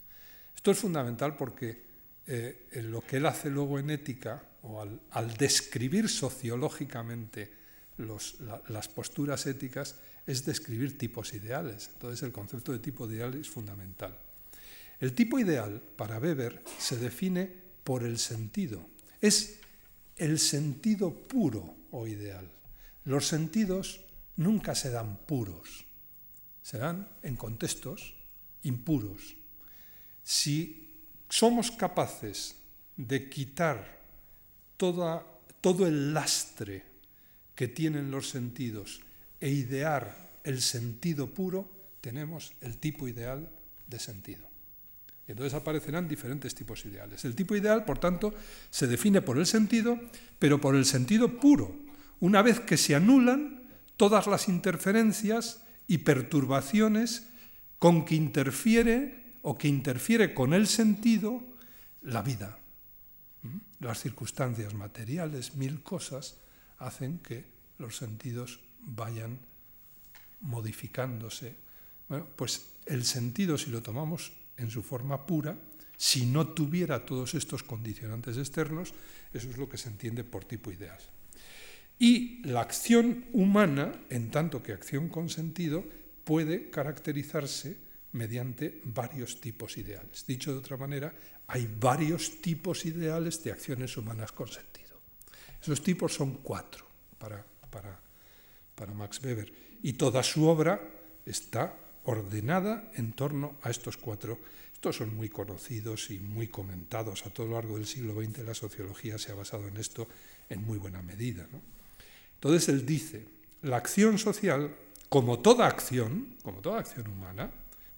Esto 0.55 0.71
es 0.71 0.79
fundamental 0.79 1.37
porque 1.37 1.85
eh, 2.27 2.69
lo 2.85 3.01
que 3.03 3.19
él 3.19 3.27
hace 3.27 3.51
luego 3.51 3.79
en 3.79 3.91
ética, 3.91 4.43
o 4.63 4.81
al, 4.81 5.37
describir 5.37 6.09
sociológicamente 6.09 7.55
las 7.99 8.89
posturas 8.89 9.47
éticas, 9.47 9.97
es 10.27 10.45
describir 10.45 10.99
tipos 10.99 11.33
ideales. 11.35 11.91
Entonces 11.93 12.23
el 12.23 12.33
concepto 12.33 12.73
de 12.73 12.81
tipo 12.81 13.09
ideal 13.09 13.35
es 13.35 13.49
fundamental. 13.49 14.19
El 15.01 15.15
tipo 15.15 15.39
ideal, 15.39 15.83
para 15.97 16.19
Weber, 16.19 16.65
se 16.79 16.97
define 16.97 17.51
por 17.85 18.03
el 18.03 18.19
sentido. 18.19 18.87
Es 19.21 19.61
el 20.17 20.39
sentido 20.39 21.13
puro 21.13 21.77
o 21.91 22.07
ideal. 22.07 22.51
Los 23.05 23.29
sentidos 23.29 24.01
nunca 24.37 24.75
se 24.75 24.91
dan 24.91 25.19
puros, 25.19 25.85
se 26.63 26.79
dan 26.79 27.09
en 27.23 27.37
contextos 27.37 28.15
impuros. 28.63 29.37
Si 30.23 30.89
somos 31.29 31.71
capaces 31.71 32.57
de 32.97 33.29
quitar 33.29 34.01
todo 34.77 35.87
el 35.87 36.15
lastre 36.15 36.85
que 37.55 37.69
tienen 37.69 38.11
los 38.11 38.31
sentidos 38.31 39.01
e 39.41 39.51
idear 39.51 40.41
el 40.45 40.61
sentido 40.61 41.33
puro, 41.33 41.69
tenemos 42.01 42.53
el 42.61 42.79
tipo 42.79 43.09
ideal 43.09 43.51
de 43.87 43.99
sentido. 43.99 44.56
Entonces 45.29 45.55
aparecerán 45.55 46.09
diferentes 46.09 46.55
tipos 46.55 46.85
ideales. 46.87 47.25
El 47.25 47.35
tipo 47.35 47.57
ideal, 47.57 47.85
por 47.85 47.99
tanto, 47.99 48.33
se 48.71 48.87
define 48.87 49.23
por 49.23 49.39
el 49.39 49.47
sentido, 49.47 49.99
pero 50.39 50.61
por 50.61 50.77
el 50.77 50.85
sentido 50.85 51.39
puro, 51.39 51.75
una 52.21 52.43
vez 52.43 52.61
que 52.61 52.77
se 52.77 52.95
anulan 52.95 53.63
todas 53.97 54.27
las 54.27 54.49
interferencias 54.49 55.63
y 55.89 55.99
perturbaciones 55.99 57.29
con 57.79 58.05
que 58.05 58.15
interfiere 58.15 59.37
o 59.43 59.59
que 59.59 59.69
interfiere 59.69 60.33
con 60.35 60.55
el 60.55 60.67
sentido 60.67 61.43
la 62.03 62.23
vida. 62.23 62.59
¿Mm? 63.43 63.59
Las 63.81 64.01
circunstancias 64.01 64.75
materiales, 64.75 65.57
mil 65.57 65.83
cosas, 65.83 66.37
hacen 66.79 67.19
que 67.19 67.45
los 67.79 67.97
sentidos 67.97 68.61
vayan 68.81 69.39
modificándose. 70.41 71.57
Bueno, 72.09 72.27
pues 72.37 72.67
el 72.87 73.05
sentido, 73.05 73.59
si 73.59 73.71
lo 73.71 73.83
tomamos 73.83 74.33
en 74.57 74.71
su 74.71 74.83
forma 74.83 75.27
pura, 75.27 75.59
si 75.97 76.27
no 76.27 76.49
tuviera 76.49 77.05
todos 77.05 77.35
estos 77.35 77.63
condicionantes 77.63 78.37
externos, 78.37 78.93
eso 79.33 79.49
es 79.49 79.57
lo 79.57 79.69
que 79.69 79.79
se 79.79 79.89
entiende 79.89 80.25
por 80.25 80.45
tipo 80.45 80.71
ideal. 80.71 80.99
Y 81.99 82.43
la 82.47 82.61
acción 82.61 83.25
humana, 83.33 83.93
en 84.11 84.31
tanto 84.31 84.63
que 84.63 84.73
acción 84.73 85.09
con 85.09 85.31
sentido, 85.31 85.85
puede 86.25 86.69
caracterizarse 86.69 87.77
mediante 88.13 88.81
varios 88.85 89.41
tipos 89.41 89.79
ideales. 89.79 90.27
Dicho 90.27 90.53
de 90.53 90.59
otra 90.59 90.77
manera, 90.77 91.15
hay 91.47 91.69
varios 91.79 92.41
tipos 92.43 92.85
ideales 92.85 93.43
de 93.43 93.53
acciones 93.53 93.97
humanas 93.97 94.33
con 94.33 94.49
sentido. 94.49 95.01
Esos 95.61 95.83
tipos 95.83 96.15
son 96.15 96.39
cuatro 96.43 96.87
para, 97.19 97.45
para, 97.71 97.99
para 98.75 98.93
Max 98.93 99.21
Weber 99.23 99.53
y 99.83 99.95
toda 99.95 100.23
su 100.23 100.47
obra 100.47 100.81
está 101.25 101.86
ordenada 102.07 102.91
en 102.95 103.13
torno 103.13 103.57
a 103.63 103.71
estos 103.71 103.97
cuatro. 103.97 104.39
Estos 104.73 104.97
son 104.97 105.15
muy 105.15 105.29
conocidos 105.29 106.11
y 106.11 106.19
muy 106.19 106.49
comentados. 106.49 107.27
A 107.27 107.31
todo 107.31 107.47
lo 107.47 107.55
largo 107.55 107.77
del 107.77 107.87
siglo 107.87 108.21
XX 108.21 108.39
la 108.39 108.55
sociología 108.55 109.19
se 109.19 109.33
ha 109.33 109.35
basado 109.35 109.69
en 109.69 109.77
esto 109.77 110.09
en 110.49 110.65
muy 110.65 110.79
buena 110.79 111.03
medida. 111.03 111.47
Entonces 112.35 112.69
él 112.69 112.87
dice, 112.87 113.27
la 113.63 113.77
acción 113.77 114.19
social, 114.19 114.75
como 115.09 115.41
toda 115.41 115.67
acción, 115.67 116.37
como 116.43 116.61
toda 116.61 116.81
acción 116.81 117.09
humana, 117.09 117.51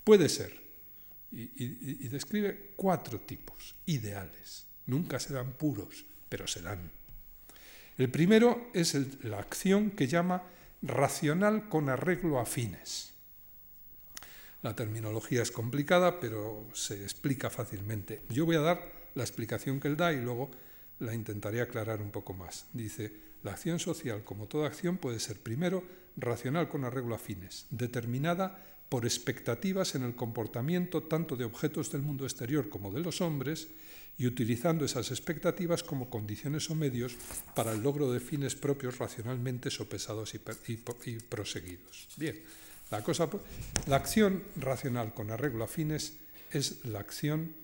puede 0.05 0.29
ser, 0.29 0.69
y, 1.31 2.09
describe 2.09 2.73
cuatro 2.77 3.21
tipos 3.21 3.75
ideales. 3.87 4.67
Nunca 4.87 5.21
serán 5.21 5.53
puros, 5.53 6.07
pero 6.29 6.47
serán. 6.47 6.91
El 7.99 8.11
primero 8.11 8.71
es 8.73 8.97
la 9.25 9.39
acción 9.39 9.91
que 9.91 10.07
llama 10.07 10.45
racional 10.81 11.69
con 11.69 11.89
arreglo 11.89 12.39
a 12.39 12.47
fines. 12.47 13.13
La 14.63 14.75
terminología 14.75 15.43
es 15.43 15.53
complicada, 15.53 16.19
pero 16.19 16.67
se 16.73 17.03
explica 17.03 17.49
fácilmente. 17.49 18.23
Yo 18.29 18.45
voy 18.45 18.57
a 18.57 18.61
dar 18.61 18.93
la 19.15 19.23
explicación 19.23 19.79
que 19.79 19.89
él 19.89 19.97
da 19.97 20.13
y 20.13 20.21
luego 20.21 20.51
la 20.99 21.15
intentaré 21.15 21.61
aclarar 21.61 22.03
un 22.03 22.11
poco 22.11 22.35
más. 22.35 22.67
Dice, 22.73 23.13
la 23.45 23.53
acción 23.53 23.79
social, 23.79 24.25
como 24.25 24.47
toda 24.47 24.67
acción, 24.67 24.97
puede 24.97 25.21
ser 25.21 25.39
primero 25.39 25.85
racional 26.17 26.69
con 26.69 26.85
arreglo 26.85 27.15
a 27.15 27.19
fines, 27.19 27.67
determinada 27.71 28.65
por 28.89 29.05
expectativas 29.05 29.95
en 29.95 30.03
el 30.03 30.17
comportamiento 30.17 31.03
tanto 31.03 31.37
de 31.37 31.45
objetos 31.45 31.93
del 31.93 32.03
mundo 32.03 32.25
exterior 32.25 32.69
como 32.69 32.91
de 32.91 33.01
los 33.01 33.21
hombres, 33.21 33.69
y 34.19 34.27
utilizando 34.27 34.85
esas 34.85 35.13
expectativas 35.13 35.85
como 35.85 36.11
condiciones 36.11 36.69
o 36.71 36.75
medios 36.75 37.15
para 37.55 37.73
el 37.73 37.83
logro 37.83 38.11
de 38.11 38.19
fines 38.19 38.57
propios 38.57 38.99
racionalmente 38.99 39.71
sopesados 39.71 40.35
y, 40.35 40.41
y 41.07 41.19
proseguidos. 41.21 42.09
Bien, 42.17 42.43
la, 42.91 43.03
cosa, 43.03 43.29
la 43.87 43.97
acción 43.97 44.45
racional 44.57 45.13
con 45.13 45.31
arreglo 45.31 45.65
a 45.65 45.69
fines 45.69 46.15
es 46.51 46.85
la 46.87 47.01
acción 47.01 47.55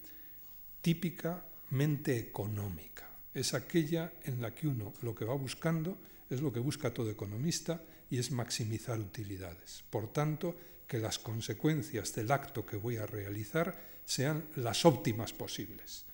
típicamente 0.82 2.18
económica. 2.18 3.08
Es 3.32 3.54
aquella 3.54 4.12
en 4.24 4.42
la 4.42 4.54
que 4.54 4.68
uno 4.68 4.92
lo 5.02 5.14
que 5.14 5.24
va 5.24 5.34
buscando 5.34 5.96
es 6.28 6.40
lo 6.40 6.52
que 6.52 6.60
busca 6.60 6.92
todo 6.92 7.10
economista 7.10 7.80
y 8.10 8.18
es 8.18 8.30
maximizar 8.30 8.98
utilidades. 8.98 9.84
Por 9.88 10.12
tanto, 10.12 10.56
que 10.86 10.98
las 10.98 11.18
consecuencias 11.18 12.14
del 12.14 12.30
acto 12.30 12.66
que 12.66 12.76
voy 12.76 12.98
a 12.98 13.06
realizar 13.06 13.80
sean 14.04 14.44
las 14.56 14.84
óptimas 14.84 15.32
posibles, 15.32 16.04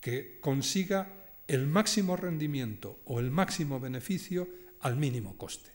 que 0.00 0.38
consiga 0.40 1.12
el 1.46 1.66
máximo 1.66 2.16
rendimiento 2.16 3.00
o 3.04 3.20
el 3.20 3.30
máximo 3.30 3.78
beneficio 3.78 4.48
al 4.80 4.96
mínimo 4.96 5.36
coste 5.36 5.73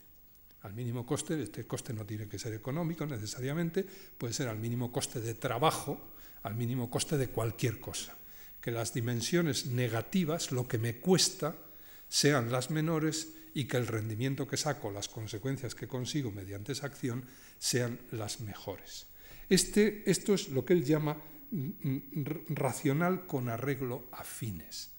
al 0.62 0.74
mínimo 0.74 1.06
coste, 1.06 1.42
este 1.42 1.64
coste 1.64 1.92
no 1.92 2.04
tiene 2.04 2.28
que 2.28 2.38
ser 2.38 2.52
económico 2.52 3.06
necesariamente, 3.06 3.84
puede 4.18 4.34
ser 4.34 4.48
al 4.48 4.58
mínimo 4.58 4.92
coste 4.92 5.20
de 5.20 5.34
trabajo, 5.34 6.12
al 6.42 6.54
mínimo 6.54 6.90
coste 6.90 7.16
de 7.16 7.28
cualquier 7.28 7.80
cosa. 7.80 8.16
Que 8.60 8.70
las 8.70 8.92
dimensiones 8.92 9.66
negativas, 9.66 10.52
lo 10.52 10.68
que 10.68 10.78
me 10.78 10.96
cuesta, 10.96 11.56
sean 12.08 12.52
las 12.52 12.70
menores 12.70 13.28
y 13.54 13.64
que 13.64 13.78
el 13.78 13.86
rendimiento 13.86 14.46
que 14.46 14.56
saco, 14.56 14.90
las 14.90 15.08
consecuencias 15.08 15.74
que 15.74 15.88
consigo 15.88 16.30
mediante 16.30 16.72
esa 16.72 16.86
acción, 16.86 17.24
sean 17.58 17.98
las 18.10 18.40
mejores. 18.40 19.06
Este, 19.48 20.08
esto 20.10 20.34
es 20.34 20.48
lo 20.50 20.64
que 20.64 20.74
él 20.74 20.84
llama 20.84 21.16
mm, 21.50 21.68
mm, 21.82 22.24
racional 22.48 23.26
con 23.26 23.48
arreglo 23.48 24.08
a 24.12 24.24
fines. 24.24 24.90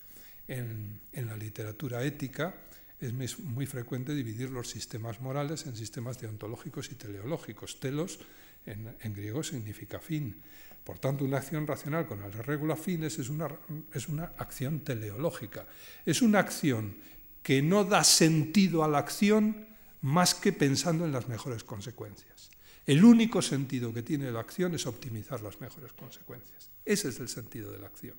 En, 0.48 1.00
en 1.14 1.28
la 1.28 1.38
literatura 1.38 2.04
ética, 2.04 2.56
es 3.02 3.40
muy 3.40 3.66
frecuente 3.66 4.14
dividir 4.14 4.52
los 4.52 4.70
sistemas 4.70 5.22
morales 5.22 5.66
en 5.66 5.76
sistemas 5.76 6.20
deontológicos 6.20 6.92
y 6.92 6.96
teleológicos. 6.96 7.80
Telos 7.80 8.20
en, 8.66 9.14
griego 9.14 9.42
significa 9.42 10.00
fin. 10.00 10.40
Por 10.84 11.00
tanto, 11.00 11.26
una 11.26 11.38
acción 11.38 11.66
racional 11.66 12.06
con 12.06 12.22
el 12.24 12.32
regula 12.32 12.76
fines 12.76 13.18
es 13.18 13.30
una, 13.30 13.50
es 13.94 14.08
una 14.08 14.34
acción 14.38 14.82
teleológica. 14.82 15.66
Es 16.06 16.22
una 16.22 16.40
acción 16.40 16.96
que 17.42 17.64
no 17.64 17.84
da 17.86 18.04
sentido 18.04 18.84
a 18.84 18.88
la 18.88 19.00
acción 19.00 19.68
más 20.02 20.36
que 20.36 20.54
pensando 20.54 21.06
en 21.06 21.12
las 21.12 21.28
mejores 21.28 21.64
consecuencias. 21.64 22.52
El 22.86 23.04
único 23.04 23.42
sentido 23.42 23.94
que 23.94 24.04
tiene 24.04 24.32
la 24.32 24.40
acción 24.40 24.76
es 24.76 24.86
optimizar 24.86 25.42
las 25.42 25.60
mejores 25.60 25.94
consecuencias. 25.94 26.70
Ese 26.86 27.10
es 27.10 27.20
el 27.20 27.30
sentido 27.30 27.72
de 27.72 27.80
la 27.80 27.88
acción. 27.88 28.16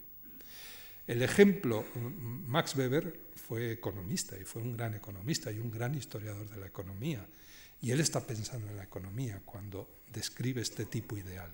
El 1.07 1.22
ejemplo, 1.22 1.84
Max 2.46 2.76
Weber 2.76 3.30
fue 3.34 3.72
economista 3.72 4.38
y 4.38 4.44
fue 4.44 4.62
un 4.62 4.76
gran 4.76 4.94
economista 4.94 5.50
y 5.50 5.59
un 5.59 5.70
gran 5.70 5.94
historiador 5.94 6.48
de 6.48 6.61
la 6.61 6.66
economía. 6.66 7.26
Y 7.80 7.90
él 7.90 8.00
está 8.00 8.20
pensando 8.20 8.68
en 8.68 8.76
la 8.76 8.84
economía 8.84 9.42
cuando 9.44 9.88
describe 10.12 10.62
este 10.62 10.86
tipo 10.86 11.16
ideal. 11.16 11.50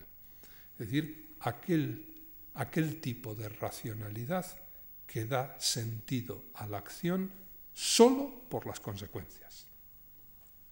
Es 0.78 0.78
decir, 0.78 1.36
aquel, 1.40 2.14
aquel 2.54 3.00
tipo 3.00 3.34
de 3.34 3.48
racionalidad 3.48 4.46
que 5.06 5.24
da 5.24 5.58
sentido 5.58 6.44
a 6.54 6.66
la 6.66 6.78
acción 6.78 7.32
solo 7.72 8.42
por 8.50 8.66
las 8.66 8.80
consecuencias. 8.80 9.66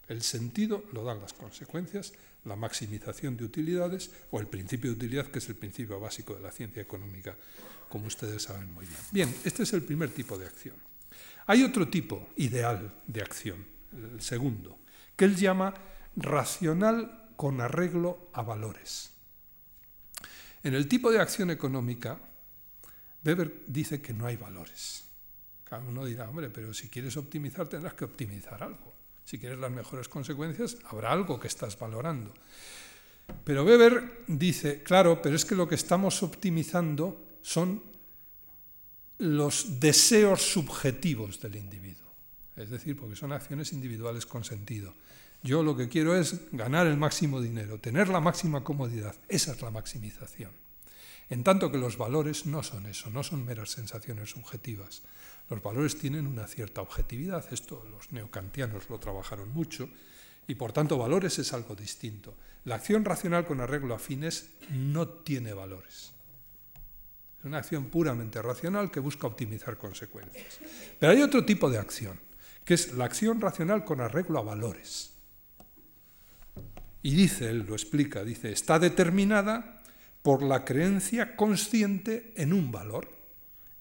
El 0.09 0.22
sentido 0.22 0.85
lo 0.93 1.03
dan 1.03 1.20
las 1.20 1.33
consecuencias, 1.33 2.12
la 2.47 2.57
maximización 2.57 3.37
de 3.37 3.45
utilidades 3.45 4.11
o 4.31 4.41
el 4.41 4.47
principio 4.47 4.91
de 4.91 4.97
utilidad, 4.97 5.27
que 5.27 5.39
es 5.39 5.49
el 5.49 5.57
principio 5.57 6.01
básico 6.01 6.35
de 6.35 6.43
la 6.43 6.53
ciencia 6.53 6.81
económica, 6.81 7.37
como 7.89 8.07
ustedes 8.07 8.43
saben 8.43 8.73
muy 8.73 8.87
bien. 8.87 9.01
Bien, 9.11 9.35
este 9.45 9.65
es 9.65 9.73
el 9.73 9.83
primer 9.83 10.11
tipo 10.11 10.39
de 10.39 10.47
acción. 10.47 10.77
Hay 11.47 11.63
otro 11.63 11.89
tipo 11.89 12.29
ideal 12.37 13.03
de 13.07 13.23
acción, 13.23 13.67
el 13.93 14.21
segundo, 14.21 14.79
que 15.15 15.25
él 15.25 15.37
llama 15.37 15.75
racional 16.17 17.33
con 17.37 17.61
arreglo 17.61 18.31
a 18.33 18.43
valores. 18.43 19.13
En 20.63 20.75
el 20.75 20.89
tipo 20.89 21.11
de 21.11 21.21
acción 21.21 21.51
económica, 21.51 22.19
Weber 23.25 23.65
dice 23.67 24.01
que 24.01 24.13
no 24.13 24.27
hay 24.27 24.37
valores. 24.37 25.05
Cada 25.65 25.83
uno 25.83 26.05
dirá, 26.05 26.29
hombre, 26.29 26.51
pero 26.51 26.73
si 26.73 26.89
quieres 26.89 27.17
optimizar 27.17 27.69
tendrás 27.69 27.95
que 27.95 28.05
optimizar 28.05 28.63
algo. 28.63 28.96
Si 29.27 29.39
quieres 29.39 29.59
las 29.59 29.72
mejores 29.72 30.09
consecuencias, 30.09 30.79
habrá 30.89 31.11
algo 31.11 31.41
que 31.41 31.49
estás 31.49 31.77
valorando. 31.77 32.33
Pero 33.43 33.64
Weber 33.64 34.22
dice, 34.29 34.85
claro, 34.85 35.20
pero 35.20 35.35
es 35.35 35.45
que 35.45 35.57
lo 35.57 35.66
que 35.66 35.74
estamos 35.74 36.22
optimizando 36.22 37.39
son 37.43 37.83
los 39.18 39.81
deseos 39.81 40.43
subjetivos 40.43 41.41
del 41.41 41.57
individuo. 41.57 42.07
Es 42.55 42.70
decir, 42.70 42.97
porque 42.97 43.16
son 43.16 43.33
acciones 43.33 43.72
individuales 43.72 44.27
con 44.27 44.45
sentido. 44.45 44.95
Yo 45.43 45.64
lo 45.64 45.77
que 45.77 45.89
quiero 45.89 46.16
es 46.16 46.49
ganar 46.53 46.87
el 46.87 46.97
máximo 46.97 47.41
dinero, 47.41 47.79
tener 47.79 48.09
la 48.09 48.20
máxima 48.20 48.62
comodidad. 48.62 49.16
Esa 49.29 49.53
es 49.53 49.61
la 49.61 49.72
maximización. 49.72 50.53
En 51.29 51.43
tanto 51.43 51.72
que 51.72 51.79
los 51.79 51.99
valores 51.99 52.47
no 52.47 52.62
son 52.62 52.87
eso, 52.87 53.11
no 53.11 53.24
son 53.24 53.45
meras 53.45 53.70
sensaciones 53.70 54.31
subjetivas. 54.31 55.03
Los 55.49 55.63
valores 55.63 55.99
tienen 55.99 56.27
una 56.27 56.47
cierta 56.47 56.81
objetividad, 56.81 57.45
esto 57.53 57.85
los 57.91 58.13
neocantianos 58.13 58.91
lo 58.91 58.99
trabajaron 58.99 59.53
mucho, 59.53 59.89
y 60.49 60.55
por 60.55 60.73
tanto 60.73 60.99
valores 60.99 61.39
es 61.39 61.53
algo 61.53 61.75
distinto. 61.75 62.35
La 62.65 62.77
acción 62.77 63.05
racional 63.05 63.47
con 63.47 63.61
arreglo 63.61 63.95
a 63.95 63.99
fines 63.99 64.51
no 64.71 65.09
tiene 65.09 65.53
valores. 65.53 66.13
Es 67.39 67.45
una 67.45 67.59
acción 67.59 67.87
puramente 67.87 68.43
racional 68.43 68.91
que 68.91 69.01
busca 69.01 69.27
optimizar 69.27 69.79
consecuencias. 69.79 70.59
Pero 70.99 71.13
hay 71.13 71.23
otro 71.23 71.45
tipo 71.45 71.71
de 71.71 71.79
acción, 71.79 72.19
que 72.65 72.75
es 72.75 72.95
la 72.95 73.05
acción 73.05 73.41
racional 73.41 73.85
con 73.85 74.01
arreglo 74.01 74.41
a 74.41 74.43
valores. 74.43 75.13
Y 77.03 77.15
dice, 77.15 77.49
él 77.49 77.67
lo 77.69 77.75
explica, 77.75 78.25
dice, 78.25 78.51
está 78.51 78.81
determinada 78.81 79.81
por 80.23 80.43
la 80.43 80.65
creencia 80.65 81.37
consciente 81.37 82.33
en 82.37 82.53
un 82.53 82.73
valor, 82.73 83.16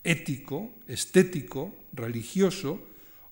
ético, 0.06 0.76
estético, 0.88 1.76
religioso 1.92 2.80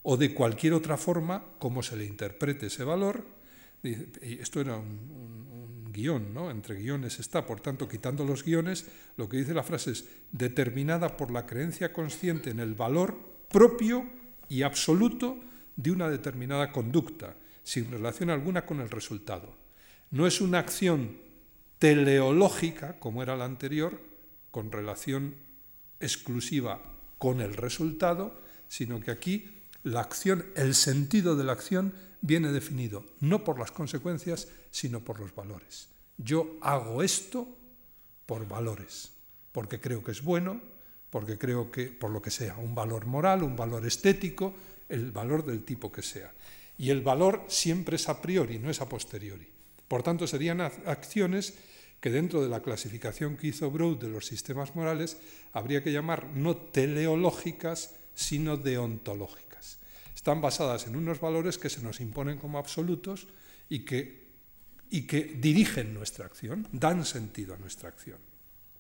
o 0.01 0.17
de 0.17 0.34
cualquier 0.34 0.74
otra 0.74 0.97
forma, 0.97 1.43
como 1.59 1.82
se 1.82 1.95
le 1.95 2.05
interprete 2.05 2.67
ese 2.67 2.84
valor. 2.84 3.24
Esto 4.21 4.59
era 4.59 4.76
un, 4.76 5.91
guion, 5.93 6.34
¿no? 6.34 6.49
Entre 6.49 6.76
guiones 6.76 7.19
está, 7.19 7.45
por 7.45 7.61
tanto, 7.61 7.88
quitando 7.88 8.26
los 8.26 8.43
guiones, 8.43 8.88
lo 9.15 9.30
que 9.30 9.38
dice 9.38 9.53
la 9.53 9.61
frase 9.61 9.91
es 9.91 10.05
determinada 10.32 11.15
por 11.15 11.30
la 11.30 11.45
creencia 11.45 11.93
consciente 11.93 12.49
en 12.49 12.59
el 12.59 12.74
valor 12.74 13.15
propio 13.47 14.03
y 14.49 14.63
absoluto 14.63 15.38
de 15.76 15.91
una 15.91 16.09
determinada 16.09 16.71
conducta, 16.71 17.36
sin 17.61 17.91
relación 17.91 18.32
alguna 18.32 18.65
con 18.65 18.82
el 18.82 18.89
resultado. 18.89 19.55
No 20.09 20.26
es 20.26 20.41
una 20.41 20.57
acción 20.57 21.17
teleológica, 21.78 22.99
como 22.99 23.21
era 23.21 23.38
la 23.38 23.45
anterior, 23.45 23.99
con 24.49 24.71
relación 24.71 25.36
exclusiva 26.04 26.82
con 27.18 27.41
el 27.41 27.56
resultado, 27.56 28.39
sino 28.68 28.99
que 28.99 29.12
aquí 29.12 29.62
la 29.84 30.01
acción, 30.01 30.45
el 30.56 30.76
sentido 30.76 31.36
de 31.36 31.43
la 31.43 31.54
acción 31.54 31.93
viene 32.22 32.51
definido 32.51 33.06
no 33.20 33.43
por 33.43 33.60
las 33.60 33.72
consecuencias, 33.72 34.47
sino 34.72 35.01
por 35.01 35.20
los 35.20 35.34
valores. 35.36 35.89
Yo 36.18 36.58
hago 36.62 37.04
esto 37.04 37.47
por 38.26 38.47
valores, 38.47 39.12
porque 39.51 39.80
creo 39.80 40.04
que 40.04 40.12
es 40.12 40.22
bueno, 40.22 40.62
porque 41.10 41.38
creo 41.38 41.70
que, 41.70 41.88
por 41.88 42.12
lo 42.12 42.22
que 42.22 42.32
sea, 42.32 42.56
un 42.58 42.74
valor 42.74 43.06
moral, 43.06 43.43
un 43.43 43.56
valor 43.56 43.86
estético, 43.86 44.54
el 44.89 45.12
valor 45.12 45.45
del 45.45 45.64
tipo 45.64 45.91
que 45.91 46.01
sea. 46.01 46.32
Y 46.78 46.89
el 46.89 47.01
valor 47.01 47.45
siempre 47.47 47.97
es 47.97 48.10
a 48.10 48.22
priori, 48.22 48.58
no 48.58 48.70
es 48.70 48.82
a 48.82 48.89
posteriori. 48.89 49.47
Por 49.88 50.01
tanto, 50.01 50.26
serían 50.26 50.62
acciones 50.62 51.54
que 52.04 52.12
dentro 52.12 52.43
de 52.43 52.49
la 52.49 52.62
clasificación 52.62 53.38
que 53.38 53.47
hizo 53.47 53.72
Broad 53.72 53.95
de 53.95 54.10
los 54.10 54.28
sistemas 54.28 54.76
morales 54.76 55.16
habría 55.54 55.82
que 55.82 55.93
llamar 55.93 56.28
no 56.36 56.58
teleológicas, 56.58 57.95
sino 58.14 58.58
deontológicas. 58.58 59.80
Están 60.14 60.41
basadas 60.41 60.86
en 60.86 60.97
unos 60.97 61.22
valores 61.22 61.58
que 61.58 61.70
se 61.70 61.82
nos 61.82 62.01
imponen 62.01 62.39
como 62.39 62.58
absolutos 62.58 63.30
y 63.70 63.86
que, 63.86 64.34
y 64.89 65.08
que 65.08 65.24
dirigen 65.39 65.93
nuestra 65.93 66.26
acción, 66.26 66.68
dan 66.74 67.06
sentido 67.06 67.54
a 67.54 67.58
nuestra 67.58 67.88
acción. 67.88 68.20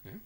¿eh? 0.03 0.19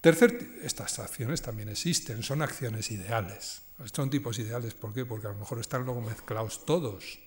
Tercer, 0.00 0.58
estas 0.64 0.98
acciones 0.98 1.40
también 1.40 1.68
existen, 1.68 2.24
son 2.24 2.42
acciones 2.42 2.90
ideales. 2.90 3.62
Son 3.94 4.10
tipos 4.10 4.40
ideales, 4.40 4.74
¿por 4.74 4.92
qué? 4.92 5.06
Porque 5.06 5.28
a 5.28 5.30
lo 5.30 5.38
mejor 5.38 5.60
están 5.60 5.84
luego 5.84 6.00
mezclados 6.00 6.66
todos 6.66 7.20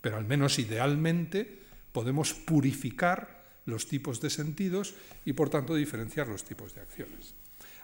pero 0.00 0.16
al 0.16 0.24
menos 0.24 0.58
idealmente 0.58 1.60
podemos 1.92 2.34
purificar 2.34 3.40
los 3.66 3.86
tipos 3.86 4.20
de 4.20 4.30
sentidos 4.30 4.94
y 5.24 5.32
por 5.32 5.50
tanto 5.50 5.74
diferenciar 5.74 6.28
los 6.28 6.44
tipos 6.44 6.74
de 6.74 6.80
acciones. 6.80 7.34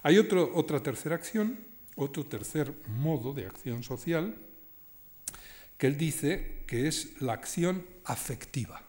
Hay 0.02 0.18
otra 0.18 0.82
tercera 0.82 1.14
acción, 1.14 1.58
otro 1.96 2.26
tercer 2.26 2.72
modo 2.88 3.32
de 3.32 3.46
acción 3.46 3.82
social, 3.82 4.36
que 5.78 5.86
él 5.86 5.96
dice 5.96 6.64
que 6.66 6.88
es 6.88 7.20
la 7.20 7.34
acción 7.34 7.86
afectiva, 8.04 8.82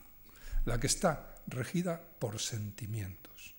la 0.66 0.80
que 0.80 0.88
está 0.88 1.36
regida 1.48 2.02
por 2.20 2.40
sentimientos. 2.40 3.56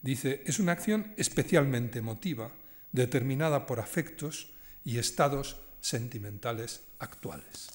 Dice, 0.00 0.42
es 0.46 0.58
una 0.58 0.72
acción 0.72 1.12
especialmente 1.16 1.98
emotiva, 1.98 2.52
determinada 2.92 3.66
por 3.66 3.80
afectos 3.80 4.52
y 4.84 4.98
estados 4.98 5.60
sentimentales 5.80 6.82
actuales. 6.98 7.68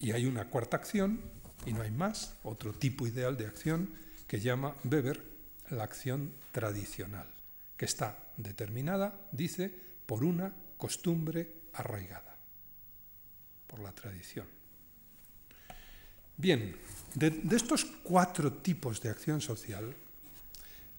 Y 0.00 0.12
hay 0.12 0.26
una 0.26 0.48
cuarta 0.48 0.76
acción, 0.76 1.20
y 1.64 1.72
no 1.72 1.82
hay 1.82 1.90
más, 1.90 2.34
otro 2.42 2.72
tipo 2.72 3.06
ideal 3.06 3.36
de 3.36 3.46
acción 3.46 3.90
que 4.26 4.40
llama 4.40 4.74
Weber 4.84 5.22
la 5.70 5.84
acción 5.84 6.32
tradicional, 6.52 7.26
que 7.76 7.86
está 7.86 8.16
determinada, 8.36 9.18
dice, 9.32 9.72
por 10.06 10.24
una 10.24 10.52
costumbre 10.76 11.52
arraigada, 11.72 12.36
por 13.66 13.80
la 13.80 13.92
tradición. 13.92 14.46
Bien, 16.36 16.76
de, 17.14 17.42
estos 17.52 17.84
cuatro 17.84 18.52
tipos 18.52 19.00
de 19.00 19.08
acción 19.08 19.40
social, 19.40 19.94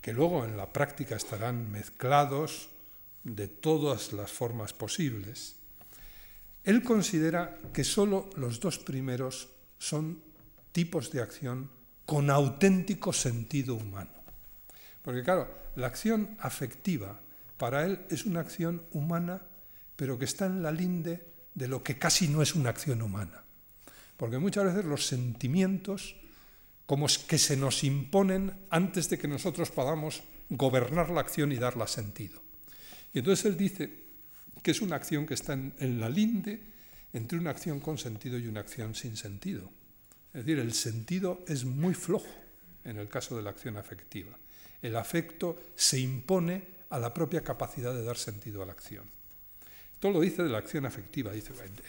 que 0.02 0.14
luego 0.14 0.46
en 0.46 0.58
la 0.58 0.74
práctica 0.74 1.16
estarán 1.16 1.72
mezclados 1.72 2.70
de 3.24 3.48
todas 3.48 4.14
las 4.14 4.32
formas 4.32 4.74
posibles, 4.74 5.57
él 6.68 6.84
considera 6.84 7.58
que 7.72 7.86
sólo 7.86 8.30
los 8.36 8.60
dos 8.60 8.78
primeros 8.78 9.48
son 9.80 10.20
tipos 10.74 11.10
de 11.12 11.22
acción 11.22 11.72
con 12.06 12.30
auténtico 12.30 13.14
sentido 13.14 13.76
humano. 13.76 14.12
Porque 15.02 15.24
claro, 15.24 15.48
la 15.78 15.88
acción 15.88 16.36
afectiva 16.42 17.22
para 17.56 17.86
él 17.86 18.02
es 18.10 18.26
una 18.26 18.42
acción 18.42 18.84
humana, 18.92 19.42
pero 19.96 20.20
que 20.20 20.26
está 20.26 20.46
en 20.46 20.62
la 20.62 20.72
linde 20.72 21.24
de 21.56 21.70
lo 21.70 21.82
que 21.84 21.98
casi 21.98 22.28
no 22.28 22.42
es 22.42 22.54
una 22.54 22.72
acción 22.72 23.02
humana. 23.02 23.46
Porque 24.18 24.38
muchas 24.38 24.66
veces 24.66 24.84
los 24.84 25.08
sentimientos, 25.08 26.18
como 26.86 27.08
que 27.30 27.38
se 27.38 27.56
nos 27.56 27.86
imponen 27.86 28.52
antes 28.72 29.10
de 29.10 29.18
que 29.18 29.30
nosotros 29.30 29.72
podamos 29.72 30.22
gobernar 30.50 31.12
la 31.12 31.22
acción 31.22 31.54
y 31.54 31.56
darla 31.56 31.88
sentido. 31.88 32.42
Y 33.14 33.20
entonces 33.20 33.46
él 33.46 33.56
dice 33.56 34.07
que 34.64 34.72
es 34.72 34.82
una 34.82 34.96
acción 34.96 35.26
que 35.26 35.34
está 35.34 35.54
en, 35.54 36.00
la 36.00 36.10
linde 36.10 36.62
entre 37.14 37.38
una 37.38 37.52
acción 37.52 37.80
con 37.80 37.98
sentido 37.98 38.38
y 38.38 38.48
una 38.48 38.60
acción 38.60 38.96
sin 38.96 39.18
sentido. 39.18 39.70
Es 40.34 40.46
decir, 40.46 40.60
el 40.60 40.74
sentido 40.74 41.44
es 41.48 41.66
muy 41.66 41.94
flojo 41.94 42.34
en 42.84 43.00
el 43.00 43.08
caso 43.10 43.36
de 43.36 43.44
la 43.44 43.50
acción 43.50 43.78
afectiva. 43.78 44.38
El 44.82 44.96
afecto 44.96 45.60
se 45.76 46.00
impone 46.00 46.78
a 46.90 47.00
la 47.00 47.14
propia 47.14 47.42
capacidad 47.42 47.94
de 47.94 48.04
dar 48.04 48.18
sentido 48.18 48.62
a 48.62 48.66
la 48.66 48.74
acción. 48.74 49.06
Esto 49.94 50.12
lo 50.12 50.22
dice 50.22 50.44
de 50.44 50.50
la 50.50 50.60
acción 50.60 50.86
afectiva. 50.86 51.32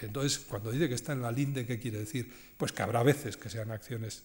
Entonces, 0.00 0.38
cuando 0.38 0.70
dice 0.70 0.88
que 0.88 0.94
está 0.94 1.12
en 1.12 1.20
la 1.20 1.30
linde, 1.30 1.66
¿qué 1.66 1.78
quiere 1.78 1.98
decir? 1.98 2.32
Pues 2.56 2.72
que 2.72 2.82
habrá 2.82 3.02
veces 3.02 3.36
que 3.36 3.50
sean 3.50 3.70
acciones 3.70 4.22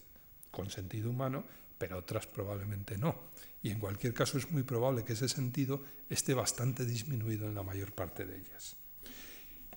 con 0.52 0.70
sentido 0.70 1.10
humano, 1.10 1.44
pero 1.84 1.98
otras 1.98 2.28
probablemente 2.28 2.98
no 2.98 3.34
y 3.62 3.70
en 3.70 3.80
cualquier 3.80 4.14
caso 4.14 4.38
es 4.38 4.50
muy 4.52 4.64
probable 4.64 5.04
que 5.04 5.12
ese 5.12 5.28
sentido 5.28 5.84
esté 6.10 6.34
bastante 6.34 6.86
disminuido 6.86 7.46
en 7.46 7.56
la 7.56 7.64
mayor 7.64 7.92
parte 7.92 8.26
de 8.26 8.38
ellas. 8.38 8.78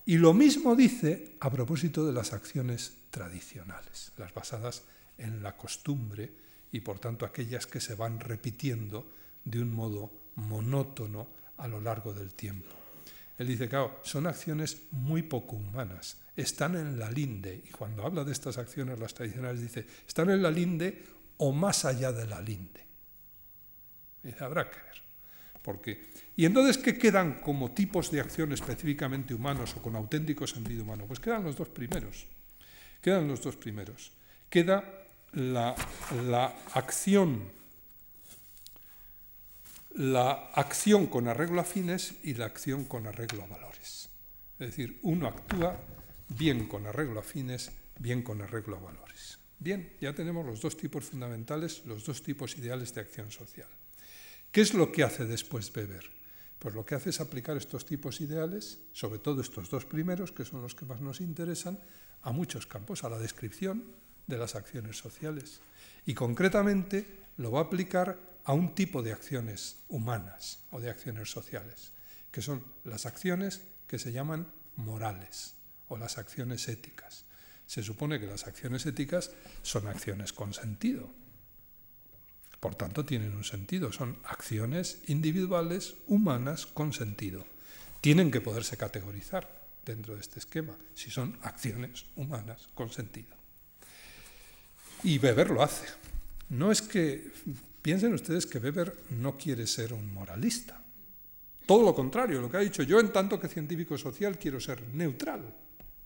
Y 0.04 0.18
lo 0.18 0.32
mismo 0.32 0.76
dice 0.76 1.34
a 1.40 1.50
propósito 1.50 2.06
de 2.06 2.12
las 2.12 2.32
acciones 2.32 2.94
tradicionales, 3.10 4.12
las 4.18 4.32
basadas 4.32 4.84
en 5.18 5.42
la 5.42 5.56
costumbre 5.56 6.32
y 6.70 6.78
por 6.78 7.00
tanto 7.00 7.26
aquellas 7.26 7.66
que 7.66 7.80
se 7.80 7.96
van 7.96 8.20
repitiendo 8.20 9.10
de 9.44 9.60
un 9.60 9.72
modo 9.72 10.12
monótono 10.36 11.26
a 11.56 11.66
lo 11.66 11.80
largo 11.80 12.14
del 12.14 12.34
tiempo. 12.34 12.70
Él 13.36 13.48
dice, 13.48 13.68
claro, 13.68 13.98
son 14.04 14.28
acciones 14.28 14.78
muy 14.92 15.22
poco 15.22 15.56
humanas, 15.56 16.18
están 16.36 16.76
en 16.76 16.98
la 16.98 17.10
linde, 17.10 17.64
y 17.66 17.70
cuando 17.70 18.04
habla 18.04 18.24
de 18.24 18.32
estas 18.32 18.58
acciones, 18.58 18.98
las 18.98 19.12
tradicionales 19.12 19.60
dice, 19.60 19.86
están 20.06 20.30
en 20.30 20.42
la 20.42 20.50
linde 20.50 21.04
o 21.38 21.52
más 21.52 21.84
allá 21.84 22.12
de 22.12 22.26
la 22.26 22.40
linde. 22.40 22.84
Habrá 24.40 24.70
que 24.70 24.76
ver. 24.76 25.02
Porque, 25.62 26.10
¿Y 26.36 26.44
entonces 26.44 26.78
qué 26.78 26.98
quedan 26.98 27.40
como 27.40 27.72
tipos 27.72 28.10
de 28.10 28.20
acción 28.20 28.52
específicamente 28.52 29.34
humanos 29.34 29.74
o 29.76 29.82
con 29.82 29.96
auténtico 29.96 30.46
sentido 30.46 30.84
humano? 30.84 31.04
Pues 31.06 31.20
quedan 31.20 31.44
los 31.44 31.56
dos 31.56 31.68
primeros. 31.68 32.26
Quedan 33.00 33.26
los 33.28 33.42
dos 33.42 33.56
primeros. 33.56 34.12
Queda 34.48 34.84
la, 35.32 35.74
la 36.24 36.54
acción 36.74 37.56
la 39.96 40.50
acción 40.52 41.06
con 41.06 41.26
arreglo 41.26 41.60
a 41.60 41.64
fines 41.64 42.14
y 42.22 42.34
la 42.34 42.44
acción 42.46 42.84
con 42.84 43.06
arreglo 43.06 43.44
a 43.44 43.46
valores. 43.46 44.10
Es 44.58 44.68
decir, 44.68 45.00
uno 45.02 45.26
actúa 45.26 45.80
bien 46.28 46.68
con 46.68 46.86
arreglo 46.86 47.20
a 47.20 47.22
fines, 47.22 47.72
bien 47.98 48.22
con 48.22 48.42
arreglo 48.42 48.76
a 48.76 48.80
valores. 48.80 49.35
Bien, 49.58 49.96
ya 50.00 50.14
tenemos 50.14 50.44
los 50.44 50.60
dos 50.60 50.76
tipos 50.76 51.04
fundamentales, 51.04 51.82
los 51.86 52.04
dos 52.04 52.22
tipos 52.22 52.56
ideales 52.58 52.94
de 52.94 53.00
acción 53.00 53.30
social. 53.30 53.68
¿Qué 54.52 54.60
es 54.60 54.74
lo 54.74 54.92
que 54.92 55.02
hace 55.02 55.24
después 55.24 55.74
Weber? 55.74 56.04
Pues 56.58 56.74
lo 56.74 56.84
que 56.84 56.94
hace 56.94 57.10
es 57.10 57.20
aplicar 57.20 57.56
estos 57.56 57.84
tipos 57.84 58.20
ideales, 58.20 58.80
sobre 58.92 59.18
todo 59.18 59.40
estos 59.40 59.68
dos 59.68 59.84
primeros, 59.84 60.32
que 60.32 60.44
son 60.44 60.62
los 60.62 60.74
que 60.74 60.86
más 60.86 61.00
nos 61.00 61.20
interesan, 61.20 61.78
a 62.22 62.32
muchos 62.32 62.66
campos, 62.66 63.04
a 63.04 63.08
la 63.08 63.18
descripción 63.18 63.84
de 64.26 64.38
las 64.38 64.56
acciones 64.56 64.96
sociales. 64.96 65.60
Y 66.06 66.14
concretamente 66.14 67.06
lo 67.36 67.52
va 67.52 67.60
a 67.60 67.64
aplicar 67.64 68.18
a 68.44 68.52
un 68.52 68.74
tipo 68.74 69.02
de 69.02 69.12
acciones 69.12 69.84
humanas 69.88 70.60
o 70.70 70.80
de 70.80 70.90
acciones 70.90 71.30
sociales, 71.30 71.92
que 72.30 72.42
son 72.42 72.64
las 72.84 73.06
acciones 73.06 73.62
que 73.86 73.98
se 73.98 74.12
llaman 74.12 74.52
morales 74.76 75.54
o 75.88 75.96
las 75.96 76.18
acciones 76.18 76.68
éticas. 76.68 77.24
Se 77.66 77.82
supone 77.82 78.20
que 78.20 78.26
las 78.26 78.46
acciones 78.46 78.86
éticas 78.86 79.30
son 79.62 79.86
acciones 79.88 80.32
con 80.32 80.54
sentido. 80.54 81.10
Por 82.60 82.74
tanto, 82.74 83.04
tienen 83.04 83.34
un 83.34 83.44
sentido. 83.44 83.92
Son 83.92 84.18
acciones 84.24 85.00
individuales, 85.06 85.94
humanas, 86.06 86.66
con 86.66 86.92
sentido. 86.92 87.46
Tienen 88.00 88.30
que 88.30 88.40
poderse 88.40 88.76
categorizar 88.76 89.66
dentro 89.84 90.14
de 90.14 90.20
este 90.20 90.38
esquema, 90.38 90.76
si 90.94 91.10
son 91.10 91.38
acciones 91.42 92.06
humanas 92.16 92.68
con 92.74 92.90
sentido. 92.90 93.36
Y 95.02 95.18
Weber 95.18 95.50
lo 95.50 95.62
hace. 95.62 95.86
No 96.48 96.72
es 96.72 96.82
que 96.82 97.30
Piensen 97.86 98.14
ustedes 98.14 98.46
que 98.46 98.58
Weber 98.58 98.96
no 99.10 99.38
quiere 99.38 99.64
ser 99.64 99.92
un 99.92 100.12
moralista. 100.12 100.82
Todo 101.66 101.84
lo 101.84 101.94
contrario, 101.94 102.40
lo 102.40 102.50
que 102.50 102.56
ha 102.56 102.66
dicho 102.66 102.82
yo 102.82 102.98
en 102.98 103.12
tanto 103.12 103.38
que 103.38 103.46
científico 103.46 103.96
social 103.96 104.40
quiero 104.40 104.58
ser 104.58 104.82
neutral. 104.92 105.54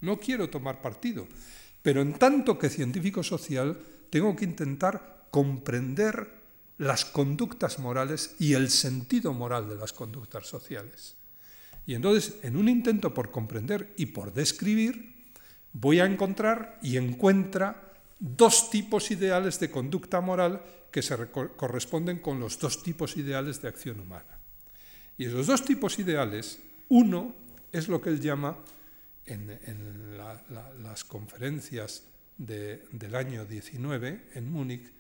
No 0.01 0.19
quiero 0.19 0.49
tomar 0.49 0.81
partido. 0.81 1.27
Pero 1.83 2.03
en 2.03 2.15
tanto 2.15 2.59
que 2.59 2.69
científico 2.69 3.23
social 3.23 3.79
tengo 4.11 4.37
que 4.37 4.45
intentar 4.45 5.27
comprender 5.31 6.41
las 6.79 7.05
conductas 7.05 7.79
morales 7.79 8.37
y 8.39 8.55
el 8.55 8.71
sentido 8.71 9.33
moral 9.33 9.69
de 9.69 9.77
las 9.77 9.93
conductas 9.93 10.47
sociales. 10.47 11.17
Y 11.87 11.95
entonces, 11.95 12.37
en 12.43 12.57
un 12.57 12.69
intento 12.69 13.13
por 13.13 13.31
comprender 13.31 13.93
y 13.97 14.07
por 14.07 14.33
describir, 14.33 15.15
voy 15.73 16.01
a 16.01 16.07
encontrar 16.07 16.79
y 16.83 16.97
encuentra 16.97 17.93
dos 18.19 18.71
tipos 18.71 19.11
ideales 19.11 19.61
de 19.61 19.71
conducta 19.71 20.21
moral 20.21 20.63
que 20.91 21.03
se 21.03 21.17
corresponden 21.57 22.19
con 22.19 22.41
los 22.41 22.59
dos 22.59 22.83
tipos 22.83 23.17
ideales 23.17 23.63
de 23.63 23.69
acción 23.69 24.01
humana. 24.01 24.39
Y 25.17 25.27
esos 25.27 25.47
dos 25.47 25.65
tipos 25.65 25.99
ideales, 25.99 26.61
uno 26.89 27.35
es 27.73 27.89
lo 27.89 28.01
que 28.01 28.11
él 28.11 28.21
llama 28.21 28.57
en, 29.31 30.16
las 30.83 31.05
conferencias 31.05 32.05
del 32.37 33.14
año 33.14 33.45
19 33.45 34.31
en 34.35 34.51
Múnich, 34.51 34.91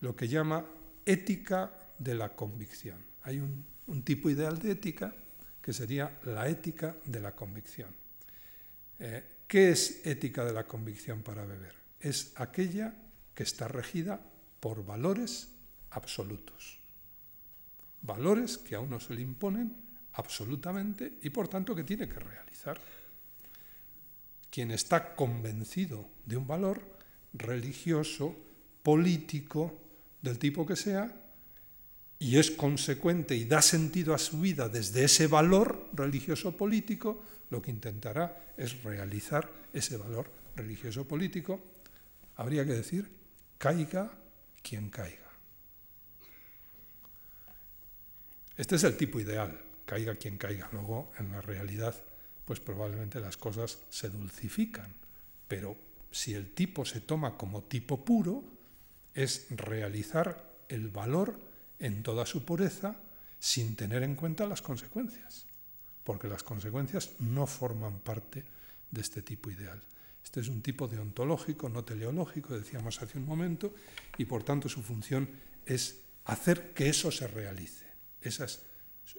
lo 0.00 0.16
que 0.16 0.28
llama 0.28 0.64
ética 1.04 1.72
de 1.98 2.14
la 2.14 2.34
convicción. 2.34 3.04
Hay 3.22 3.40
un, 3.40 4.02
tipo 4.02 4.30
ideal 4.30 4.58
de 4.58 4.72
ética 4.72 5.14
que 5.60 5.72
sería 5.72 6.18
la 6.24 6.48
ética 6.48 6.96
de 7.04 7.20
la 7.20 7.34
convicción. 7.34 7.90
Eh, 8.98 9.22
¿Qué 9.46 9.70
es 9.70 10.06
ética 10.06 10.44
de 10.44 10.52
la 10.52 10.66
convicción 10.66 11.22
para 11.22 11.44
beber? 11.44 11.74
Es 12.00 12.32
aquella 12.36 12.94
que 13.34 13.42
está 13.42 13.68
regida 13.68 14.20
por 14.60 14.84
valores 14.84 15.48
absolutos. 15.90 16.78
Valores 18.02 18.58
que 18.58 18.74
a 18.74 18.80
uno 18.80 19.00
se 19.00 19.14
le 19.14 19.22
imponen 19.22 19.76
absolutamente 20.14 21.18
y 21.22 21.30
por 21.30 21.48
tanto 21.48 21.74
que 21.74 21.84
tiene 21.84 22.08
que 22.08 22.20
realizar. 22.20 22.80
Quien 24.54 24.70
está 24.70 25.16
convencido 25.16 26.08
de 26.24 26.36
un 26.36 26.46
valor 26.46 26.80
religioso, 27.32 28.36
político, 28.84 29.80
del 30.22 30.38
tipo 30.38 30.64
que 30.64 30.76
sea, 30.76 31.10
y 32.20 32.38
es 32.38 32.52
consecuente 32.52 33.34
y 33.34 33.46
da 33.46 33.60
sentido 33.60 34.14
a 34.14 34.18
su 34.18 34.38
vida 34.38 34.68
desde 34.68 35.02
ese 35.02 35.26
valor 35.26 35.90
religioso 35.92 36.56
político, 36.56 37.24
lo 37.50 37.60
que 37.60 37.72
intentará 37.72 38.54
es 38.56 38.80
realizar 38.84 39.50
ese 39.72 39.96
valor 39.96 40.30
religioso 40.54 41.02
político, 41.02 41.60
habría 42.36 42.64
que 42.64 42.74
decir, 42.74 43.10
caiga 43.58 44.12
quien 44.62 44.88
caiga. 44.88 45.32
Este 48.56 48.76
es 48.76 48.84
el 48.84 48.96
tipo 48.96 49.18
ideal, 49.18 49.60
caiga 49.84 50.14
quien 50.14 50.38
caiga. 50.38 50.68
Luego, 50.70 51.10
en 51.18 51.32
la 51.32 51.40
realidad, 51.40 51.96
pues 52.44 52.60
probablemente 52.60 53.20
las 53.20 53.36
cosas 53.36 53.78
se 53.90 54.10
dulcifican, 54.10 54.92
pero 55.48 55.76
si 56.10 56.34
el 56.34 56.50
tipo 56.50 56.84
se 56.84 57.00
toma 57.00 57.36
como 57.36 57.62
tipo 57.64 58.04
puro, 58.04 58.44
es 59.14 59.46
realizar 59.50 60.52
el 60.68 60.88
valor 60.88 61.38
en 61.78 62.02
toda 62.02 62.26
su 62.26 62.44
pureza 62.44 62.96
sin 63.38 63.76
tener 63.76 64.02
en 64.02 64.14
cuenta 64.14 64.46
las 64.46 64.62
consecuencias, 64.62 65.46
porque 66.02 66.28
las 66.28 66.42
consecuencias 66.42 67.10
no 67.20 67.46
forman 67.46 67.98
parte 67.98 68.44
de 68.90 69.00
este 69.00 69.22
tipo 69.22 69.50
ideal. 69.50 69.82
Este 70.22 70.40
es 70.40 70.48
un 70.48 70.62
tipo 70.62 70.88
deontológico, 70.88 71.68
no 71.68 71.84
teleológico, 71.84 72.56
decíamos 72.56 73.02
hace 73.02 73.18
un 73.18 73.26
momento, 73.26 73.74
y 74.16 74.24
por 74.24 74.42
tanto 74.42 74.68
su 74.68 74.82
función 74.82 75.28
es 75.66 76.00
hacer 76.24 76.72
que 76.72 76.88
eso 76.88 77.10
se 77.10 77.26
realice. 77.28 77.84
ese, 78.22 78.46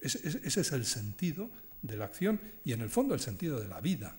es 0.01 0.71
el 0.71 0.85
sentido 0.85 1.49
de 1.85 1.97
la 1.97 2.05
acción 2.05 2.41
y 2.63 2.73
en 2.73 2.81
el 2.81 2.89
fondo 2.89 3.13
el 3.13 3.19
sentido 3.19 3.59
de 3.59 3.67
la 3.67 3.81
vida. 3.81 4.15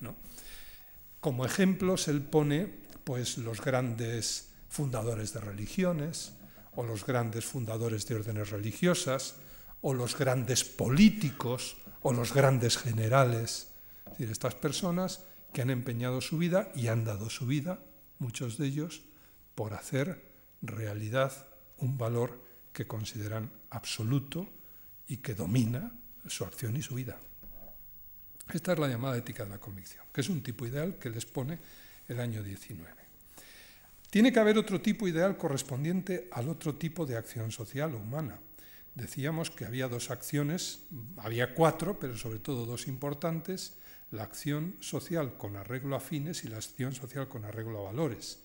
Como 1.20 1.44
ejemplos 1.44 2.08
él 2.08 2.22
pone 2.22 2.72
pues, 3.04 3.38
los 3.38 3.60
grandes 3.60 4.50
fundadores 4.68 5.32
de 5.32 5.40
religiones 5.40 6.32
o 6.74 6.84
los 6.84 7.04
grandes 7.04 7.44
fundadores 7.44 8.06
de 8.06 8.14
órdenes 8.14 8.50
religiosas 8.50 9.36
o 9.80 9.94
los 9.94 10.16
grandes 10.16 10.64
políticos 10.64 11.76
o 12.02 12.12
los 12.12 12.32
grandes 12.32 12.76
generales. 12.76 13.72
Es 14.06 14.12
decir, 14.12 14.30
estas 14.30 14.54
personas 14.54 15.24
que 15.52 15.62
han 15.62 15.70
empeñado 15.70 16.20
su 16.20 16.38
vida 16.38 16.70
y 16.74 16.88
han 16.88 17.04
dado 17.04 17.30
su 17.30 17.46
vida, 17.46 17.80
muchos 18.18 18.58
de 18.58 18.66
ellos, 18.66 19.02
por 19.54 19.74
hacer 19.74 20.30
realidad 20.62 21.32
un 21.78 21.98
valor 21.98 22.44
que 22.72 22.86
consideran 22.86 23.50
absoluto 23.70 24.48
y 25.08 25.18
que 25.18 25.34
domina 25.34 25.92
su 26.26 26.44
acción 26.44 26.76
y 26.76 26.82
su 26.82 26.94
vida. 26.94 27.18
Esta 28.52 28.72
es 28.72 28.78
la 28.78 28.88
llamada 28.88 29.16
ética 29.16 29.44
de 29.44 29.50
la 29.50 29.58
convicción, 29.58 30.04
que 30.12 30.20
es 30.20 30.28
un 30.28 30.42
tipo 30.42 30.66
ideal 30.66 30.98
que 30.98 31.10
les 31.10 31.26
pone 31.26 31.58
el 32.08 32.20
año 32.20 32.42
19. 32.42 32.94
Tiene 34.08 34.32
que 34.32 34.38
haber 34.38 34.56
otro 34.56 34.80
tipo 34.80 35.08
ideal 35.08 35.36
correspondiente 35.36 36.28
al 36.32 36.48
otro 36.48 36.76
tipo 36.76 37.04
de 37.04 37.16
acción 37.16 37.50
social 37.50 37.94
o 37.94 37.98
humana. 37.98 38.38
Decíamos 38.94 39.50
que 39.50 39.66
había 39.66 39.88
dos 39.88 40.10
acciones, 40.10 40.80
había 41.18 41.54
cuatro, 41.54 41.98
pero 41.98 42.16
sobre 42.16 42.38
todo 42.38 42.64
dos 42.64 42.86
importantes, 42.86 43.74
la 44.12 44.22
acción 44.22 44.76
social 44.80 45.36
con 45.36 45.56
arreglo 45.56 45.96
a 45.96 46.00
fines 46.00 46.44
y 46.44 46.48
la 46.48 46.56
acción 46.56 46.94
social 46.94 47.28
con 47.28 47.44
arreglo 47.44 47.80
a 47.80 47.90
valores. 47.90 48.38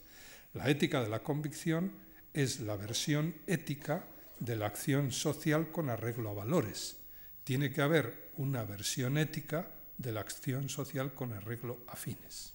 La 0.53 0.69
ética 0.69 1.01
de 1.01 1.09
la 1.09 1.23
convicción 1.23 1.93
es 2.33 2.59
la 2.59 2.75
versión 2.75 3.35
ética 3.47 4.05
de 4.39 4.55
la 4.55 4.65
acción 4.65 5.11
social 5.11 5.71
con 5.71 5.89
arreglo 5.89 6.31
a 6.31 6.33
valores. 6.33 6.97
Tiene 7.43 7.71
que 7.71 7.81
haber 7.81 8.31
una 8.37 8.63
versión 8.63 9.17
ética 9.17 9.67
de 10.01 10.11
la 10.11 10.21
acción 10.21 10.69
social 10.69 11.13
con 11.13 11.33
arreglo 11.33 11.79
a 11.87 11.95
fines. 11.95 12.53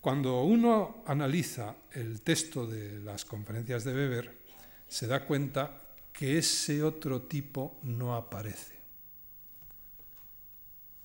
Cuando 0.00 0.42
uno 0.42 1.02
analiza 1.06 1.74
el 1.92 2.22
texto 2.22 2.66
de 2.66 3.00
las 3.00 3.24
conferencias 3.24 3.84
de 3.84 3.92
Weber, 3.92 4.38
se 4.86 5.06
da 5.06 5.24
cuenta 5.26 5.82
que 6.12 6.38
ese 6.38 6.82
otro 6.82 7.22
tipo 7.22 7.78
no 7.82 8.14
aparece 8.14 8.78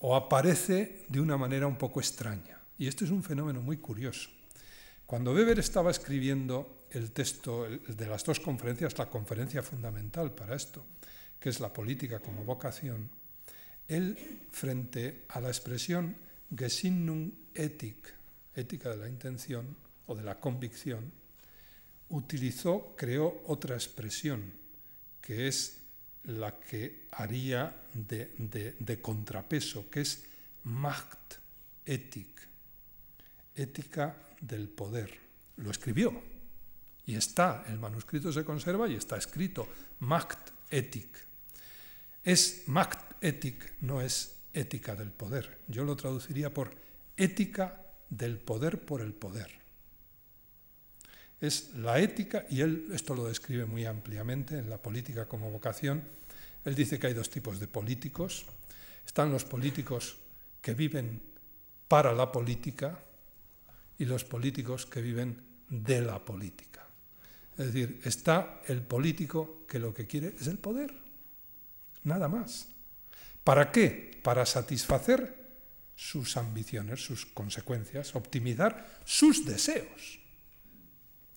o 0.05 0.15
aparece 0.15 1.05
de 1.07 1.21
una 1.21 1.37
manera 1.37 1.65
un 1.65 1.77
poco 1.77 2.01
extraña. 2.01 2.59
Y 2.77 2.87
este 2.87 3.05
es 3.05 3.11
un 3.11 3.23
fenómeno 3.23 3.61
muy 3.61 3.77
curioso. 3.77 4.29
Cuando 5.05 5.33
Weber 5.33 5.59
estaba 5.59 5.91
escribiendo 5.91 6.87
el 6.91 7.11
texto 7.11 7.67
de 7.69 8.07
las 8.07 8.23
dos 8.25 8.41
conferencias, 8.41 8.97
la 8.97 9.09
conferencia 9.09 9.63
fundamental 9.63 10.31
para 10.33 10.55
esto, 10.55 10.83
que 11.39 11.49
es 11.49 11.61
la 11.61 11.71
política 11.71 12.19
como 12.19 12.43
vocación, 12.43 13.09
Él, 13.87 14.17
frente 14.51 15.25
a 15.29 15.39
la 15.39 15.49
expresión 15.49 16.15
Gesinnung 16.55 17.31
Ethik, 17.53 18.13
ética 18.55 18.89
de 18.89 18.97
la 18.97 19.09
intención 19.09 19.75
o 20.07 20.15
de 20.15 20.23
la 20.23 20.39
convicción, 20.39 21.11
utilizó, 22.09 22.95
creó 22.95 23.43
otra 23.47 23.75
expresión, 23.75 24.53
que 25.21 25.47
es 25.47 25.77
la 26.25 26.59
que 26.59 27.07
haría 27.11 27.75
de, 27.93 28.99
contrapeso, 29.01 29.89
que 29.89 30.01
es 30.01 30.23
Macht 30.63 31.35
Ethik, 31.85 32.41
ética 33.55 34.15
del 34.39 34.69
poder. 34.69 35.19
Lo 35.57 35.71
escribió 35.71 36.21
y 37.05 37.15
está, 37.15 37.65
el 37.67 37.79
manuscrito 37.79 38.31
se 38.31 38.45
conserva 38.45 38.87
y 38.87 38.95
está 38.95 39.17
escrito, 39.17 39.67
Macht 39.99 40.51
Ethik. 40.69 41.17
Es 42.23 42.63
Macht 42.67 43.12
Ethik, 43.23 43.75
no 43.81 44.01
es 44.01 44.35
ética 44.53 44.95
del 44.95 45.11
poder. 45.11 45.59
Yo 45.69 45.85
lo 45.85 45.95
traduciría 45.95 46.53
por 46.53 46.75
ética 47.15 47.81
del 48.09 48.37
poder 48.37 48.85
por 48.85 49.01
el 49.01 49.13
poder. 49.13 49.49
Es 51.39 51.73
la 51.75 51.99
ética, 51.99 52.45
y 52.49 52.61
él 52.61 52.87
esto 52.93 53.15
lo 53.15 53.25
describe 53.25 53.65
muy 53.65 53.85
ampliamente 53.85 54.57
en 54.57 54.69
la 54.69 54.77
política 54.77 55.25
como 55.25 55.49
vocación. 55.49 56.03
Él 56.65 56.75
dice 56.75 56.99
que 56.99 57.07
hay 57.07 57.13
dos 57.13 57.29
tipos 57.29 57.59
de 57.59 57.67
políticos. 57.67 58.45
Están 59.05 59.31
los 59.31 59.45
políticos 59.45 60.17
que 60.61 60.73
viven 60.73 61.21
para 61.87 62.13
la 62.13 62.31
política 62.31 62.99
y 63.97 64.05
los 64.05 64.23
políticos 64.23 64.85
que 64.85 65.01
viven 65.01 65.41
de 65.69 66.01
la 66.01 66.23
política. 66.23 66.85
Es 67.57 67.67
decir, 67.67 68.01
está 68.03 68.61
el 68.67 68.81
político 68.81 69.65
que 69.67 69.79
lo 69.79 69.93
que 69.93 70.07
quiere 70.07 70.35
es 70.39 70.47
el 70.47 70.57
poder, 70.57 70.93
nada 72.03 72.27
más. 72.27 72.72
¿Para 73.43 73.71
qué? 73.71 74.19
Para 74.23 74.45
satisfacer 74.45 75.43
sus 75.95 76.37
ambiciones, 76.37 77.03
sus 77.03 77.25
consecuencias, 77.25 78.15
optimizar 78.15 78.99
sus 79.05 79.45
deseos. 79.45 80.19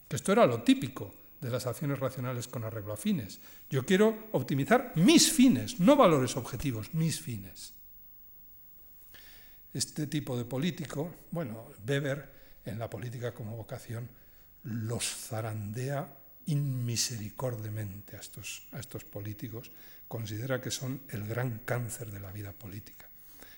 Esto 0.08 0.32
era 0.32 0.46
lo 0.46 0.62
típico 0.62 1.14
de 1.40 1.50
las 1.50 1.66
acciones 1.66 1.98
racionales 1.98 2.48
con 2.48 2.64
arreglo 2.64 2.92
a 2.92 2.96
fines. 2.96 3.40
Yo 3.68 3.84
quiero 3.84 4.28
optimizar 4.32 4.92
mis 4.96 5.30
fines, 5.32 5.80
no 5.80 5.96
valores 5.96 6.36
objetivos, 6.36 6.94
mis 6.94 7.20
fines. 7.20 7.74
Este 9.74 10.06
tipo 10.06 10.38
de 10.38 10.44
político, 10.44 11.14
bueno, 11.30 11.66
Weber 11.86 12.32
en 12.64 12.78
la 12.78 12.88
política 12.88 13.34
como 13.34 13.56
vocación 13.56 14.08
los 14.62 15.04
zarandea 15.04 16.16
inmisericordemente 16.46 18.16
a 18.16 18.20
estos, 18.20 18.66
a 18.72 18.78
estos 18.78 19.04
políticos, 19.04 19.70
considera 20.08 20.60
que 20.60 20.70
son 20.70 21.02
el 21.08 21.26
gran 21.26 21.60
cáncer 21.60 22.10
de 22.10 22.20
la 22.20 22.32
vida 22.32 22.52
política. 22.52 23.08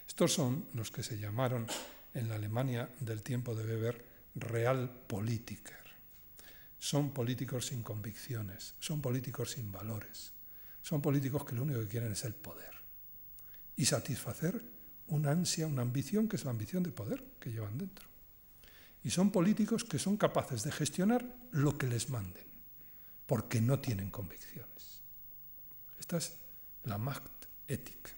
Estos 0.07 0.33
son 0.33 0.67
los 0.75 0.91
que 0.91 1.03
se 1.03 1.19
llamaron 1.19 1.67
en 2.15 2.29
la 2.29 2.37
Alemania 2.37 2.89
del 3.01 3.23
tiempo 3.23 3.55
de 3.55 3.65
Weber 3.65 4.05
Realpolitiker. 4.35 5.77
Son 6.79 7.13
políticos 7.13 7.67
sin 7.67 7.83
convicciones, 7.83 8.75
son 8.79 9.01
políticos 9.01 9.53
sin 9.53 9.71
valores, 9.71 10.33
son 10.81 11.03
políticos 11.03 11.45
que 11.45 11.55
lo 11.55 11.63
único 11.63 11.81
que 11.81 11.89
quieren 11.89 12.13
es 12.13 12.25
el 12.25 12.35
poder 12.35 12.75
y 13.77 13.85
satisfacer 13.85 14.63
una 15.09 15.31
ansia, 15.31 15.67
una 15.67 15.83
ambición 15.83 16.29
que 16.29 16.37
es 16.37 16.45
la 16.45 16.51
ambición 16.51 16.83
de 16.83 16.91
poder 16.91 17.25
que 17.41 17.51
llevan 17.51 17.79
dentro. 17.79 18.07
Y 19.05 19.11
son 19.11 19.31
políticos 19.31 19.85
que 19.85 19.99
son 19.99 20.17
capaces 20.17 20.65
de 20.65 20.73
gestionar 20.73 21.25
lo 21.53 21.79
que 21.79 21.87
les 21.87 22.11
manden, 22.11 22.45
porque 23.27 23.61
no 23.61 23.79
tienen 23.79 24.11
convicciones. 24.11 25.01
Esta 25.99 26.17
es 26.17 26.38
la 26.89 26.99
Macht 26.99 27.47
Ethik. 27.69 28.15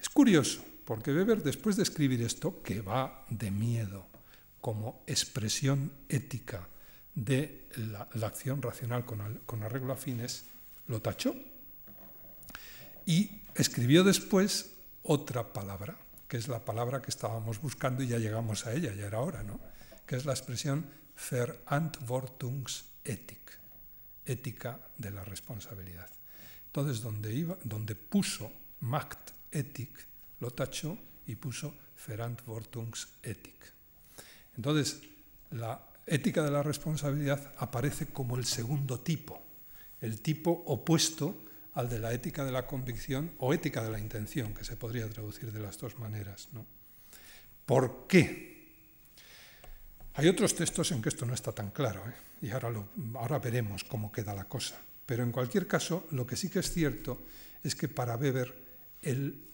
Es 0.00 0.08
curioso, 0.08 0.64
porque 0.84 1.12
Weber, 1.12 1.42
después 1.42 1.76
de 1.76 1.82
escribir 1.82 2.22
esto, 2.22 2.62
que 2.62 2.80
va 2.80 3.24
de 3.28 3.50
miedo 3.50 4.06
como 4.60 5.02
expresión 5.06 5.92
ética 6.08 6.68
de 7.14 7.68
la, 7.76 8.08
acción 8.26 8.62
racional 8.62 9.04
con, 9.04 9.40
con 9.46 9.62
arreglo 9.62 9.92
a 9.92 9.96
fines, 9.96 10.44
lo 10.88 11.00
tachó. 11.00 11.34
Y 13.04 13.42
escribió 13.54 14.04
después 14.04 14.72
otra 15.02 15.52
palabra, 15.52 15.96
que 16.28 16.36
es 16.36 16.48
la 16.48 16.64
palabra 16.64 17.02
que 17.02 17.10
estábamos 17.10 17.60
buscando 17.60 18.02
y 18.02 18.08
ya 18.08 18.18
llegamos 18.18 18.66
a 18.66 18.72
ella, 18.72 18.94
ya 18.94 19.06
era 19.06 19.20
hora, 19.20 19.42
¿no? 19.42 19.60
que 20.06 20.16
es 20.16 20.24
la 20.24 20.32
expresión 20.32 20.86
Verantwortungsethik, 21.30 23.58
ética 24.24 24.80
de 24.96 25.10
la 25.10 25.24
responsabilidad. 25.24 26.15
Entonces, 26.76 27.02
donde, 27.02 27.94
puso 27.94 28.52
Machtethik, 28.80 29.96
lo 30.40 30.50
tachó 30.50 30.98
y 31.26 31.34
puso 31.34 31.72
Verantwortungsethik. 32.06 33.72
Entonces, 34.58 35.00
la 35.52 35.80
ética 36.06 36.44
de 36.44 36.50
la 36.50 36.62
responsabilidad 36.62 37.54
aparece 37.56 38.08
como 38.08 38.36
el 38.36 38.44
segundo 38.44 39.00
tipo, 39.00 39.42
el 40.02 40.20
tipo 40.20 40.50
opuesto 40.66 41.44
al 41.72 41.88
de 41.88 41.98
la 41.98 42.12
ética 42.12 42.44
de 42.44 42.52
la 42.52 42.66
convicción 42.66 43.32
o 43.38 43.54
ética 43.54 43.82
de 43.82 43.90
la 43.90 43.98
intención, 43.98 44.52
que 44.52 44.64
se 44.64 44.76
podría 44.76 45.08
traducir 45.08 45.50
de 45.52 45.60
las 45.60 45.78
dos 45.78 45.98
maneras. 45.98 46.48
¿no? 46.52 46.66
¿Por 47.64 48.06
qué? 48.06 48.54
Hay 50.12 50.28
otros 50.28 50.54
textos 50.54 50.92
en 50.92 51.00
que 51.00 51.08
esto 51.08 51.24
no 51.24 51.32
está 51.32 51.52
tan 51.52 51.70
claro, 51.70 52.06
¿eh? 52.06 52.14
y 52.42 52.50
ahora 52.50 53.38
veremos 53.38 53.82
cómo 53.84 54.12
queda 54.12 54.34
la 54.34 54.44
cosa. 54.44 54.76
Pero 55.06 55.22
en 55.22 55.32
cualquier 55.32 55.66
caso, 55.66 56.06
lo 56.10 56.26
que 56.26 56.36
sí 56.36 56.50
que 56.50 56.58
es 56.58 56.72
cierto 56.72 57.22
es 57.62 57.74
que 57.74 57.88
para 57.88 58.16
Weber 58.16 58.66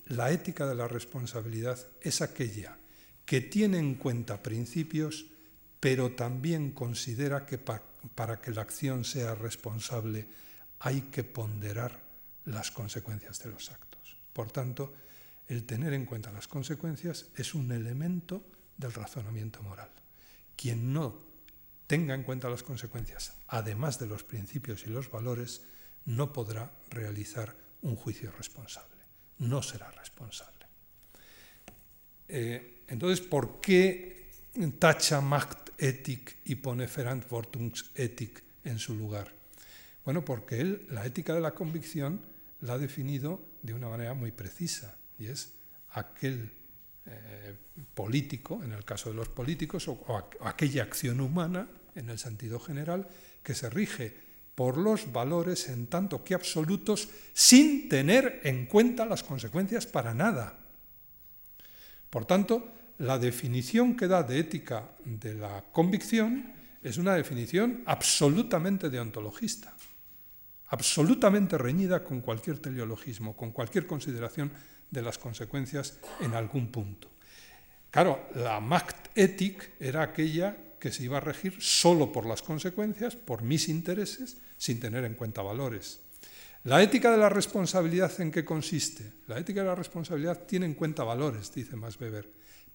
la 0.07 0.31
ética 0.31 0.67
de 0.67 0.75
la 0.75 0.89
responsabilidad 0.89 1.79
es 2.01 2.23
aquella 2.23 2.79
que 3.25 3.41
tiene 3.43 3.79
en 3.79 3.95
cuenta 3.95 4.43
principios, 4.43 5.27
pero 5.79 6.13
también 6.13 6.73
considera 6.73 7.47
que 7.47 7.59
para 7.59 8.41
que 8.41 8.51
la 8.51 8.63
acción 8.63 9.05
sea 9.05 9.35
responsable 9.35 10.27
hay 10.81 11.03
que 11.03 11.23
ponderar 11.23 12.03
las 12.47 12.71
consecuencias 12.71 13.39
de 13.41 13.51
los 13.51 13.71
actos. 13.71 14.17
Por 14.33 14.51
tanto, 14.51 14.95
el 15.47 15.65
tener 15.65 15.93
en 15.93 16.07
cuenta 16.07 16.33
las 16.33 16.49
consecuencias 16.49 17.27
es 17.37 17.55
un 17.55 17.71
elemento 17.71 18.45
del 18.77 18.93
razonamiento 18.93 19.63
moral. 19.63 19.91
Quien 20.57 20.93
no 20.93 21.32
tenga 21.87 22.15
en 22.15 22.23
cuenta 22.23 22.49
las 22.49 22.63
consecuencias, 22.63 23.35
además 23.49 23.99
de 23.99 24.07
los 24.07 24.25
principios 24.25 24.87
y 24.87 24.91
los 24.91 25.11
valores, 25.11 25.63
no 26.05 26.33
podrá 26.33 26.73
realizar 26.91 27.55
un 27.83 27.97
juicio 27.97 28.33
responsable 28.33 28.93
no 29.43 29.63
será 29.63 29.91
responsable. 29.91 30.67
Eh, 32.29 32.85
entonces, 32.89 33.21
¿por 33.21 33.61
qué 33.61 34.31
tacha 34.79 35.21
Machtethik 35.21 36.37
y 36.45 36.55
pone 36.57 36.87
Verantwortungsethik 36.87 38.43
en 38.65 38.79
su 38.79 38.95
lugar? 38.95 39.33
Bueno, 40.05 40.25
porque 40.25 40.61
él 40.61 40.87
la 40.91 41.05
ética 41.05 41.35
de 41.35 41.41
la 41.41 41.55
convicción 41.55 42.21
la 42.61 42.75
ha 42.75 42.79
definido 42.79 43.41
de 43.63 43.75
una 43.75 43.89
manera 43.89 44.15
muy 44.15 44.31
precisa, 44.31 44.97
y 45.19 45.27
es 45.27 45.53
aquel 45.91 46.51
político, 47.95 48.63
en 48.65 48.73
el 48.73 48.85
caso 48.85 49.11
de 49.11 49.17
los 49.17 49.29
políticos, 49.29 49.89
o 49.89 50.31
aquella 50.41 50.83
acción 50.83 51.21
humana, 51.21 51.69
en 51.95 52.11
el 52.11 52.19
sentido 52.19 52.59
general, 52.59 53.09
que 53.43 53.55
se 53.55 53.69
rige 53.69 54.17
por 54.55 54.77
los 54.77 55.13
valores 55.13 55.69
en 55.69 55.87
tanto 55.87 56.25
que 56.25 56.35
absolutos 56.35 57.09
sin 57.33 57.89
tener 57.89 58.41
en 58.45 58.67
cuenta 58.67 59.07
las 59.07 59.23
consecuencias 59.23 59.87
para 59.87 60.15
nada. 60.15 60.59
Por 62.11 62.27
tanto, 62.27 62.69
la 62.99 63.19
definición 63.19 63.97
que 63.97 64.07
da 64.07 64.23
de 64.23 64.39
ética 64.39 64.93
de 65.05 65.35
la 65.35 65.65
convicción 65.73 66.53
es 66.83 66.99
una 66.99 67.15
definición 67.15 67.83
absolutamente 67.87 68.91
deontologista, 68.91 69.75
absolutamente 70.69 71.57
reñida 71.57 72.05
con 72.05 72.21
cualquier 72.21 72.59
teleologismo, 72.59 73.35
con 73.35 73.51
cualquier 73.51 73.87
consideración 73.87 74.53
de 74.93 75.03
las 75.03 75.19
consecuencias 75.19 75.99
en 76.21 76.35
algún 76.35 76.69
punto. 76.69 77.09
Claro, 77.91 78.29
la 78.37 78.61
Machtethik 78.61 79.81
era 79.81 80.03
aquella 80.03 80.57
que 80.79 80.93
se 80.93 81.05
iba 81.05 81.17
a 81.17 81.21
regir 81.21 81.57
solo 81.61 82.13
por 82.13 82.27
las 82.27 82.43
consecuencias, 82.43 83.17
por 83.17 83.43
mis 83.43 83.69
intereses, 83.69 84.37
sin 84.57 84.79
tener 84.79 85.05
en 85.05 85.15
cuenta 85.15 85.43
valores. 85.43 86.01
La 86.65 86.83
ética 86.83 87.11
de 87.11 87.19
la 87.19 87.29
responsabilidad 87.29 88.21
en 88.21 88.31
qué 88.31 88.45
consiste? 88.45 89.13
La 89.27 89.39
ética 89.39 89.63
de 89.63 89.67
la 89.67 89.75
responsabilidad 89.75 90.45
tiene 90.45 90.67
en 90.67 90.75
cuenta 90.75 91.03
valores, 91.03 91.53
dice 91.53 91.75
Max 91.75 91.99
Weber, 92.01 92.29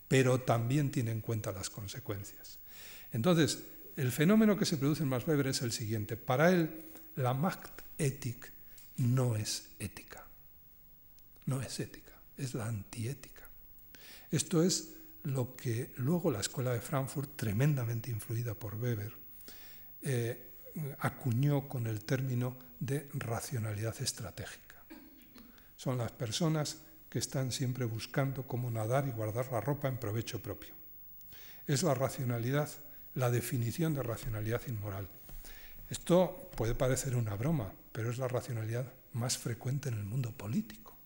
pero 0.08 0.42
también 0.42 0.92
tiene 0.92 1.12
en 1.12 1.22
cuenta 1.22 1.52
las 1.52 1.70
consecuencias. 1.70 2.60
Entonces, 3.14 3.60
el 3.96 4.12
fenómeno 4.12 4.58
que 4.58 4.66
se 4.66 4.78
produce 4.78 5.04
en 5.04 5.10
Max 5.10 5.28
Weber 5.28 5.48
es 5.48 5.62
el 5.62 5.72
siguiente. 5.72 6.18
Para 6.18 6.52
él, 6.52 6.70
la 7.16 7.34
Machtethik 7.34 8.52
no 8.98 9.36
es 9.36 9.70
ética. 9.80 10.26
No 11.46 11.62
es 11.62 11.80
ética, 11.80 12.07
es 12.38 12.54
la 12.54 12.68
antiética. 12.68 13.44
Esto 14.32 14.64
es 14.64 14.94
lo 15.24 15.56
que 15.56 15.92
luego 15.98 16.32
la 16.32 16.40
Escuela 16.40 16.74
de 16.74 16.82
Frankfurt, 16.82 17.36
tremendamente 17.36 18.10
influida 18.10 18.54
por 18.54 18.76
Weber, 18.76 19.14
eh, 20.02 20.48
acuñó 21.00 21.68
con 21.68 21.88
el 21.88 22.04
término 22.06 22.58
de 22.80 23.10
racionalidad 23.14 24.00
estratégica. 24.02 24.76
Son 25.76 25.98
las 25.98 26.12
personas 26.12 26.78
que 27.10 27.20
están 27.20 27.52
siempre 27.52 27.86
buscando 27.86 28.46
cómo 28.46 28.70
nadar 28.70 29.08
y 29.08 29.12
guardar 29.12 29.52
la 29.52 29.62
ropa 29.62 29.88
en 29.88 29.98
provecho 29.98 30.42
propio. 30.42 30.74
Es 31.66 31.84
la 31.84 31.94
racionalidad, 31.94 32.70
la 33.16 33.30
definición 33.30 33.94
de 33.94 34.04
racionalidad 34.04 34.62
inmoral. 34.68 35.08
Esto 35.90 36.50
puede 36.56 36.76
parecer 36.76 37.16
una 37.16 37.36
broma, 37.36 37.72
pero 37.92 38.12
es 38.12 38.18
la 38.18 38.28
racionalidad 38.28 38.92
más 39.14 39.38
frecuente 39.38 39.90
en 39.90 39.96
el 39.96 40.04
mundo 40.04 40.32
político. 40.32 40.97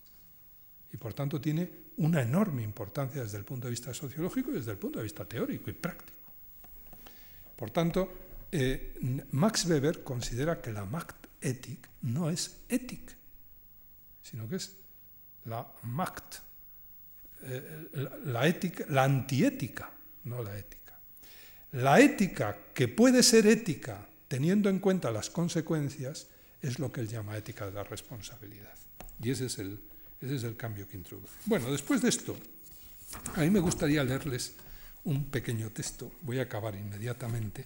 Y 0.93 0.97
por 0.97 1.13
tanto 1.13 1.39
tiene 1.39 1.69
una 1.97 2.21
enorme 2.21 2.63
importancia 2.63 3.21
desde 3.23 3.37
el 3.37 3.45
punto 3.45 3.67
de 3.67 3.71
vista 3.71 3.93
sociológico 3.93 4.51
y 4.51 4.55
desde 4.55 4.71
el 4.71 4.77
punto 4.77 4.99
de 4.99 5.03
vista 5.03 5.25
teórico 5.25 5.69
y 5.69 5.73
práctico. 5.73 6.17
Por 7.55 7.71
tanto, 7.71 8.11
eh, 8.51 8.95
Max 9.31 9.65
Weber 9.65 10.03
considera 10.03 10.61
que 10.61 10.71
la 10.71 10.85
Machtethik 10.85 11.87
no 12.01 12.29
es 12.29 12.57
ética, 12.67 13.13
sino 14.21 14.47
que 14.47 14.55
es 14.55 14.75
la 15.45 15.67
Macht, 15.83 16.39
eh, 17.43 17.87
la, 18.25 18.47
ética, 18.47 18.85
la 18.89 19.03
antiética, 19.03 19.91
no 20.25 20.43
la 20.43 20.57
ética. 20.57 20.99
La 21.73 21.99
ética 21.99 22.57
que 22.73 22.87
puede 22.87 23.23
ser 23.23 23.47
ética 23.47 24.07
teniendo 24.27 24.69
en 24.69 24.79
cuenta 24.79 25.11
las 25.11 25.29
consecuencias 25.29 26.27
es 26.61 26.79
lo 26.79 26.91
que 26.91 27.01
él 27.01 27.07
llama 27.07 27.37
ética 27.37 27.65
de 27.65 27.73
la 27.73 27.83
responsabilidad. 27.83 28.75
Y 29.21 29.31
ese 29.31 29.45
es 29.45 29.59
el, 29.59 29.79
ese 30.21 30.35
es 30.35 30.43
el 30.43 30.55
cambio 30.55 30.87
que 30.87 30.97
introduce. 30.97 31.33
Bueno, 31.45 31.71
después 31.71 32.01
de 32.01 32.09
esto, 32.09 32.37
a 33.35 33.41
mí 33.41 33.49
me 33.49 33.59
gustaría 33.59 34.03
leerles 34.03 34.53
un 35.03 35.25
pequeño 35.25 35.69
texto, 35.71 36.11
voy 36.21 36.39
a 36.39 36.43
acabar 36.43 36.75
inmediatamente, 36.75 37.65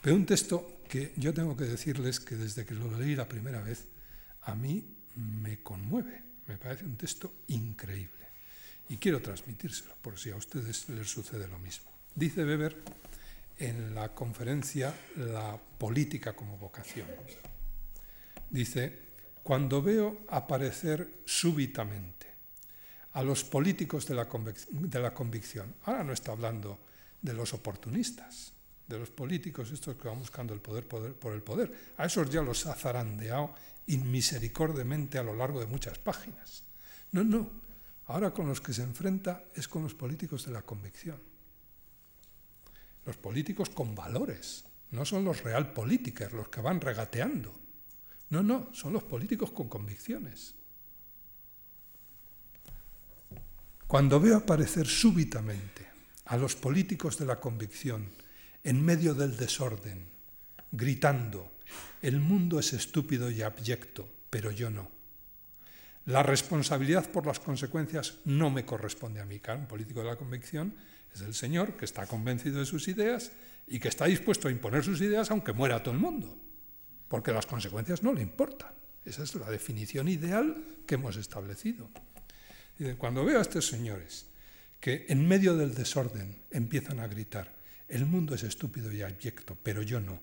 pero 0.00 0.14
un 0.14 0.24
texto 0.24 0.80
que 0.88 1.12
yo 1.16 1.34
tengo 1.34 1.56
que 1.56 1.64
decirles 1.64 2.20
que 2.20 2.36
desde 2.36 2.64
que 2.64 2.74
lo 2.74 2.96
leí 2.98 3.16
la 3.16 3.28
primera 3.28 3.60
vez, 3.60 3.84
a 4.42 4.54
mí 4.54 4.84
me 5.16 5.62
conmueve, 5.62 6.22
me 6.46 6.56
parece 6.56 6.84
un 6.84 6.96
texto 6.96 7.32
increíble. 7.48 8.28
Y 8.88 8.96
quiero 8.96 9.20
transmitírselo, 9.20 9.94
por 10.00 10.18
si 10.18 10.30
a 10.30 10.36
ustedes 10.36 10.88
les 10.88 11.10
sucede 11.10 11.46
lo 11.48 11.58
mismo. 11.58 11.90
Dice 12.14 12.44
Weber 12.44 12.76
en 13.58 13.94
la 13.94 14.14
conferencia 14.14 14.94
La 15.16 15.58
política 15.78 16.34
como 16.34 16.56
vocación. 16.56 17.08
Dice, 18.48 19.07
cuando 19.48 19.80
veo 19.80 20.28
aparecer 20.28 21.24
súbitamente 21.24 22.26
a 23.14 23.22
los 23.22 23.44
políticos 23.44 24.04
de 24.04 24.14
la, 24.14 24.28
convicción, 24.28 25.74
ahora 25.84 26.04
no 26.04 26.12
está 26.12 26.32
hablando 26.32 26.78
de 27.22 27.32
los 27.32 27.54
oportunistas, 27.54 28.52
de 28.86 28.98
los 28.98 29.08
políticos, 29.08 29.72
estos 29.72 29.96
que 29.96 30.06
van 30.06 30.18
buscando 30.18 30.52
el 30.52 30.60
poder, 30.60 30.86
por 30.86 31.32
el 31.32 31.42
poder. 31.42 31.72
A 31.96 32.04
esos 32.04 32.28
ya 32.28 32.42
los 32.42 32.66
ha 32.66 32.74
zarandeado 32.74 33.54
inmisericordemente 33.86 35.16
a 35.16 35.22
lo 35.22 35.32
largo 35.32 35.60
de 35.60 35.66
muchas 35.66 35.96
páginas. 35.96 36.64
No, 37.12 37.24
no. 37.24 37.48
Ahora 38.08 38.32
con 38.32 38.48
los 38.48 38.60
que 38.60 38.74
se 38.74 38.82
enfrenta 38.82 39.44
es 39.54 39.66
con 39.66 39.82
los 39.82 39.94
políticos 39.94 40.44
de 40.44 40.52
la 40.52 40.60
convicción. 40.60 41.22
Los 43.06 43.16
políticos 43.16 43.70
con 43.70 43.94
valores. 43.94 44.66
No 44.90 45.06
son 45.06 45.24
los 45.24 45.42
real 45.42 45.72
los 46.32 46.48
que 46.48 46.60
van 46.60 46.82
regateando. 46.82 47.67
No, 48.30 48.42
no, 48.42 48.68
son 48.72 48.92
los 48.92 49.04
políticos 49.04 49.50
con 49.52 49.68
convicciones. 49.68 50.54
Cuando 53.86 54.20
veo 54.20 54.36
aparecer 54.36 54.86
súbitamente 54.86 55.86
a 56.26 56.36
los 56.36 56.54
políticos 56.56 57.16
de 57.18 57.24
la 57.24 57.40
convicción 57.40 58.10
en 58.62 58.84
medio 58.84 59.14
del 59.14 59.36
desorden, 59.36 60.04
gritando, 60.70 61.52
el 62.02 62.20
mundo 62.20 62.60
es 62.60 62.74
estúpido 62.74 63.30
y 63.30 63.40
abyecto, 63.40 64.06
pero 64.28 64.50
yo 64.50 64.68
no. 64.68 64.90
La 66.04 66.22
responsabilidad 66.22 67.10
por 67.10 67.26
las 67.26 67.40
consecuencias 67.40 68.14
no 68.24 68.50
me 68.50 68.64
corresponde 68.64 69.20
a 69.20 69.26
mí. 69.26 69.40
un 69.54 69.66
político 69.66 70.00
de 70.00 70.06
la 70.06 70.16
convicción 70.16 70.74
es 71.14 71.22
el 71.22 71.34
señor 71.34 71.76
que 71.76 71.84
está 71.84 72.06
convencido 72.06 72.60
de 72.60 72.66
sus 72.66 72.88
ideas 72.88 73.32
y 73.66 73.78
que 73.78 73.88
está 73.88 74.06
dispuesto 74.06 74.48
a 74.48 74.50
imponer 74.50 74.84
sus 74.84 75.00
ideas 75.00 75.30
aunque 75.30 75.52
muera 75.52 75.82
todo 75.82 75.94
el 75.94 76.00
mundo, 76.00 76.36
porque 77.08 77.32
las 77.32 77.46
consecuencias 77.46 78.02
no 78.02 78.12
le 78.12 78.22
importan. 78.22 78.70
Esa 79.04 79.22
es 79.22 79.34
la 79.34 79.50
definición 79.50 80.08
ideal 80.08 80.62
que 80.86 80.96
hemos 80.96 81.16
establecido. 81.16 81.88
cuando 82.98 83.24
veo 83.24 83.38
a 83.38 83.42
estos 83.42 83.66
señores 83.66 84.26
que 84.78 85.06
en 85.08 85.26
medio 85.26 85.56
del 85.56 85.74
desorden 85.74 86.42
empiezan 86.50 87.00
a 87.00 87.08
gritar, 87.08 87.52
el 87.88 88.06
mundo 88.06 88.34
es 88.34 88.42
estúpido 88.42 88.92
y 88.92 89.02
abyecto, 89.02 89.56
pero 89.62 89.82
yo 89.82 90.00
no. 90.00 90.20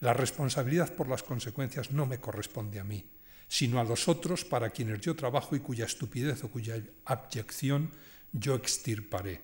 La 0.00 0.14
responsabilidad 0.14 0.94
por 0.94 1.08
las 1.08 1.22
consecuencias 1.22 1.92
no 1.92 2.06
me 2.06 2.18
corresponde 2.18 2.80
a 2.80 2.84
mí, 2.84 3.04
sino 3.46 3.78
a 3.78 3.84
los 3.84 4.08
otros 4.08 4.44
para 4.44 4.70
quienes 4.70 5.00
yo 5.00 5.14
trabajo 5.14 5.54
y 5.54 5.60
cuya 5.60 5.84
estupidez 5.84 6.42
o 6.42 6.50
cuya 6.50 6.82
abyección 7.04 7.92
yo 8.32 8.54
extirparé. 8.56 9.40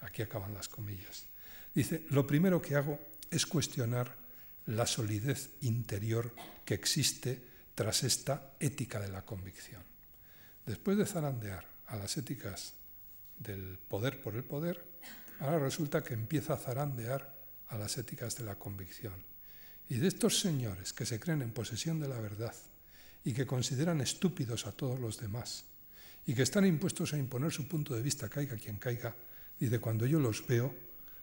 Aquí 0.00 0.22
acaban 0.22 0.54
las 0.54 0.68
comillas. 0.68 1.26
Dice, 1.74 2.04
lo 2.10 2.26
primero 2.26 2.60
que 2.60 2.76
hago 2.76 3.00
es 3.30 3.46
cuestionar 3.46 4.19
la 4.66 4.86
solidez 4.86 5.50
interior 5.62 6.34
que 6.64 6.74
existe 6.74 7.42
tras 7.74 8.04
esta 8.04 8.52
ética 8.60 9.00
de 9.00 9.08
la 9.08 9.22
convicción. 9.22 9.82
Después 10.66 10.98
de 10.98 11.06
zarandear 11.06 11.66
a 11.86 11.96
las 11.96 12.16
éticas 12.16 12.74
del 13.38 13.78
poder 13.88 14.20
por 14.22 14.34
el 14.34 14.44
poder, 14.44 14.90
Ahora 15.40 15.58
resulta 15.58 16.04
que 16.04 16.12
empieza 16.12 16.52
a 16.52 16.58
zarandear 16.58 17.34
a 17.68 17.78
las 17.78 17.96
éticas 17.96 18.36
de 18.36 18.44
la 18.44 18.56
convicción. 18.56 19.14
Y 19.88 19.96
de 19.96 20.08
estos 20.08 20.38
señores 20.38 20.92
que 20.92 21.06
se 21.06 21.18
creen 21.18 21.40
en 21.42 21.50
posesión 21.50 21.98
de 21.98 22.08
la 22.08 22.20
verdad 22.20 22.54
y 23.24 23.32
que 23.32 23.46
consideran 23.46 24.00
estúpidos 24.00 24.66
a 24.66 24.72
todos 24.72 25.00
los 25.00 25.18
demás 25.18 25.64
y 26.26 26.34
que 26.34 26.42
están 26.42 26.66
impuestos 26.66 27.14
a 27.14 27.18
imponer 27.18 27.52
su 27.52 27.66
punto 27.66 27.94
de 27.94 28.02
vista, 28.02 28.28
caiga 28.28 28.56
quien 28.56 28.76
caiga, 28.76 29.16
dice, 29.58 29.80
cuando 29.80 30.04
yo 30.04 30.20
los 30.20 30.46
veo, 30.46 30.74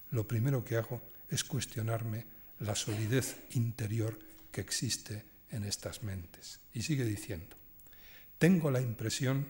lo 0.09 0.27
primero 0.27 0.65
que 0.65 0.77
hago 0.77 0.99
es 1.29 1.43
cuestionarme 1.43 2.25
la 2.59 2.75
solidez 2.75 3.37
interior 3.51 4.17
que 4.51 4.61
existe 4.61 5.25
en 5.51 5.63
estas 5.63 6.03
mentes. 6.03 6.59
Y 6.73 6.81
sigue 6.81 7.05
diciendo, 7.05 7.55
tengo 8.37 8.71
la 8.71 8.81
impresión 8.81 9.45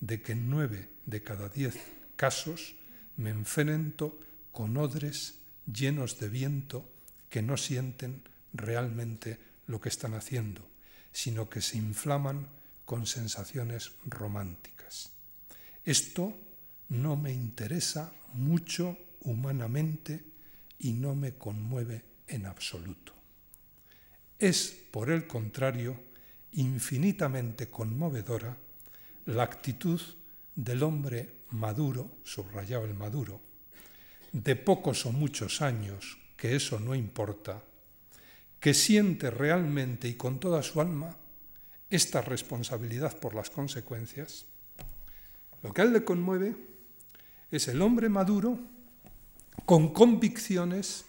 de 0.00 0.22
que 0.22 0.32
en 0.32 0.48
nueve 0.48 0.88
de 1.06 1.22
cada 1.22 1.48
diez 1.48 1.76
casos 2.16 2.76
me 3.16 3.30
enfrento 3.30 4.18
con 4.52 4.76
odres 4.76 5.38
llenos 5.72 6.18
de 6.20 6.28
viento 6.28 6.88
que 7.28 7.42
no 7.42 7.56
sienten 7.56 8.22
realmente 8.52 9.38
lo 9.66 9.80
que 9.80 9.88
están 9.88 10.14
haciendo, 10.14 10.66
sino 11.12 11.48
que 11.48 11.60
se 11.60 11.76
inflaman 11.76 12.48
con 12.84 13.06
sensaciones 13.06 13.92
románticas. 14.06 15.10
Esto 15.84 16.34
no 16.88 17.16
me 17.16 17.32
interesa 17.32 18.12
mucho 18.32 18.96
humanamente 19.22 20.24
y 20.78 20.92
no 20.92 21.14
me 21.14 21.34
conmueve 21.34 22.02
en 22.28 22.46
absoluto. 22.46 23.12
Es, 24.38 24.74
por 24.90 25.10
el 25.10 25.26
contrario, 25.26 25.98
infinitamente 26.52 27.68
conmovedora 27.68 28.56
la 29.26 29.42
actitud 29.42 30.00
del 30.54 30.82
hombre 30.82 31.44
maduro, 31.50 32.10
subrayaba 32.24 32.84
el 32.84 32.94
maduro, 32.94 33.40
de 34.32 34.56
pocos 34.56 35.06
o 35.06 35.12
muchos 35.12 35.62
años, 35.62 36.18
que 36.36 36.54
eso 36.54 36.78
no 36.78 36.94
importa, 36.94 37.62
que 38.60 38.74
siente 38.74 39.30
realmente 39.30 40.08
y 40.08 40.14
con 40.14 40.40
toda 40.40 40.62
su 40.62 40.80
alma 40.80 41.16
esta 41.90 42.20
responsabilidad 42.20 43.18
por 43.18 43.34
las 43.34 43.50
consecuencias, 43.50 44.46
lo 45.62 45.72
que 45.72 45.82
a 45.82 45.84
él 45.84 45.92
le 45.92 46.04
conmueve 46.04 46.54
es 47.50 47.68
el 47.68 47.82
hombre 47.82 48.08
maduro 48.08 48.58
con 49.64 49.92
convicciones, 49.92 51.06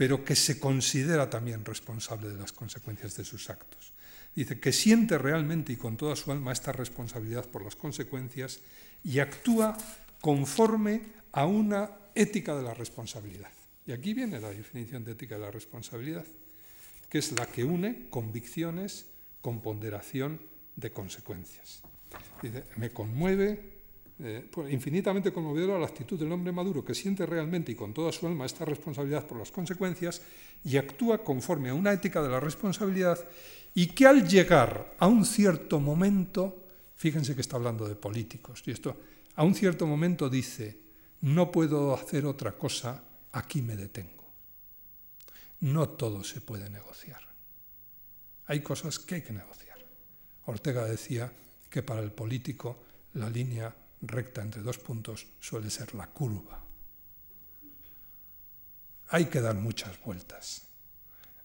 pero 0.00 0.24
que 0.24 0.34
se 0.34 0.58
considera 0.58 1.28
también 1.28 1.62
responsable 1.62 2.30
de 2.30 2.38
las 2.38 2.52
consecuencias 2.52 3.18
de 3.18 3.22
sus 3.22 3.50
actos. 3.50 3.92
Dice 4.34 4.58
que 4.58 4.72
siente 4.72 5.18
realmente 5.18 5.74
y 5.74 5.76
con 5.76 5.98
toda 5.98 6.16
su 6.16 6.32
alma 6.32 6.54
esta 6.54 6.72
responsabilidad 6.72 7.44
por 7.44 7.62
las 7.62 7.76
consecuencias 7.76 8.60
y 9.04 9.18
actúa 9.18 9.76
conforme 10.22 11.02
a 11.32 11.44
una 11.44 11.90
ética 12.14 12.56
de 12.56 12.62
la 12.62 12.72
responsabilidad. 12.72 13.50
Y 13.86 13.92
aquí 13.92 14.14
viene 14.14 14.40
la 14.40 14.48
definición 14.48 15.04
de 15.04 15.12
ética 15.12 15.34
de 15.34 15.42
la 15.42 15.50
responsabilidad, 15.50 16.24
que 17.10 17.18
es 17.18 17.32
la 17.32 17.44
que 17.44 17.64
une 17.64 18.08
convicciones 18.08 19.04
con 19.42 19.60
ponderación 19.60 20.40
de 20.76 20.92
consecuencias. 20.92 21.82
Dice, 22.40 22.64
me 22.76 22.88
conmueve, 22.88 23.79
eh, 24.22 24.46
pues, 24.50 24.72
infinitamente 24.72 25.32
conmovedora 25.32 25.78
la 25.78 25.86
actitud 25.86 26.18
del 26.18 26.32
hombre 26.32 26.52
maduro 26.52 26.84
que 26.84 26.94
siente 26.94 27.24
realmente 27.24 27.72
y 27.72 27.74
con 27.74 27.94
toda 27.94 28.12
su 28.12 28.26
alma 28.26 28.44
esta 28.44 28.64
responsabilidad 28.64 29.26
por 29.26 29.38
las 29.38 29.50
consecuencias 29.50 30.20
y 30.64 30.76
actúa 30.76 31.24
conforme 31.24 31.70
a 31.70 31.74
una 31.74 31.92
ética 31.92 32.22
de 32.22 32.28
la 32.28 32.40
responsabilidad 32.40 33.18
y 33.74 33.86
que 33.88 34.06
al 34.06 34.28
llegar 34.28 34.94
a 34.98 35.06
un 35.06 35.24
cierto 35.24 35.80
momento, 35.80 36.66
fíjense 36.96 37.34
que 37.34 37.40
está 37.40 37.56
hablando 37.56 37.88
de 37.88 37.94
políticos, 37.94 38.62
y 38.66 38.72
esto 38.72 38.96
a 39.36 39.44
un 39.44 39.54
cierto 39.54 39.86
momento 39.86 40.28
dice, 40.28 40.78
no 41.22 41.50
puedo 41.50 41.94
hacer 41.94 42.26
otra 42.26 42.52
cosa, 42.52 43.02
aquí 43.32 43.62
me 43.62 43.76
detengo. 43.76 44.28
No 45.60 45.88
todo 45.88 46.24
se 46.24 46.40
puede 46.40 46.68
negociar. 46.68 47.20
Hay 48.46 48.60
cosas 48.60 48.98
que 48.98 49.16
hay 49.16 49.22
que 49.22 49.32
negociar. 49.32 49.78
Ortega 50.46 50.84
decía 50.84 51.32
que 51.70 51.82
para 51.82 52.00
el 52.00 52.10
político 52.10 52.82
la 53.14 53.30
línea 53.30 53.74
recta 54.02 54.42
entre 54.42 54.62
dos 54.62 54.78
puntos 54.78 55.26
suele 55.40 55.70
ser 55.70 55.94
la 55.94 56.08
curva. 56.08 56.64
Hay 59.08 59.26
que 59.26 59.40
dar 59.40 59.56
muchas 59.56 60.00
vueltas, 60.02 60.68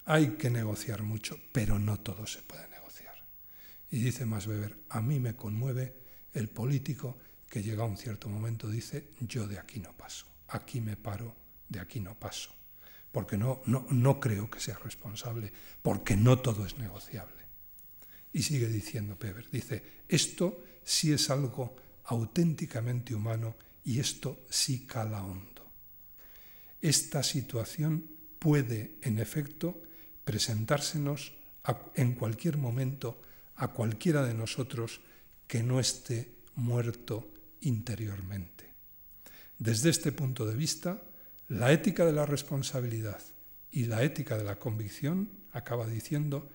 hay 0.04 0.36
que 0.36 0.50
negociar 0.50 1.02
mucho, 1.02 1.38
pero 1.52 1.78
no 1.78 1.98
todo 1.98 2.26
se 2.26 2.42
puede 2.42 2.68
negociar. 2.68 3.14
Y 3.90 3.98
dice 3.98 4.24
más 4.24 4.46
Weber, 4.46 4.78
a 4.88 5.00
mí 5.00 5.18
me 5.18 5.34
conmueve 5.34 5.96
el 6.32 6.48
político 6.48 7.18
que 7.48 7.62
llega 7.62 7.82
a 7.84 7.86
un 7.86 7.96
cierto 7.96 8.28
momento 8.28 8.68
dice, 8.68 9.08
yo 9.20 9.46
de 9.46 9.58
aquí 9.58 9.80
no 9.80 9.92
paso, 9.96 10.26
aquí 10.48 10.80
me 10.80 10.96
paro, 10.96 11.34
de 11.68 11.80
aquí 11.80 12.00
no 12.00 12.18
paso, 12.18 12.50
porque 13.10 13.36
no, 13.36 13.62
no, 13.66 13.86
no 13.90 14.20
creo 14.20 14.50
que 14.50 14.60
sea 14.60 14.78
responsable, 14.78 15.52
porque 15.82 16.16
no 16.16 16.38
todo 16.38 16.66
es 16.66 16.76
negociable. 16.78 17.34
Y 18.32 18.42
sigue 18.42 18.68
diciendo 18.68 19.16
Weber, 19.20 19.50
dice, 19.50 20.02
esto 20.08 20.62
sí 20.84 21.12
es 21.12 21.30
algo 21.30 21.76
auténticamente 22.06 23.14
humano 23.14 23.56
y 23.84 24.00
esto 24.00 24.44
sí 24.50 24.86
cala 24.86 25.22
hondo. 25.22 25.66
Esta 26.80 27.22
situación 27.22 28.04
puede, 28.38 28.96
en 29.02 29.18
efecto, 29.18 29.82
presentársenos 30.24 31.32
en 31.94 32.14
cualquier 32.14 32.56
momento 32.56 33.22
a 33.56 33.68
cualquiera 33.68 34.24
de 34.24 34.34
nosotros 34.34 35.00
que 35.46 35.62
no 35.62 35.80
esté 35.80 36.32
muerto 36.56 37.30
interiormente. 37.60 38.70
Desde 39.58 39.90
este 39.90 40.12
punto 40.12 40.46
de 40.46 40.54
vista, 40.54 41.02
la 41.48 41.72
ética 41.72 42.04
de 42.04 42.12
la 42.12 42.26
responsabilidad 42.26 43.20
y 43.70 43.84
la 43.84 44.02
ética 44.02 44.36
de 44.36 44.44
la 44.44 44.58
convicción, 44.58 45.30
acaba 45.52 45.86
diciendo, 45.86 46.50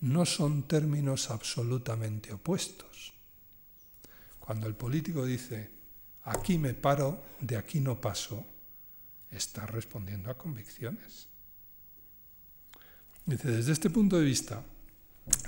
no 0.00 0.24
son 0.24 0.66
términos 0.66 1.30
absolutamente 1.30 2.32
opuestos. 2.32 3.15
Cuando 4.46 4.68
el 4.68 4.76
político 4.76 5.26
dice, 5.26 5.68
aquí 6.22 6.56
me 6.56 6.72
paro, 6.72 7.20
de 7.40 7.56
aquí 7.56 7.80
no 7.80 8.00
paso, 8.00 8.46
está 9.28 9.66
respondiendo 9.66 10.30
a 10.30 10.38
convicciones. 10.38 11.26
Dice, 13.26 13.50
desde 13.50 13.72
este 13.72 13.90
punto 13.90 14.16
de 14.16 14.24
vista, 14.24 14.62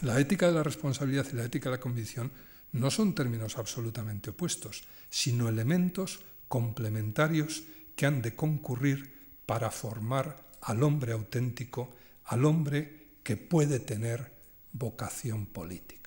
la 0.03 0.19
ética 0.19 0.49
de 0.49 0.55
la 0.55 0.65
responsabilidad 0.65 1.27
y 1.33 1.37
la 1.37 1.45
ética 1.45 1.71
de 1.71 1.77
la 1.77 1.81
convicción 1.81 2.33
no 2.73 2.91
son 2.91 3.15
términos 3.15 3.57
absolutamente 3.57 4.31
opuestos, 4.31 4.83
sino 5.09 5.49
elementos 5.49 6.19
complementarios 6.49 7.63
que 7.95 8.07
han 8.07 8.21
de 8.21 8.35
concurrir 8.35 9.13
para 9.47 9.71
formar 9.71 10.45
al 10.63 10.83
hombre 10.83 11.13
auténtico, 11.13 11.95
al 12.25 12.45
hombre 12.45 13.21
que 13.23 13.37
puede 13.37 13.79
tener 13.79 14.33
vocación 14.73 15.47
política. 15.47 15.98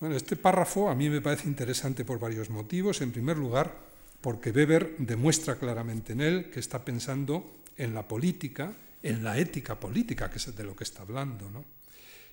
Bueno, 0.00 0.14
este 0.14 0.36
párrafo 0.36 0.88
a 0.88 0.94
mí 0.94 1.10
me 1.10 1.20
parece 1.20 1.48
interesante 1.48 2.04
por 2.04 2.20
varios 2.20 2.50
motivos. 2.50 3.00
En 3.00 3.10
primer 3.10 3.36
lugar, 3.36 3.74
porque 4.20 4.52
Weber 4.52 4.94
demuestra 4.98 5.56
claramente 5.56 6.12
en 6.12 6.20
él 6.20 6.50
que 6.50 6.60
está 6.60 6.84
pensando 6.84 7.62
en 7.76 7.94
la 7.94 8.06
política, 8.06 8.72
en 9.02 9.24
la 9.24 9.38
ética 9.38 9.78
política, 9.78 10.30
que 10.30 10.38
es 10.38 10.54
de 10.54 10.62
lo 10.62 10.76
que 10.76 10.84
está 10.84 11.02
hablando. 11.02 11.50
¿no? 11.50 11.64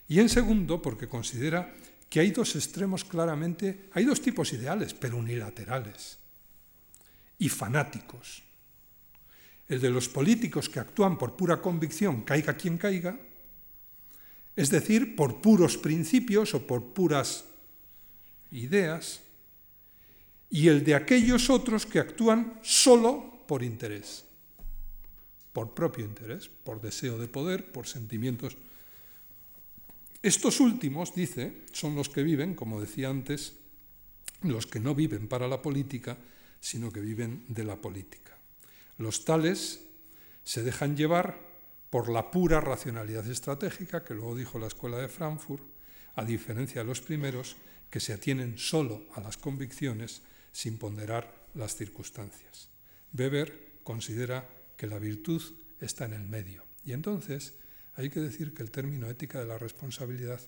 Y 0.07 0.19
en 0.19 0.29
segundo, 0.29 0.79
porque 0.79 1.07
considera 1.07 1.73
que 2.07 2.19
hay 2.19 2.29
dos 2.29 2.55
extremos 2.55 3.03
claramente, 3.03 3.89
hay 3.93 4.05
dos 4.05 4.21
tipos 4.21 4.53
ideales, 4.53 4.93
pero 4.93 5.17
unilaterales 5.17 6.19
y 7.39 7.49
fanáticos. 7.49 8.43
El 9.67 9.81
de 9.81 9.89
los 9.89 10.07
políticos 10.07 10.69
que 10.69 10.79
actúan 10.79 11.17
por 11.17 11.35
pura 11.35 11.59
convicción, 11.59 12.21
caiga 12.21 12.53
quien 12.53 12.77
caiga, 12.77 13.17
es 14.55 14.69
decir, 14.69 15.15
por 15.15 15.41
puros 15.41 15.77
principios 15.77 16.53
o 16.53 16.67
por 16.67 16.93
puras 16.93 17.45
ideas, 18.57 19.21
y 20.49 20.67
el 20.67 20.83
de 20.83 20.95
aquellos 20.95 21.49
otros 21.49 21.85
que 21.85 21.99
actúan 21.99 22.59
solo 22.61 23.43
por 23.47 23.63
interés, 23.63 24.25
por 25.53 25.73
propio 25.73 26.05
interés, 26.05 26.49
por 26.49 26.81
deseo 26.81 27.17
de 27.17 27.27
poder, 27.27 27.71
por 27.71 27.87
sentimientos 27.87 28.57
estos 30.25 30.59
últimos, 30.59 31.13
dice, 31.13 31.61
son 31.71 31.93
los 31.93 32.09
que 32.09 32.23
viven, 32.23 32.55
como 32.55 32.81
decía 32.81 33.09
antes, 33.09 33.53
los 34.41 34.65
que 34.65 34.79
no 34.79 34.95
viven 34.95 35.27
para 35.27 35.47
la 35.47 35.61
política, 35.61 36.17
sino 36.59 36.91
que 36.91 36.99
viven 36.99 37.45
de 37.47 37.63
la 37.63 37.75
política. 37.75 38.35
Los 38.97 39.23
tales 39.23 39.85
se 40.43 40.63
dejan 40.63 40.97
llevar 40.97 41.39
por 41.91 42.09
la 42.09 42.31
pura 42.31 42.59
racionalidad 42.59 43.29
estratégica, 43.29 44.03
que 44.03 44.15
luego 44.15 44.35
dijo 44.35 44.57
la 44.57 44.65
Escuela 44.65 44.97
de 44.97 45.09
Frankfurt, 45.09 45.61
a 46.15 46.25
diferencia 46.25 46.81
de 46.81 46.87
los 46.87 47.01
primeros, 47.01 47.55
que 47.89 47.99
se 47.99 48.13
atienen 48.13 48.57
solo 48.57 49.05
a 49.15 49.21
las 49.21 49.37
convicciones 49.37 50.21
sin 50.51 50.77
ponderar 50.77 51.33
las 51.53 51.75
circunstancias. 51.75 52.69
Weber 53.13 53.79
considera 53.83 54.47
que 54.77 54.87
la 54.87 54.99
virtud 54.99 55.41
está 55.79 56.05
en 56.05 56.13
el 56.13 56.27
medio. 56.27 56.65
Y 56.85 56.93
entonces 56.93 57.53
hay 57.95 58.09
que 58.09 58.19
decir 58.19 58.53
que 58.53 58.63
el 58.63 58.71
término 58.71 59.09
ética 59.09 59.39
de 59.39 59.47
la 59.47 59.57
responsabilidad 59.57 60.41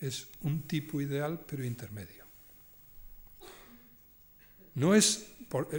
es 0.00 0.28
un 0.42 0.62
tipo 0.62 1.00
ideal 1.00 1.44
pero 1.46 1.64
intermedio. 1.64 2.24
No 4.74 4.94
es, 4.94 5.26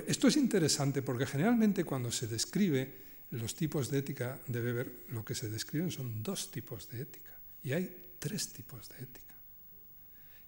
esto 0.08 0.28
es 0.28 0.38
interesante 0.38 1.02
porque 1.02 1.26
generalmente 1.26 1.84
cuando 1.84 2.12
se 2.12 2.28
describe 2.28 3.06
los 3.32 3.56
tipos 3.56 3.92
de 3.92 4.00
ética 4.00 4.40
de 4.48 4.62
Weber, 4.62 5.06
lo 5.10 5.24
que 5.24 5.36
se 5.36 5.50
describen 5.50 5.92
son 5.92 6.24
dos 6.24 6.50
tipos 6.52 6.90
de 6.90 7.02
ética 7.02 7.40
y 7.64 7.74
hay 7.74 8.16
tres 8.18 8.52
tipos 8.54 8.90
de 8.90 9.04
ética. 9.04 9.27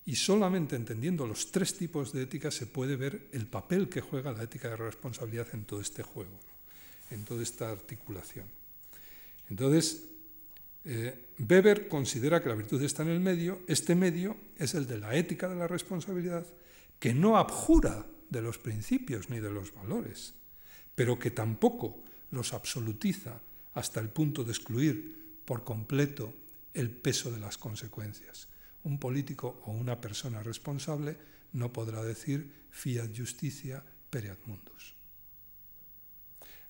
Y 0.09 0.15
solamente 0.15 0.75
entendiendo 0.75 1.27
los 1.27 1.51
tres 1.51 1.77
tipos 1.77 2.11
de 2.11 2.23
ética 2.23 2.49
se 2.49 2.65
puede 2.65 2.95
ver 2.95 3.29
el 3.31 3.45
papel 3.45 3.89
que 3.89 4.01
juega 4.01 4.31
la 4.31 4.41
ética 4.41 4.67
de 4.69 4.75
responsabilidad 4.75 5.45
en 5.53 5.65
todo 5.65 5.79
este 5.81 6.01
juego, 6.01 6.39
en 7.11 7.23
toda 7.25 7.43
esta 7.43 7.69
articulación. 7.69 8.47
Entonces, 9.51 10.05
eh, 10.83 11.27
Weber 11.37 11.87
considera 11.87 12.41
que 12.41 12.49
la 12.49 12.55
virtud 12.55 12.81
está 12.81 13.03
en 13.03 13.09
el 13.09 13.19
medio, 13.19 13.61
este 13.67 13.93
medio 13.93 14.35
es 14.57 14.73
el 14.73 14.87
de 14.87 14.97
la 14.97 15.13
ética 15.13 15.47
de 15.47 15.57
la 15.57 15.67
responsabilidad, 15.67 16.43
que 16.97 17.13
no 17.13 17.37
abjura 17.37 18.07
de 18.31 18.41
los 18.41 18.57
principios 18.57 19.29
ni 19.29 19.39
de 19.39 19.51
los 19.51 19.71
valores, 19.75 20.33
pero 20.95 21.19
que 21.19 21.29
tampoco 21.29 22.03
los 22.31 22.55
absolutiza 22.55 23.41
hasta 23.75 23.99
el 23.99 24.09
punto 24.09 24.43
de 24.43 24.53
excluir 24.53 25.43
por 25.45 25.63
completo 25.63 26.33
el 26.73 26.89
peso 26.89 27.29
de 27.29 27.39
las 27.39 27.59
consecuencias. 27.59 28.48
Un 28.83 28.99
político 28.99 29.61
o 29.65 29.71
una 29.71 29.99
persona 29.99 30.41
responsable 30.43 31.17
no 31.53 31.73
podrá 31.73 32.03
decir 32.03 32.67
fiat 32.71 33.09
justicia 33.15 33.83
pereat 34.09 34.39
mundus. 34.45 34.95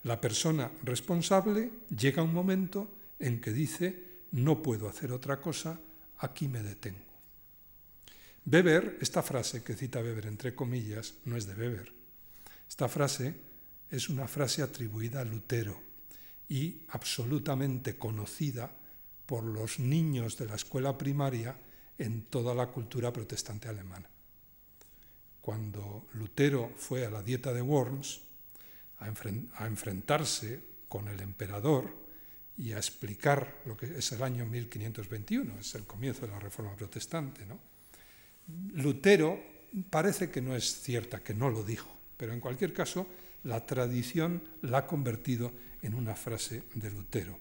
La 0.04 0.20
persona 0.20 0.72
responsable 0.84 1.72
llega 1.90 2.22
a 2.22 2.26
un 2.26 2.34
momento 2.34 2.88
en 3.20 3.42
que 3.42 3.52
dice, 3.52 4.26
no 4.32 4.62
puedo 4.64 4.88
hacer 4.88 5.12
otra 5.12 5.42
cosa, 5.42 5.80
aquí 6.20 6.48
me 6.48 6.64
detengo. 6.64 7.10
Weber, 8.46 8.98
esta 9.02 9.22
frase 9.22 9.62
que 9.62 9.76
cita 9.76 10.00
Weber 10.00 10.26
entre 10.28 10.56
comillas, 10.56 11.16
no 11.26 11.36
es 11.36 11.46
de 11.46 11.54
Weber. 11.54 11.92
Esta 12.68 12.88
frase 12.88 13.36
es 13.92 14.10
una 14.10 14.28
frase 14.28 14.62
atribuida 14.62 15.22
a 15.22 15.26
Lutero 15.26 15.82
y 16.48 16.82
absolutamente 16.90 17.98
conocida 17.98 18.72
por 19.26 19.44
los 19.44 19.80
niños 19.80 20.38
de 20.38 20.46
la 20.46 20.56
escuela 20.56 20.98
primaria 20.98 21.56
en 22.00 22.24
toda 22.24 22.56
la 22.56 22.68
cultura 22.68 23.14
protestante 23.14 23.68
alemana. 23.68 24.10
Cuando 25.42 26.08
Lutero 26.14 26.72
fue 26.76 27.06
a 27.06 27.10
la 27.10 27.22
dieta 27.22 27.54
de 27.54 27.62
Worms 27.62 28.22
a, 29.00 29.66
enfrentarse 29.66 30.62
con 30.88 31.08
el 31.08 31.20
emperador, 31.22 32.10
y 32.60 32.74
a 32.74 32.78
explicar 32.78 33.62
lo 33.66 33.78
que 33.78 33.98
es 33.98 34.12
el 34.12 34.22
año 34.22 34.46
1521, 34.46 35.60
es 35.60 35.76
el 35.76 35.86
comienzo 35.86 36.26
de 36.26 36.34
la 36.34 36.40
Reforma 36.40 36.76
Protestante. 36.76 37.46
¿no? 37.46 37.58
Lutero 38.74 39.42
parece 39.90 40.30
que 40.30 40.42
no 40.42 40.56
es 40.56 40.82
cierta, 40.82 41.24
que 41.24 41.34
no 41.34 41.50
lo 41.50 41.64
dijo, 41.64 41.90
pero 42.18 42.34
en 42.34 42.42
cualquier 42.42 42.74
caso 42.74 43.08
la 43.44 43.66
tradición 43.66 44.44
la 44.64 44.80
ha 44.80 44.88
convertido 44.88 45.54
en 45.82 45.94
una 45.94 46.16
frase 46.16 46.64
de 46.76 46.92
Lutero. 46.92 47.40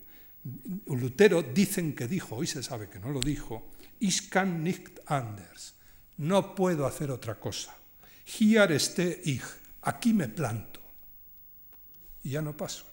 Lutero 0.86 1.42
dicen 1.42 1.96
que 1.96 2.06
dijo, 2.06 2.36
hoy 2.36 2.46
se 2.46 2.62
sabe 2.62 2.88
que 2.88 3.00
no 3.00 3.10
lo 3.10 3.18
dijo, 3.18 3.72
Ich 4.00 4.30
kann 4.30 4.62
nicht 4.62 5.00
anders, 5.06 5.74
no 6.16 6.54
puedo 6.54 6.86
hacer 6.86 7.10
otra 7.10 7.34
cosa. 7.34 7.74
Hier 8.24 8.70
este 8.70 9.20
ich, 9.24 9.42
aquí 9.82 10.12
me 10.12 10.28
planto. 10.28 10.80
Y 12.22 12.30
ya 12.30 12.42
no 12.42 12.56
paso. 12.56 12.84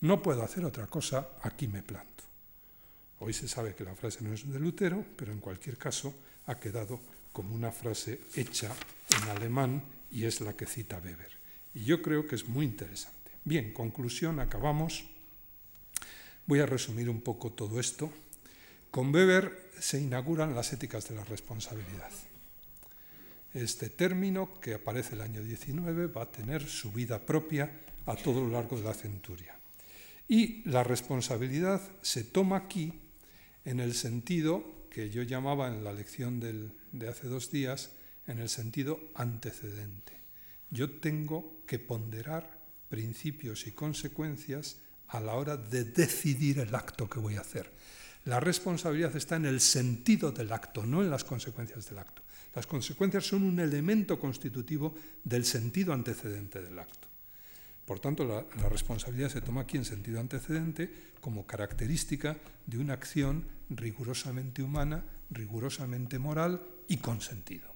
No 0.00 0.22
puedo 0.22 0.42
hacer 0.42 0.64
otra 0.64 0.86
cosa, 0.86 1.30
aquí 1.42 1.66
me 1.68 1.82
planto. 1.82 2.24
Hoy 3.20 3.32
se 3.32 3.48
sabe 3.48 3.74
que 3.74 3.84
la 3.84 3.96
frase 3.96 4.22
no 4.22 4.32
es 4.32 4.48
de 4.50 4.60
Lutero, 4.60 5.04
pero 5.16 5.32
en 5.32 5.40
cualquier 5.40 5.76
caso 5.76 6.14
ha 6.46 6.54
quedado 6.54 7.00
como 7.32 7.54
una 7.54 7.72
frase 7.72 8.20
hecha 8.34 8.72
en 9.16 9.28
alemán 9.28 9.82
y 10.10 10.24
es 10.24 10.40
la 10.40 10.54
que 10.54 10.66
cita 10.66 10.98
Weber. 10.98 11.36
Y 11.74 11.84
yo 11.84 12.00
creo 12.00 12.26
que 12.26 12.36
es 12.36 12.48
muy 12.48 12.64
interesante. 12.64 13.32
Bien, 13.44 13.72
conclusión, 13.72 14.40
acabamos. 14.40 15.04
Voy 16.46 16.60
a 16.60 16.66
resumir 16.66 17.10
un 17.10 17.20
poco 17.20 17.52
todo 17.52 17.80
esto. 17.80 18.12
Con 18.90 19.14
Weber 19.14 19.70
se 19.78 20.00
inauguran 20.00 20.54
las 20.54 20.72
éticas 20.72 21.08
de 21.08 21.14
la 21.14 21.24
responsabilidad. 21.24 22.10
Este 23.54 23.90
término, 23.90 24.60
que 24.60 24.74
aparece 24.74 25.14
el 25.14 25.20
año 25.20 25.42
19, 25.42 26.06
va 26.06 26.22
a 26.22 26.32
tener 26.32 26.66
su 26.66 26.90
vida 26.92 27.18
propia 27.24 27.70
a 28.06 28.16
todo 28.16 28.40
lo 28.40 28.48
largo 28.48 28.78
de 28.78 28.84
la 28.84 28.94
centuria. 28.94 29.58
Y 30.26 30.68
la 30.68 30.84
responsabilidad 30.84 31.80
se 32.02 32.24
toma 32.24 32.56
aquí 32.56 32.92
en 33.64 33.80
el 33.80 33.94
sentido 33.94 34.64
que 34.90 35.10
yo 35.10 35.22
llamaba 35.22 35.68
en 35.68 35.84
la 35.84 35.92
lección 35.92 36.40
de 36.40 37.08
hace 37.08 37.28
dos 37.28 37.50
días, 37.50 37.90
en 38.26 38.38
el 38.38 38.48
sentido 38.48 39.00
antecedente. 39.14 40.12
Yo 40.70 40.90
tengo 40.98 41.62
que 41.66 41.78
ponderar 41.78 42.58
principios 42.88 43.66
y 43.66 43.72
consecuencias 43.72 44.78
a 45.08 45.20
la 45.20 45.34
hora 45.34 45.56
de 45.56 45.84
decidir 45.84 46.58
el 46.58 46.74
acto 46.74 47.08
que 47.08 47.20
voy 47.20 47.36
a 47.36 47.40
hacer. 47.40 47.70
La 48.24 48.40
responsabilidad 48.40 49.14
está 49.16 49.36
en 49.36 49.46
el 49.46 49.60
sentido 49.60 50.32
del 50.32 50.52
acto, 50.52 50.84
no 50.84 51.02
en 51.02 51.10
las 51.10 51.24
consecuencias 51.24 51.88
del 51.88 51.98
acto. 51.98 52.22
Las 52.54 52.66
consecuencias 52.66 53.26
son 53.26 53.44
un 53.44 53.60
elemento 53.60 54.18
constitutivo 54.18 54.94
del 55.24 55.44
sentido 55.44 55.92
antecedente 55.92 56.60
del 56.60 56.78
acto. 56.78 57.08
Por 57.88 58.00
tanto, 58.00 58.24
la, 58.24 58.44
responsabilidad 58.68 59.30
se 59.30 59.40
toma 59.40 59.62
aquí 59.62 59.78
en 59.78 59.84
sentido 59.84 60.20
antecedente 60.20 60.90
como 61.22 61.46
característica 61.46 62.36
de 62.66 62.78
una 62.78 62.92
acción 62.92 63.46
rigurosamente 63.70 64.62
humana, 64.62 65.04
rigurosamente 65.30 66.18
moral 66.18 66.60
y 66.86 66.98
con 66.98 67.22
sentido. 67.22 67.66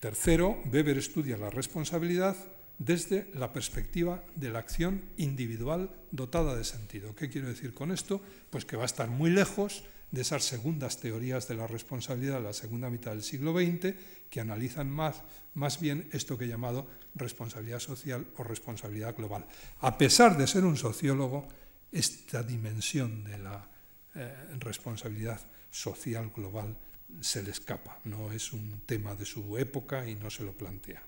Tercero, 0.00 0.62
Weber 0.72 0.96
estudia 0.96 1.36
la 1.36 1.50
responsabilidad 1.50 2.36
desde 2.78 3.30
la 3.34 3.52
perspectiva 3.52 4.24
de 4.36 4.50
la 4.50 4.60
acción 4.60 5.02
individual 5.16 5.90
dotada 6.12 6.56
de 6.56 6.64
sentido. 6.64 7.14
¿Qué 7.14 7.28
quiero 7.28 7.48
decir 7.48 7.74
con 7.74 7.90
esto? 7.90 8.22
Pues 8.50 8.64
que 8.64 8.76
va 8.76 8.84
a 8.84 8.86
estar 8.86 9.08
muy 9.08 9.30
lejos 9.30 9.84
de 10.10 10.22
esas 10.22 10.44
segundas 10.44 11.00
teorías 11.00 11.48
de 11.48 11.56
la 11.56 11.66
responsabilidad 11.66 12.36
de 12.36 12.44
la 12.44 12.52
segunda 12.52 12.88
mitad 12.88 13.10
del 13.10 13.22
siglo 13.22 13.52
XX, 13.52 13.94
que 14.30 14.40
analizan 14.40 14.90
más, 14.90 15.22
más 15.54 15.80
bien 15.80 16.08
esto 16.12 16.38
que 16.38 16.44
he 16.44 16.48
llamado 16.48 16.86
responsabilidad 17.14 17.80
social 17.80 18.26
o 18.36 18.44
responsabilidad 18.44 19.14
global. 19.16 19.46
A 19.80 19.98
pesar 19.98 20.38
de 20.38 20.46
ser 20.46 20.64
un 20.64 20.76
sociólogo, 20.76 21.48
esta 21.90 22.42
dimensión 22.42 23.24
de 23.24 23.38
la 23.38 23.68
eh, 24.14 24.32
responsabilidad 24.60 25.40
social 25.70 26.30
global 26.34 26.76
se 27.20 27.42
le 27.42 27.50
escapa, 27.50 28.00
no 28.04 28.32
es 28.32 28.52
un 28.52 28.82
tema 28.86 29.14
de 29.14 29.24
su 29.24 29.58
época 29.58 30.08
y 30.08 30.14
no 30.14 30.30
se 30.30 30.44
lo 30.44 30.52
plantea 30.52 31.02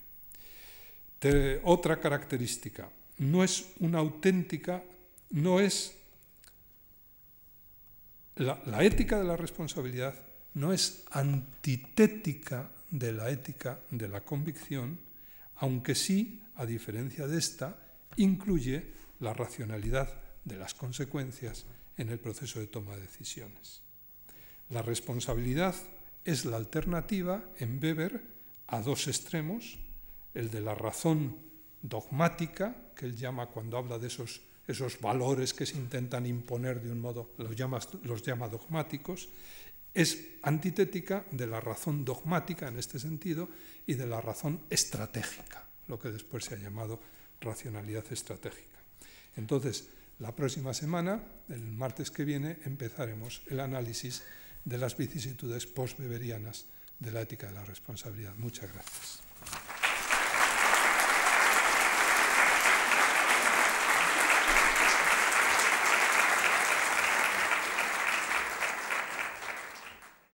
otra 1.64 2.00
característica, 2.00 2.88
no 3.18 3.44
es 3.44 3.66
una 3.80 3.98
auténtica, 3.98 4.82
no 5.30 5.60
es 5.60 5.94
la, 8.36 8.60
la, 8.66 8.82
ética 8.84 9.18
de 9.18 9.24
la 9.24 9.36
responsabilidad 9.36 10.14
no 10.54 10.72
es 10.72 11.04
antitética 11.10 12.70
de 12.90 13.12
la 13.12 13.30
ética 13.30 13.80
de 13.90 14.08
la 14.08 14.22
convicción, 14.22 14.98
aunque 15.56 15.94
sí, 15.94 16.42
a 16.56 16.66
diferencia 16.66 17.26
de 17.26 17.38
esta, 17.38 17.78
incluye 18.16 18.86
la 19.20 19.32
racionalidad 19.32 20.08
de 20.44 20.56
las 20.56 20.74
consecuencias 20.74 21.66
en 21.96 22.08
el 22.08 22.18
proceso 22.18 22.58
de 22.58 22.66
toma 22.66 22.96
de 22.96 23.02
decisiones. 23.02 23.82
La 24.70 24.82
responsabilidad 24.82 25.74
es 26.24 26.44
la 26.44 26.56
alternativa 26.56 27.44
en 27.58 27.78
Weber 27.82 28.22
a 28.66 28.80
dos 28.80 29.06
extremos, 29.08 29.78
el 30.34 30.50
de 30.50 30.60
la 30.60 30.74
razón 30.74 31.36
dogmática, 31.82 32.92
que 32.94 33.06
él 33.06 33.16
llama 33.16 33.46
cuando 33.46 33.78
habla 33.78 33.98
de 33.98 34.08
esos, 34.08 34.40
esos 34.66 35.00
valores 35.00 35.54
que 35.54 35.66
se 35.66 35.76
intentan 35.76 36.26
imponer 36.26 36.80
de 36.80 36.92
un 36.92 37.00
modo, 37.00 37.32
los 37.38 37.56
llama, 37.56 37.80
los 38.02 38.22
llama 38.22 38.48
dogmáticos, 38.48 39.28
es 39.92 40.38
antitética 40.42 41.24
de 41.30 41.46
la 41.46 41.60
razón 41.60 42.04
dogmática 42.04 42.68
en 42.68 42.78
este 42.78 42.98
sentido 42.98 43.48
y 43.86 43.94
de 43.94 44.06
la 44.06 44.20
razón 44.20 44.60
estratégica, 44.70 45.66
lo 45.88 45.98
que 45.98 46.10
después 46.10 46.44
se 46.44 46.54
ha 46.54 46.58
llamado 46.58 47.00
racionalidad 47.40 48.04
estratégica. 48.12 48.78
Entonces, 49.36 49.88
la 50.20 50.36
próxima 50.36 50.74
semana, 50.74 51.22
el 51.48 51.64
martes 51.66 52.10
que 52.10 52.24
viene, 52.24 52.58
empezaremos 52.64 53.42
el 53.48 53.58
análisis 53.58 54.22
de 54.64 54.78
las 54.78 54.96
vicisitudes 54.96 55.66
post-beberianas 55.66 56.66
de 56.98 57.10
la 57.10 57.22
ética 57.22 57.46
de 57.46 57.54
la 57.54 57.64
responsabilidad. 57.64 58.34
Muchas 58.36 58.70
gracias. 58.70 59.29